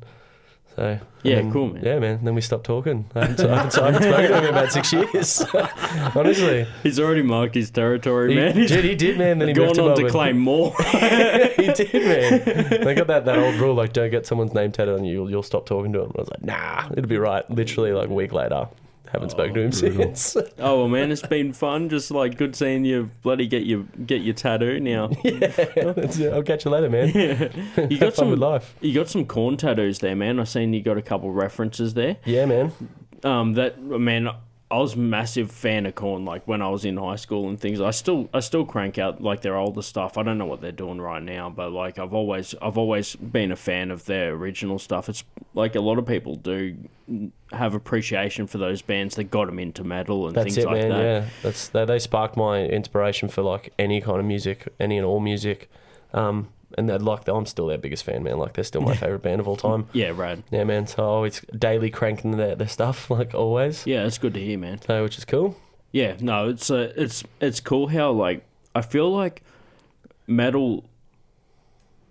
So 0.77 0.99
Yeah, 1.23 1.35
then- 1.37 1.51
cool, 1.51 1.73
man. 1.73 1.83
Yeah, 1.83 1.97
man. 1.97 2.19
Then 2.23 2.35
we 2.35 2.41
stopped 2.41 2.65
talking. 2.65 3.09
I 3.15 3.25
haven't, 3.25 3.39
I 3.49 3.63
haven't, 3.63 3.79
I 3.79 3.85
haven't 3.87 4.03
spoken 4.03 4.29
to 4.29 4.37
him 4.37 4.43
in 4.43 4.49
about 4.51 4.71
six 4.71 4.93
years. 4.93 5.43
Honestly, 6.15 6.67
He's 6.83 6.99
already 6.99 7.23
marked 7.23 7.55
his 7.55 7.71
territory, 7.71 8.29
he, 8.29 8.35
man. 8.35 8.53
He's 8.53 8.69
dude, 8.69 8.85
he 8.85 8.93
did, 8.93 9.17
man. 9.17 9.39
Then 9.39 9.47
he 9.47 9.53
moved 9.55 9.75
gone 9.75 9.85
to 9.85 9.91
on 9.91 10.05
to 10.05 10.09
claim 10.11 10.37
more. 10.37 10.75
he 10.91 11.73
did, 11.73 11.93
man. 11.93 12.83
They 12.83 12.93
got 12.93 13.07
that, 13.07 13.25
that 13.25 13.39
old 13.39 13.55
rule, 13.55 13.73
like, 13.73 13.91
don't 13.91 14.11
get 14.11 14.27
someone's 14.27 14.53
name 14.53 14.71
tattooed 14.71 14.99
on 14.99 15.03
you, 15.03 15.13
you'll, 15.13 15.31
you'll 15.31 15.43
stop 15.43 15.65
talking 15.65 15.91
to 15.93 16.01
him. 16.03 16.11
I 16.15 16.19
was 16.21 16.29
like, 16.29 16.43
nah, 16.43 16.87
it'll 16.91 17.09
be 17.09 17.17
right. 17.17 17.49
Literally, 17.49 17.91
like, 17.93 18.09
a 18.09 18.13
week 18.13 18.31
later, 18.31 18.67
haven't 19.11 19.29
spoken 19.29 19.53
to 19.53 19.61
him 19.61 19.69
brutal. 19.95 20.15
since. 20.15 20.37
Oh 20.59 20.79
well, 20.79 20.87
man, 20.87 21.11
it's 21.11 21.21
been 21.21 21.53
fun. 21.53 21.89
Just 21.89 22.11
like 22.11 22.37
good 22.37 22.55
seeing 22.55 22.83
you, 22.85 23.09
bloody 23.21 23.47
get 23.47 23.65
your 23.65 23.83
get 24.05 24.21
your 24.21 24.33
tattoo 24.33 24.79
now. 24.79 25.09
yeah. 25.23 26.29
I'll 26.33 26.43
catch 26.43 26.65
you 26.65 26.71
later, 26.71 26.89
man. 26.89 27.07
You 27.89 27.97
got 27.99 28.13
fun 28.13 28.29
with 28.31 28.39
some. 28.39 28.49
life. 28.49 28.75
You 28.81 28.93
got 28.93 29.09
some 29.09 29.25
Korn 29.25 29.57
tattoos 29.57 29.99
there, 29.99 30.15
man. 30.15 30.39
I 30.39 30.43
seen 30.43 30.73
you 30.73 30.81
got 30.81 30.97
a 30.97 31.01
couple 31.01 31.31
references 31.31 31.93
there. 31.93 32.17
Yeah, 32.25 32.45
man. 32.45 32.71
Um, 33.23 33.53
that 33.53 33.81
man, 33.81 34.29
I 34.69 34.79
was 34.79 34.95
a 34.95 34.97
massive 34.97 35.49
fan 35.49 35.85
of 35.85 35.95
Korn. 35.95 36.25
Like 36.25 36.45
when 36.45 36.61
I 36.61 36.69
was 36.69 36.83
in 36.83 36.97
high 36.97 37.15
school 37.15 37.47
and 37.47 37.59
things. 37.59 37.79
I 37.79 37.91
still, 37.91 38.29
I 38.33 38.41
still 38.41 38.65
crank 38.65 38.97
out 38.97 39.21
like 39.21 39.41
their 39.41 39.55
older 39.55 39.81
stuff. 39.81 40.17
I 40.17 40.23
don't 40.23 40.37
know 40.37 40.45
what 40.45 40.59
they're 40.59 40.73
doing 40.73 40.99
right 40.99 41.23
now, 41.23 41.49
but 41.49 41.71
like 41.71 41.97
I've 41.97 42.13
always, 42.13 42.53
I've 42.61 42.77
always 42.77 43.15
been 43.15 43.51
a 43.53 43.55
fan 43.55 43.91
of 43.91 44.05
their 44.05 44.33
original 44.33 44.77
stuff. 44.77 45.07
It's 45.07 45.23
like 45.53 45.75
a 45.75 45.79
lot 45.79 45.97
of 45.97 46.05
people 46.05 46.35
do 46.35 46.75
have 47.53 47.73
appreciation 47.73 48.45
for 48.45 48.57
those 48.57 48.81
bands 48.81 49.15
that 49.15 49.25
got 49.25 49.45
them 49.45 49.57
into 49.57 49.85
metal 49.85 50.27
and 50.27 50.35
That's 50.35 50.43
things 50.43 50.57
it, 50.57 50.65
like 50.65 50.81
man. 50.81 50.89
that. 50.89 51.01
Yeah, 51.01 51.25
that's 51.43 51.69
they, 51.69 51.85
they 51.85 51.99
sparked 51.99 52.35
my 52.35 52.65
inspiration 52.65 53.29
for 53.29 53.43
like 53.43 53.71
any 53.79 54.01
kind 54.01 54.19
of 54.19 54.25
music, 54.25 54.67
any 54.81 54.97
and 54.97 55.05
all 55.05 55.21
music. 55.21 55.69
Um, 56.13 56.49
and 56.77 56.87
they're 56.87 56.99
like 56.99 57.27
I'm 57.27 57.45
still 57.45 57.67
their 57.67 57.77
biggest 57.77 58.03
fan, 58.03 58.23
man. 58.23 58.37
Like 58.37 58.53
they're 58.53 58.63
still 58.63 58.81
my 58.81 58.95
favorite 58.95 59.23
band 59.23 59.39
of 59.41 59.47
all 59.47 59.55
time. 59.57 59.87
Yeah, 59.93 60.11
rad. 60.15 60.43
Yeah, 60.51 60.63
man. 60.63 60.87
So 60.87 61.03
I 61.03 61.07
always 61.07 61.41
daily 61.57 61.89
cranking 61.89 62.37
their, 62.37 62.55
their 62.55 62.67
stuff, 62.67 63.09
like 63.17 63.33
always. 63.33 63.85
Yeah, 63.87 64.05
it's 64.05 64.17
good 64.17 64.33
to 64.35 64.39
hear, 64.39 64.57
man. 64.57 64.79
So 64.81 65.03
which 65.03 65.17
is 65.17 65.25
cool. 65.25 65.57
Yeah, 65.91 66.15
no, 66.19 66.49
it's 66.49 66.69
uh, 66.69 66.93
it's 66.95 67.23
it's 67.41 67.59
cool 67.59 67.87
how 67.87 68.11
like 68.11 68.45
I 68.75 68.81
feel 68.81 69.09
like 69.11 69.41
metal 70.27 70.85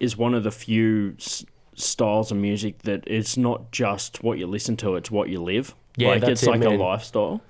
is 0.00 0.16
one 0.16 0.34
of 0.34 0.42
the 0.44 0.50
few 0.50 1.14
s- 1.18 1.44
styles 1.74 2.30
of 2.30 2.36
music 2.36 2.82
that 2.82 3.04
it's 3.06 3.36
not 3.36 3.70
just 3.72 4.22
what 4.22 4.38
you 4.38 4.46
listen 4.46 4.76
to; 4.78 4.96
it's 4.96 5.10
what 5.10 5.28
you 5.28 5.42
live. 5.42 5.74
Yeah, 5.96 6.08
like 6.10 6.22
it's 6.24 6.42
it, 6.42 6.50
like 6.50 6.62
a 6.62 6.70
lifestyle. 6.70 7.40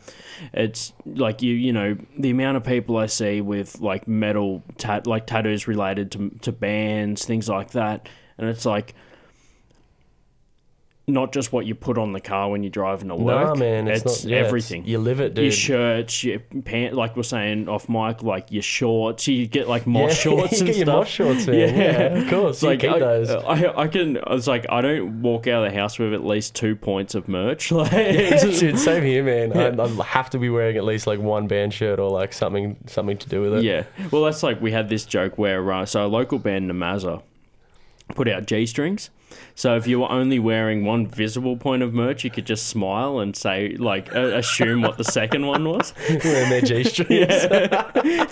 It's 0.52 0.92
like 1.04 1.42
you, 1.42 1.54
you 1.54 1.72
know, 1.72 1.96
the 2.18 2.30
amount 2.30 2.58
of 2.58 2.64
people 2.64 2.96
I 2.96 3.06
see 3.06 3.40
with 3.40 3.80
like 3.80 4.06
metal 4.06 4.62
tat, 4.78 5.06
like 5.06 5.26
tattoos 5.26 5.66
related 5.66 6.12
to 6.12 6.30
to 6.42 6.52
bands, 6.52 7.24
things 7.24 7.48
like 7.48 7.72
that, 7.72 8.08
and 8.38 8.48
it's 8.48 8.64
like 8.64 8.94
not 11.08 11.32
just 11.32 11.52
what 11.52 11.64
you 11.66 11.74
put 11.76 11.98
on 11.98 12.12
the 12.12 12.20
car 12.20 12.50
when 12.50 12.64
you're 12.64 12.70
driving 12.70 13.08
to 13.10 13.14
work. 13.14 13.46
Nah, 13.46 13.54
man. 13.54 13.86
It's, 13.86 14.02
it's 14.04 14.24
not, 14.24 14.30
yeah, 14.30 14.36
it's- 14.38 14.48
everything 14.48 14.86
you 14.86 14.98
live 14.98 15.20
it, 15.20 15.34
dude. 15.34 15.44
your 15.44 15.52
shirts, 15.52 16.24
your 16.24 16.40
pants, 16.40 16.96
like 16.96 17.16
we're 17.16 17.22
saying 17.22 17.68
off 17.68 17.88
mic, 17.88 18.24
like 18.24 18.50
your 18.50 18.62
shorts. 18.64 19.28
You 19.28 19.46
get 19.46 19.68
like 19.68 19.86
mosh 19.86 20.10
yeah, 20.10 20.14
shorts 20.32 20.52
you 20.54 20.58
and 20.58 20.66
get 20.66 20.74
stuff. 20.74 20.86
your 20.86 20.96
mosh 20.96 21.10
shorts, 21.12 21.46
man. 21.46 21.76
Yeah, 21.78 21.90
of 22.18 22.28
course. 22.28 22.56
It's 22.56 22.62
you 22.62 22.68
like 22.70 22.84
I, 22.84 22.98
those. 22.98 23.30
I, 23.30 23.82
I 23.82 23.86
can. 23.86 24.18
I 24.18 24.32
was 24.34 24.48
like, 24.48 24.66
I 24.68 24.80
don't 24.80 25.22
walk 25.22 25.46
out 25.46 25.64
of 25.64 25.72
the 25.72 25.78
house 25.78 25.96
with 25.98 26.12
at 26.12 26.24
least 26.24 26.56
two 26.56 26.74
points 26.74 27.14
of 27.14 27.28
merch. 27.28 27.70
Like, 27.76 27.92
it's 27.92 28.42
just- 28.42 28.60
Dude, 28.60 28.78
same 28.78 29.04
here, 29.04 29.22
man. 29.22 29.56
I, 29.80 29.84
I 29.84 30.04
have 30.04 30.30
to 30.30 30.38
be 30.38 30.50
wearing 30.50 30.76
at 30.76 30.84
least 30.84 31.06
like 31.06 31.20
one 31.20 31.46
band 31.46 31.72
shirt 31.72 32.00
or 32.00 32.10
like 32.10 32.32
something 32.32 32.76
something 32.86 33.16
to 33.18 33.28
do 33.28 33.42
with 33.42 33.54
it. 33.54 33.62
yeah. 33.64 33.84
Well, 34.10 34.24
that's 34.24 34.42
like 34.42 34.60
we 34.60 34.72
had 34.72 34.88
this 34.88 35.04
joke 35.04 35.38
where 35.38 35.70
uh, 35.72 35.86
so 35.86 36.04
a 36.04 36.08
local 36.08 36.40
band 36.40 36.68
Namaza 36.68 37.22
put 38.16 38.26
out 38.28 38.46
G 38.46 38.66
strings. 38.66 39.10
So 39.54 39.74
if 39.74 39.86
you 39.86 40.00
were 40.00 40.10
only 40.10 40.38
wearing 40.38 40.84
one 40.84 41.06
visible 41.06 41.56
point 41.56 41.82
of 41.82 41.94
merch, 41.94 42.24
you 42.24 42.30
could 42.30 42.46
just 42.46 42.66
smile 42.66 43.20
and 43.20 43.34
say 43.34 43.70
like 43.70 44.14
uh, 44.14 44.36
assume 44.36 44.82
what 44.82 44.98
the 44.98 45.04
second 45.04 45.46
one 45.46 45.64
was. 45.68 45.94
wearing 46.08 46.50
their 46.50 46.60
G 46.60 46.84
strings. 46.84 47.32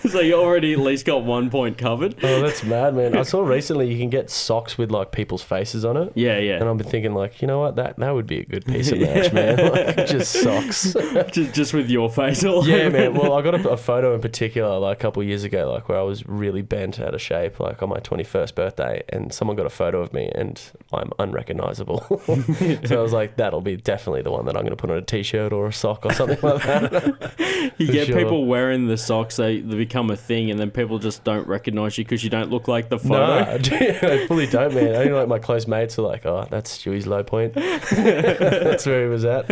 so 0.13 0.21
you 0.21 0.35
already 0.35 0.75
at 0.75 0.81
least 0.81 1.07
got 1.07 1.25
one 1.25 1.49
point 1.49 1.79
covered. 1.79 2.17
Oh, 2.23 2.43
that's 2.43 2.63
mad, 2.63 2.95
man. 2.95 3.17
I 3.17 3.23
saw 3.23 3.41
recently 3.41 3.91
you 3.91 3.99
can 3.99 4.11
get 4.11 4.31
socks 4.31 4.77
with 4.77 4.91
like 4.91 5.13
people's 5.13 5.43
faces 5.43 5.85
on 5.85 5.97
it. 5.97 6.13
Yeah, 6.15 6.39
yeah. 6.39 6.57
And 6.57 6.69
I've 6.69 6.77
been 6.77 6.87
thinking, 6.87 7.15
like, 7.15 7.41
you 7.41 7.49
know 7.49 7.61
what? 7.61 7.77
That 7.77 7.97
that 7.97 8.11
would 8.11 8.27
be 8.27 8.41
a 8.41 8.45
good 8.45 8.67
piece 8.67 8.93
of 8.93 8.99
merch, 8.99 9.33
man. 9.33 9.57
Like, 9.57 10.07
just 10.07 10.33
socks. 10.33 10.95
just, 11.33 11.55
just 11.55 11.73
with 11.73 11.89
your 11.89 12.11
face 12.11 12.45
all 12.45 12.67
yeah, 12.67 12.89
man. 12.89 13.15
Well, 13.15 13.33
I 13.33 13.43
got 13.43 13.55
a, 13.55 13.71
a 13.71 13.77
photo 13.77 14.15
in 14.15 14.21
particular, 14.21 14.79
like 14.79 14.99
a 14.99 15.01
couple 15.01 15.23
of 15.23 15.29
years 15.29 15.45
ago, 15.45 15.73
like 15.73 15.89
where 15.89 15.99
I 15.99 16.03
was 16.03 16.27
really 16.27 16.63
bent 16.63 17.01
out 17.01 17.15
of 17.15 17.23
shape, 17.23 17.61
like 17.61 17.83
on 17.83 17.89
my 17.89 17.99
twenty-first 17.99 18.55
birthday, 18.55 19.03
and 19.09 19.33
someone 19.33 19.57
got 19.57 19.67
a 19.67 19.71
photo 19.71 20.01
of 20.01 20.13
me, 20.13 20.31
and 20.35 20.61
I'm 20.95 21.11
unrecognizable. 21.19 22.01
so 22.85 22.99
I 22.99 23.03
was 23.03 23.13
like, 23.13 23.37
that'll 23.37 23.61
be 23.61 23.77
definitely 23.77 24.23
the 24.23 24.31
one 24.31 24.47
that 24.47 24.57
I'm 24.57 24.63
going 24.63 24.71
to 24.71 24.77
put 24.77 24.91
on 24.91 24.97
a 24.97 25.03
t-shirt 25.03 25.53
or 25.53 25.69
a 25.69 25.73
sock 25.73 26.07
or 26.07 26.13
something 26.13 26.39
like 26.43 26.63
that. 26.63 27.73
you 27.79 27.87
get 27.87 28.07
sure. 28.07 28.17
people 28.17 28.47
wearing 28.47 28.87
the 28.89 28.97
socks, 28.97 29.37
they, 29.37 29.61
they 29.61 29.77
become 29.77 30.11
a 30.11 30.17
thing, 30.17 30.51
and 30.51 30.59
then 30.59 30.71
people 30.71 30.99
just 30.99 31.25
don't 31.25 31.47
recognize 31.47 31.99
you 31.99 32.05
because 32.05 32.25
you 32.25 32.31
don't 32.31 32.51
look 32.51 32.69
like 32.69 32.89
the 32.89 32.99
photo. 32.99 33.59
Dude, 33.63 34.05
I 34.05 34.27
fully 34.27 34.47
don't, 34.47 34.75
man. 34.75 34.95
Only 34.95 35.13
like 35.13 35.29
my 35.29 35.39
close 35.39 35.67
mates 35.67 35.99
are 35.99 36.03
like, 36.03 36.27
oh, 36.27 36.47
that's 36.51 36.79
Stewie's 36.79 37.07
low 37.07 37.23
point. 37.23 37.55
that's 37.55 38.87
where 38.87 39.03
he 39.05 39.09
was 39.09 39.25
at. 39.25 39.45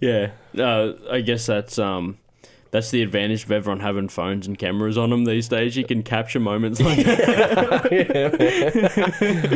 Yeah, 0.00 0.30
uh, 0.58 0.92
I 1.10 1.20
guess 1.20 1.46
that's 1.46 1.78
um, 1.78 2.18
that's 2.74 2.90
the 2.90 3.02
advantage 3.02 3.44
of 3.44 3.52
everyone 3.52 3.78
having 3.78 4.08
phones 4.08 4.48
and 4.48 4.58
cameras 4.58 4.98
on 4.98 5.10
them 5.10 5.24
these 5.26 5.46
days. 5.46 5.76
You 5.76 5.84
can 5.84 6.02
capture 6.02 6.40
moments 6.40 6.80
like 6.80 6.98
yeah. 7.06 8.30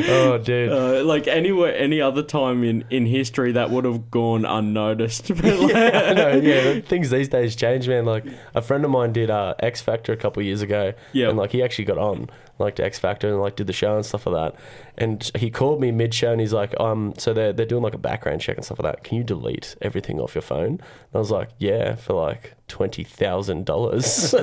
Oh, 0.08 0.38
dude. 0.38 0.70
uh, 0.70 1.02
like 1.04 1.26
anywhere, 1.26 1.74
any 1.76 2.00
other 2.00 2.22
time 2.22 2.62
in, 2.62 2.84
in 2.90 3.06
history 3.06 3.50
that 3.52 3.70
would 3.70 3.84
have 3.84 4.08
gone 4.10 4.44
unnoticed. 4.44 5.30
Like, 5.48 5.74
I 5.74 6.12
know, 6.12 6.34
yeah, 6.36 6.80
things 6.80 7.10
these 7.10 7.28
days 7.28 7.56
change, 7.56 7.88
man. 7.88 8.04
Like 8.04 8.24
a 8.54 8.62
friend 8.62 8.84
of 8.84 8.90
mine 8.92 9.12
did 9.12 9.30
uh, 9.30 9.54
X 9.58 9.80
Factor 9.80 10.12
a 10.12 10.16
couple 10.16 10.40
years 10.44 10.62
ago, 10.62 10.92
Yeah. 11.12 11.28
and 11.30 11.36
like 11.38 11.50
he 11.50 11.60
actually 11.62 11.86
got 11.86 11.98
on 11.98 12.30
like 12.58 12.74
to 12.76 12.84
X 12.84 12.98
Factor 12.98 13.28
and 13.28 13.40
like 13.40 13.56
did 13.56 13.66
the 13.66 13.72
show 13.72 13.94
and 13.96 14.04
stuff 14.04 14.26
like 14.26 14.52
that. 14.54 14.60
And 14.96 15.30
he 15.36 15.48
called 15.50 15.80
me 15.80 15.92
mid 15.92 16.12
show 16.12 16.32
and 16.32 16.40
he's 16.40 16.52
like, 16.52 16.78
um, 16.80 17.14
so 17.16 17.32
they're 17.32 17.52
they're 17.52 17.66
doing 17.66 17.82
like 17.84 17.94
a 17.94 17.98
background 17.98 18.40
check 18.40 18.56
and 18.56 18.64
stuff 18.64 18.80
like 18.80 18.92
that. 18.96 19.04
Can 19.04 19.16
you 19.18 19.24
delete 19.24 19.76
everything 19.80 20.18
off 20.20 20.34
your 20.34 20.42
phone? 20.42 20.66
And 20.72 20.82
I 21.14 21.18
was 21.18 21.30
like, 21.30 21.50
yeah, 21.58 21.94
for 21.94 22.14
like 22.14 22.54
twenty 22.66 23.04
thousand 23.04 23.64
dollars. 23.64 24.32
He's 24.32 24.34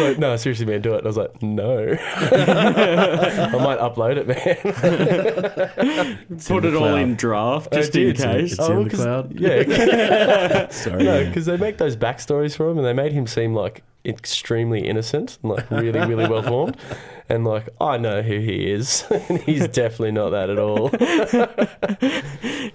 like, 0.00 0.18
no, 0.18 0.36
seriously, 0.36 0.66
man, 0.66 0.80
do 0.82 0.94
it. 0.94 0.98
And 0.98 1.06
I 1.06 1.08
was 1.08 1.16
like, 1.16 1.42
no, 1.42 1.78
I 2.00 3.50
might 3.58 3.78
upload 3.80 4.16
it, 4.18 4.28
man. 4.28 4.56
Put 6.28 6.62
the 6.62 6.68
it 6.68 6.74
all 6.74 6.80
cloud. 6.80 6.98
in 7.00 7.14
draft 7.16 7.72
just 7.72 7.96
in 7.96 8.14
case. 8.14 8.52
It's 8.52 8.68
in 8.68 8.76
Oh, 8.76 8.84
the 8.84 8.90
'cause- 8.90 9.00
cloud. 9.00 9.32
Yeah, 9.40 10.68
Sorry. 10.68 11.02
no, 11.04 11.24
because 11.26 11.46
they 11.46 11.56
make 11.56 11.78
those 11.78 11.96
backstories 11.96 12.56
for 12.56 12.70
him, 12.70 12.78
and 12.78 12.86
they 12.86 12.92
made 12.92 13.12
him 13.12 13.26
seem 13.26 13.54
like 13.54 13.82
extremely 14.04 14.86
innocent 14.88 15.38
and 15.42 15.52
like 15.52 15.70
really, 15.70 16.00
really 16.00 16.28
well 16.28 16.42
formed. 16.42 16.76
And 17.28 17.46
like, 17.46 17.68
I 17.80 17.96
know 17.96 18.20
who 18.20 18.40
he 18.40 18.70
is, 18.70 19.04
and 19.28 19.40
he's 19.40 19.66
definitely 19.68 20.10
not 20.10 20.30
that 20.30 20.50
at 20.50 20.58
all. 20.58 20.90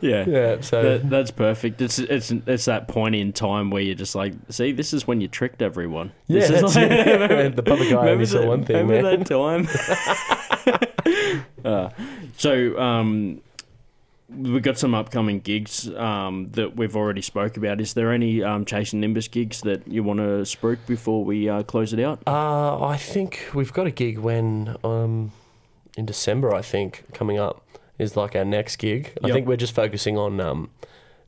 Yeah. 0.02 0.26
Yeah, 0.28 0.62
so 0.62 0.82
That, 0.98 1.10
that's 1.10 1.30
perfect. 1.32 1.80
It's 1.82 2.00
it's 2.00 2.32
it's 2.32 2.66
that 2.66 2.88
point 2.88 3.14
in 3.16 3.34
time 3.34 3.70
where 3.70 3.84
you're 3.84 3.94
just 3.94 4.16
like, 4.16 4.34
see, 4.50 4.72
this 4.72 4.94
is 4.94 5.06
when 5.06 5.22
you 5.22 5.28
tricked 5.28 5.62
everyone. 5.62 6.12
yeah, 6.28 6.48
This 6.48 6.76
like- 6.76 6.90
it. 6.90 7.56
the 7.56 7.62
public 7.62 7.92
eye 7.92 8.10
only 8.10 8.26
saw 8.26 8.48
one 8.48 8.64
thing, 8.64 8.88
remember 8.88 9.18
man. 9.18 9.68
that 9.68 10.48
time? 10.66 10.88
Uh, 11.64 11.90
so 12.38 12.80
um, 12.80 13.42
we've 14.30 14.62
got 14.62 14.78
some 14.78 14.94
upcoming 14.94 15.40
gigs 15.40 15.88
um, 15.96 16.50
that 16.52 16.76
we've 16.76 16.96
already 16.96 17.22
spoke 17.22 17.58
about. 17.58 17.80
Is 17.80 17.94
there 17.94 18.12
any 18.12 18.44
um, 18.44 18.66
Chasing 18.66 19.00
Nimbus 19.00 19.28
gigs 19.28 19.62
that 19.62 19.88
you 19.88 20.04
want 20.04 20.20
to 20.20 20.44
spruik 20.44 20.80
before 20.88 21.24
we 21.24 21.50
uh, 21.50 21.64
close 21.64 21.94
it 21.94 22.00
out? 22.00 22.22
Uh, 22.28 22.84
I 22.84 22.98
think 22.98 23.50
we've 23.54 23.74
got 23.74 23.88
a 23.88 23.92
gig 23.92 24.18
when 24.18 24.76
um, 24.84 25.32
in 25.96 26.06
December. 26.06 26.54
I 26.54 26.62
think 26.62 27.04
coming 27.14 27.38
up 27.40 27.64
is 27.98 28.16
like 28.16 28.36
our 28.36 28.46
next 28.46 28.78
gig. 28.78 29.18
I 29.24 29.32
think 29.32 29.48
we're 29.48 29.58
just 29.58 29.74
focusing 29.74 30.18
on 30.18 30.40
um, 30.40 30.70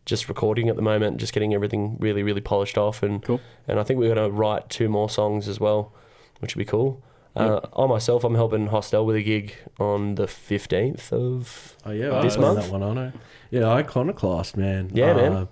just 0.05 0.27
recording 0.27 0.69
at 0.69 0.75
the 0.75 0.81
moment, 0.81 1.17
just 1.17 1.33
getting 1.33 1.53
everything 1.53 1.97
really, 1.99 2.23
really 2.23 2.41
polished 2.41 2.77
off, 2.77 3.01
and 3.01 3.23
Cool. 3.23 3.39
and 3.67 3.79
I 3.79 3.83
think 3.83 3.99
we're 3.99 4.13
gonna 4.13 4.29
write 4.29 4.69
two 4.69 4.89
more 4.89 5.09
songs 5.09 5.47
as 5.47 5.59
well, 5.59 5.93
which 6.39 6.55
would 6.55 6.59
be 6.59 6.65
cool. 6.69 7.01
Uh, 7.39 7.62
I 7.78 7.86
myself, 7.88 8.23
I'm 8.23 8.36
helping 8.36 8.67
Hostel 8.67 9.06
with 9.06 9.15
a 9.15 9.21
gig 9.23 9.54
on 9.80 10.15
the 10.15 10.28
fifteenth 10.28 11.12
of 11.13 11.75
Oh 11.86 11.91
yeah, 11.91 12.12
I 12.12 12.21
This 12.21 12.38
was 12.38 12.45
on 12.45 12.56
month? 12.56 12.65
That 12.65 12.71
one, 12.80 12.84
I 12.84 12.93
know. 12.93 13.12
Yeah, 13.52 13.67
Iconoclast, 13.73 14.58
man. 14.58 14.91
Yeah, 14.93 15.13
man. 15.13 15.32
Uh, 15.34 15.45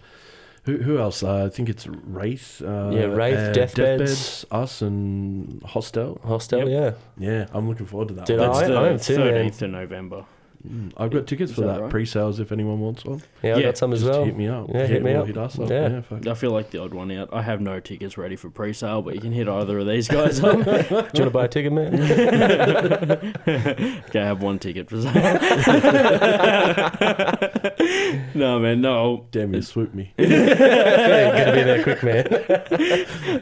Who, 0.65 0.77
who 0.77 0.99
else? 0.99 1.23
Uh, 1.23 1.45
I 1.45 1.49
think 1.49 1.69
it's 1.69 1.87
Wraith. 1.87 2.61
Uh, 2.61 2.89
Yeah, 2.93 3.05
Wraith, 3.05 3.37
uh, 3.37 3.53
Deathbeds. 3.53 4.45
us, 4.51 4.81
and 4.81 5.63
Hostel. 5.63 6.19
Hostel. 6.25 6.67
Yep. 6.69 6.97
Yeah, 7.17 7.27
Yeah, 7.31 7.45
I'm 7.53 7.67
looking 7.69 7.85
forward 7.85 8.09
to 8.09 8.13
that. 8.15 8.25
Dude, 8.25 8.39
one. 8.39 8.49
That's 8.51 8.63
I- 8.63 8.67
the 8.67 8.75
I 8.77 8.87
am 8.89 8.99
too, 8.99 9.17
man. 9.17 9.27
thirteenth 9.33 9.61
of 9.61 9.69
November. 9.71 10.25
Mm, 10.67 10.91
I've 10.97 11.11
got 11.11 11.27
tickets 11.27 11.51
Is 11.51 11.55
for 11.55 11.61
that 11.61 11.75
that 11.75 11.81
right? 11.83 11.91
pre-sales 11.91 12.39
if 12.39 12.51
anyone 12.51 12.79
wants 12.79 13.05
one. 13.05 13.21
yeah, 13.43 13.53
I 13.53 13.57
Yeah, 13.57 13.65
got 13.67 13.77
some 13.77 13.93
as 13.93 14.01
Just 14.01 14.11
well. 14.11 14.25
hit 14.25 14.35
me 14.35 14.47
up. 14.47 14.67
Yeah, 14.73 14.87
hit 14.87 15.03
me 15.03 15.11
or 15.13 15.21
up. 15.21 15.27
Hit 15.27 15.37
us 15.37 15.59
up. 15.59 15.69
Yeah. 15.69 15.87
Yeah, 15.89 16.01
fuck. 16.01 16.27
I 16.27 16.33
feel 16.33 16.51
like 16.51 16.71
the 16.71 16.81
odd 16.81 16.93
one 16.93 17.11
out. 17.11 17.29
I 17.31 17.41
have 17.43 17.61
no 17.61 17.79
tickets 17.79 18.17
ready 18.17 18.35
for 18.35 18.49
pre-sale, 18.49 19.01
but 19.01 19.15
you 19.15 19.21
can 19.21 19.31
hit 19.31 19.47
either 19.47 19.79
of 19.79 19.87
these 19.87 20.07
guys 20.07 20.39
up. 20.43 20.57
Do 20.63 20.63
you 20.63 20.95
want 20.95 21.15
to 21.15 21.29
buy 21.29 21.45
a 21.45 21.47
ticket, 21.47 21.71
man? 21.73 21.93
okay, 23.47 24.19
I 24.19 24.25
have 24.25 24.41
one 24.41 24.59
ticket 24.59 24.89
for 24.89 25.01
sale. 25.01 25.13
no, 28.35 28.59
man, 28.59 28.81
no. 28.81 29.25
Damn, 29.31 29.53
you 29.53 29.61
swooped 29.61 29.95
me. 29.95 30.13
yeah, 30.17 31.37
gotta 31.37 31.51
be 31.53 31.63
there 31.63 31.83
quick, 31.83 32.03
man. 32.03 32.27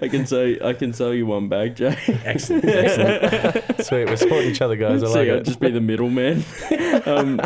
I 0.01 0.07
can 0.09 0.25
sell. 0.25 0.55
I 0.67 0.73
can 0.73 0.93
sell 0.93 1.13
you 1.13 1.25
one 1.25 1.47
bag, 1.49 1.75
Jay. 1.75 1.95
excellent, 2.25 2.65
excellent. 2.65 3.85
Sweet, 3.85 4.05
we're 4.09 4.15
supporting 4.17 4.49
each 4.51 4.61
other, 4.61 4.75
guys. 4.75 5.03
I 5.03 5.07
so 5.07 5.13
like 5.13 5.29
I'll 5.29 5.37
it. 5.37 5.45
just 5.45 5.59
be 5.59 5.71
the 5.71 5.81
middleman. 5.81 6.43
um, 7.05 7.41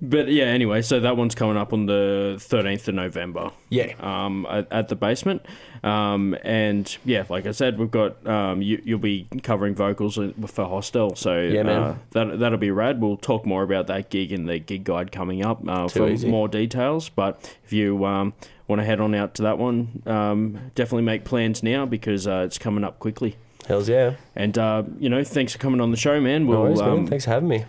but 0.00 0.28
yeah, 0.28 0.44
anyway, 0.44 0.82
so 0.82 1.00
that 1.00 1.16
one's 1.16 1.34
coming 1.34 1.56
up 1.56 1.72
on 1.72 1.86
the 1.86 2.36
thirteenth 2.40 2.86
of 2.88 2.94
November. 2.94 3.52
Yeah. 3.68 3.94
um, 4.00 4.46
at, 4.50 4.70
at 4.72 4.88
the 4.88 4.96
basement. 4.96 5.46
Um, 5.82 6.36
and 6.42 6.96
yeah, 7.04 7.24
like 7.28 7.46
I 7.46 7.52
said, 7.52 7.78
we've 7.78 7.90
got 7.90 8.26
um, 8.26 8.60
you, 8.62 8.82
you'll 8.84 8.98
be 8.98 9.28
covering 9.42 9.74
vocals 9.74 10.18
for 10.46 10.64
Hostel, 10.66 11.16
so 11.16 11.40
Yeah, 11.40 11.62
man. 11.62 11.82
Uh, 11.82 11.98
that 12.10 12.38
that'll 12.38 12.58
be 12.58 12.70
rad. 12.70 13.00
We'll 13.00 13.16
talk 13.16 13.46
more 13.46 13.62
about 13.62 13.86
that 13.86 14.10
gig 14.10 14.32
in 14.32 14.46
the 14.46 14.58
gig 14.58 14.84
guide 14.84 15.12
coming 15.12 15.42
up 15.42 15.66
uh, 15.66 15.88
for 15.88 16.08
easy. 16.08 16.28
more 16.28 16.48
details. 16.48 17.08
But 17.08 17.56
if 17.64 17.72
you 17.72 18.04
um, 18.04 18.34
want 18.68 18.80
to 18.80 18.84
head 18.84 19.00
on 19.00 19.14
out 19.14 19.34
to 19.36 19.42
that 19.42 19.58
one, 19.58 20.02
um, 20.06 20.70
definitely 20.74 21.04
make 21.04 21.24
plans 21.24 21.62
now 21.62 21.86
because 21.86 22.26
uh, 22.26 22.42
it's 22.46 22.58
coming 22.58 22.84
up 22.84 22.98
quickly. 22.98 23.36
Hells 23.66 23.88
yeah. 23.88 24.16
And 24.34 24.58
uh, 24.58 24.82
you 24.98 25.08
know, 25.08 25.24
thanks 25.24 25.52
for 25.52 25.58
coming 25.58 25.80
on 25.80 25.90
the 25.90 25.96
show, 25.96 26.20
man. 26.20 26.44
No 26.44 26.50
We'll 26.50 26.62
worries, 26.62 26.80
man. 26.80 26.88
um, 26.90 27.06
Thanks 27.06 27.24
for 27.24 27.30
having 27.30 27.48
me. 27.48 27.64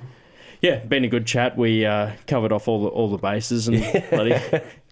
Yeah, 0.62 0.80
been 0.80 1.04
a 1.04 1.08
good 1.08 1.26
chat. 1.26 1.58
We 1.58 1.86
uh, 1.86 2.12
covered 2.28 2.52
off 2.52 2.68
all 2.68 2.84
the 2.84 2.90
all 2.90 3.10
the 3.10 3.18
bases 3.18 3.68
and 3.68 3.82
bloody 4.10 4.40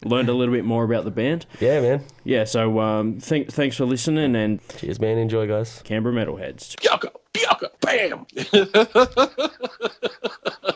learned 0.04 0.30
a 0.30 0.34
little 0.34 0.54
bit 0.54 0.66
more 0.66 0.84
about 0.84 1.04
the 1.04 1.12
band. 1.12 1.46
Yeah, 1.60 1.82
man. 1.82 2.04
Yeah, 2.24 2.44
so 2.46 2.80
um, 2.80 3.20
th- 3.20 3.50
thanks 3.50 3.78
for 3.78 3.86
listening 3.86 4.36
and 4.36 4.60
Cheers, 4.78 5.00
man. 5.00 5.18
Enjoy, 5.18 5.48
guys. 5.48 5.82
Canberra 5.84 6.14
Metalheads. 6.14 6.76
Yaka, 6.84 7.12
yaka, 7.40 7.72
bam. 7.82 8.26